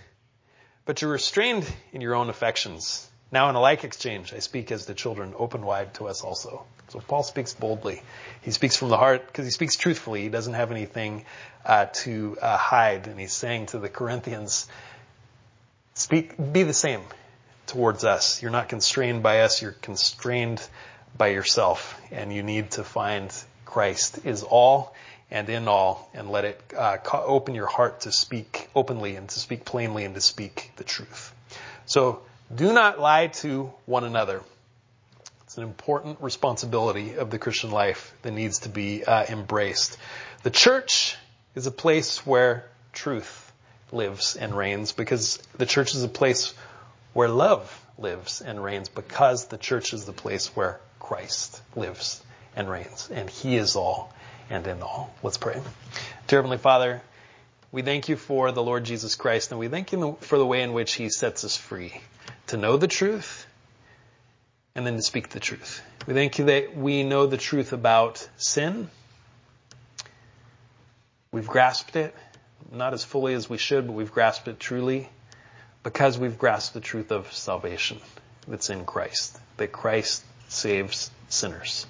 but 0.85 1.01
you're 1.01 1.11
restrained 1.11 1.71
in 1.91 2.01
your 2.01 2.15
own 2.15 2.29
affections. 2.29 3.07
Now 3.31 3.49
in 3.49 3.55
a 3.55 3.59
like 3.59 3.83
exchange, 3.83 4.33
I 4.33 4.39
speak 4.39 4.71
as 4.71 4.85
the 4.85 4.93
children, 4.93 5.33
open 5.37 5.65
wide 5.65 5.93
to 5.95 6.07
us 6.07 6.21
also. 6.21 6.65
So 6.89 6.99
Paul 6.99 7.23
speaks 7.23 7.53
boldly. 7.53 8.01
He 8.41 8.51
speaks 8.51 8.77
from 8.77 8.87
the 8.87 8.97
heart 8.97 9.27
because 9.27 9.45
he 9.45 9.51
speaks 9.51 9.75
truthfully. 9.75 10.21
He 10.21 10.29
doesn't 10.29 10.53
have 10.53 10.71
anything 10.71 11.25
uh, 11.65 11.87
to 12.03 12.37
uh, 12.41 12.55
hide. 12.55 13.07
And 13.07 13.19
he's 13.19 13.33
saying 13.33 13.67
to 13.67 13.79
the 13.79 13.89
Corinthians, 13.89 14.67
speak, 15.97 16.35
be 16.53 16.63
the 16.63 16.73
same 16.73 17.01
towards 17.65 18.03
us. 18.03 18.41
You're 18.41 18.51
not 18.51 18.69
constrained 18.69 19.23
by 19.23 19.41
us, 19.41 19.61
you're 19.61 19.71
constrained 19.71 20.65
by 21.17 21.29
yourself, 21.29 21.99
and 22.11 22.31
you 22.31 22.43
need 22.43 22.71
to 22.71 22.83
find 22.83 23.33
Christ 23.65 24.25
is 24.25 24.43
all 24.43 24.93
and 25.29 25.49
in 25.49 25.67
all, 25.67 26.09
and 26.13 26.29
let 26.31 26.45
it 26.45 26.61
uh, 26.77 26.97
open 27.13 27.53
your 27.53 27.65
heart 27.65 28.01
to 28.01 28.11
speak 28.11 28.69
openly 28.73 29.17
and 29.17 29.27
to 29.27 29.39
speak 29.39 29.65
plainly 29.65 30.05
and 30.05 30.15
to 30.15 30.21
speak 30.21 30.71
the 30.77 30.85
truth. 30.85 31.33
So 31.85 32.21
do 32.53 32.71
not 32.71 32.99
lie 32.99 33.27
to 33.27 33.73
one 33.85 34.05
another. 34.05 34.41
It's 35.43 35.57
an 35.57 35.63
important 35.63 36.21
responsibility 36.21 37.15
of 37.15 37.29
the 37.29 37.39
Christian 37.39 37.71
life 37.71 38.13
that 38.21 38.31
needs 38.31 38.59
to 38.59 38.69
be 38.69 39.03
uh, 39.03 39.25
embraced. 39.27 39.97
The 40.43 40.49
church 40.49 41.17
is 41.55 41.67
a 41.67 41.71
place 41.71 42.25
where 42.25 42.69
truth 42.93 43.46
lives 43.91 44.35
and 44.35 44.55
reigns 44.55 44.91
because 44.91 45.37
the 45.57 45.65
church 45.65 45.95
is 45.95 46.03
a 46.03 46.09
place 46.09 46.53
where 47.13 47.29
love 47.29 47.85
lives 47.97 48.41
and 48.41 48.63
reigns 48.63 48.89
because 48.89 49.45
the 49.45 49.57
church 49.57 49.93
is 49.93 50.05
the 50.05 50.13
place 50.13 50.47
where 50.55 50.79
Christ 50.99 51.61
lives 51.75 52.21
and 52.55 52.69
reigns 52.69 53.09
and 53.11 53.29
he 53.29 53.55
is 53.55 53.75
all 53.75 54.13
and 54.49 54.65
in 54.67 54.81
all. 54.81 55.13
Let's 55.23 55.37
pray. 55.37 55.61
Dear 56.27 56.39
Heavenly 56.39 56.57
Father, 56.57 57.01
we 57.71 57.81
thank 57.81 58.09
you 58.09 58.15
for 58.15 58.51
the 58.51 58.63
Lord 58.63 58.83
Jesus 58.83 59.15
Christ 59.15 59.51
and 59.51 59.59
we 59.59 59.67
thank 59.67 59.91
you 59.91 60.17
for 60.21 60.37
the 60.37 60.45
way 60.45 60.61
in 60.61 60.73
which 60.73 60.93
he 60.93 61.09
sets 61.09 61.43
us 61.43 61.55
free 61.55 62.01
to 62.47 62.57
know 62.57 62.77
the 62.77 62.87
truth 62.87 63.45
and 64.75 64.85
then 64.85 64.95
to 64.95 65.01
speak 65.01 65.29
the 65.29 65.39
truth. 65.39 65.81
We 66.05 66.13
thank 66.13 66.39
you 66.39 66.45
that 66.45 66.77
we 66.77 67.03
know 67.03 67.25
the 67.25 67.37
truth 67.37 67.73
about 67.73 68.27
sin. 68.37 68.89
We've 71.31 71.47
grasped 71.47 71.95
it, 71.95 72.15
not 72.71 72.93
as 72.93 73.03
fully 73.03 73.33
as 73.33 73.49
we 73.49 73.57
should, 73.57 73.87
but 73.87 73.93
we've 73.93 74.11
grasped 74.11 74.47
it 74.47 74.59
truly 74.59 75.09
because 75.83 76.17
we've 76.17 76.37
grasped 76.37 76.73
the 76.73 76.81
truth 76.81 77.11
of 77.11 77.31
salvation 77.31 77.99
that's 78.47 78.69
in 78.69 78.85
Christ, 78.85 79.39
that 79.57 79.71
Christ 79.71 80.23
saves 80.47 81.11
sinners, 81.29 81.85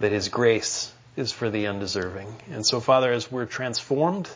that 0.00 0.12
his 0.12 0.28
grace 0.28 0.92
is 1.16 1.32
for 1.32 1.50
the 1.50 1.66
undeserving. 1.66 2.34
And 2.50 2.66
so, 2.66 2.80
Father, 2.80 3.10
as 3.12 3.30
we're 3.30 3.46
transformed 3.46 4.28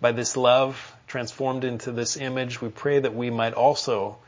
by 0.00 0.12
this 0.12 0.36
love, 0.36 0.94
transformed 1.06 1.64
into 1.64 1.92
this 1.92 2.16
image, 2.16 2.60
we 2.60 2.68
pray 2.68 2.98
that 2.98 3.14
we 3.14 3.30
might 3.30 3.54
also 3.54 4.18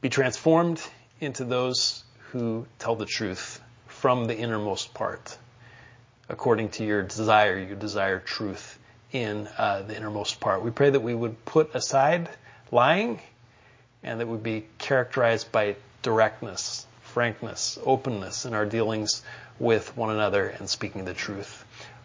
be 0.00 0.08
transformed 0.08 0.82
into 1.20 1.44
those 1.44 2.02
who 2.32 2.66
tell 2.78 2.96
the 2.96 3.06
truth 3.06 3.60
from 3.86 4.24
the 4.24 4.36
innermost 4.36 4.94
part. 4.94 5.36
According 6.28 6.70
to 6.70 6.84
your 6.84 7.02
desire, 7.02 7.58
you 7.58 7.74
desire 7.74 8.18
truth 8.18 8.78
in 9.12 9.48
uh, 9.58 9.82
the 9.82 9.96
innermost 9.96 10.40
part. 10.40 10.62
We 10.62 10.70
pray 10.70 10.90
that 10.90 11.00
we 11.00 11.14
would 11.14 11.44
put 11.44 11.74
aside 11.74 12.28
lying, 12.70 13.20
and 14.02 14.20
that 14.20 14.28
we'd 14.28 14.42
be 14.42 14.66
characterized 14.78 15.50
by 15.52 15.76
directness, 16.02 16.86
frankness, 17.02 17.78
openness 17.84 18.44
in 18.44 18.54
our 18.54 18.64
dealings 18.64 19.22
with 19.58 19.96
one 19.96 20.10
another 20.10 20.46
and 20.46 20.68
speaking 20.68 21.04
the 21.04 21.14
truth, 21.14 21.64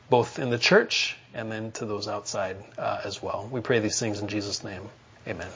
both 0.09 0.39
in 0.39 0.49
the 0.49 0.57
church 0.57 1.17
and 1.33 1.51
then 1.51 1.71
to 1.73 1.85
those 1.85 2.07
outside 2.07 2.57
uh, 2.77 3.01
as 3.03 3.21
well. 3.21 3.47
We 3.51 3.61
pray 3.61 3.79
these 3.79 3.99
things 3.99 4.19
in 4.19 4.27
Jesus' 4.27 4.63
name. 4.63 4.89
Amen. 5.27 5.49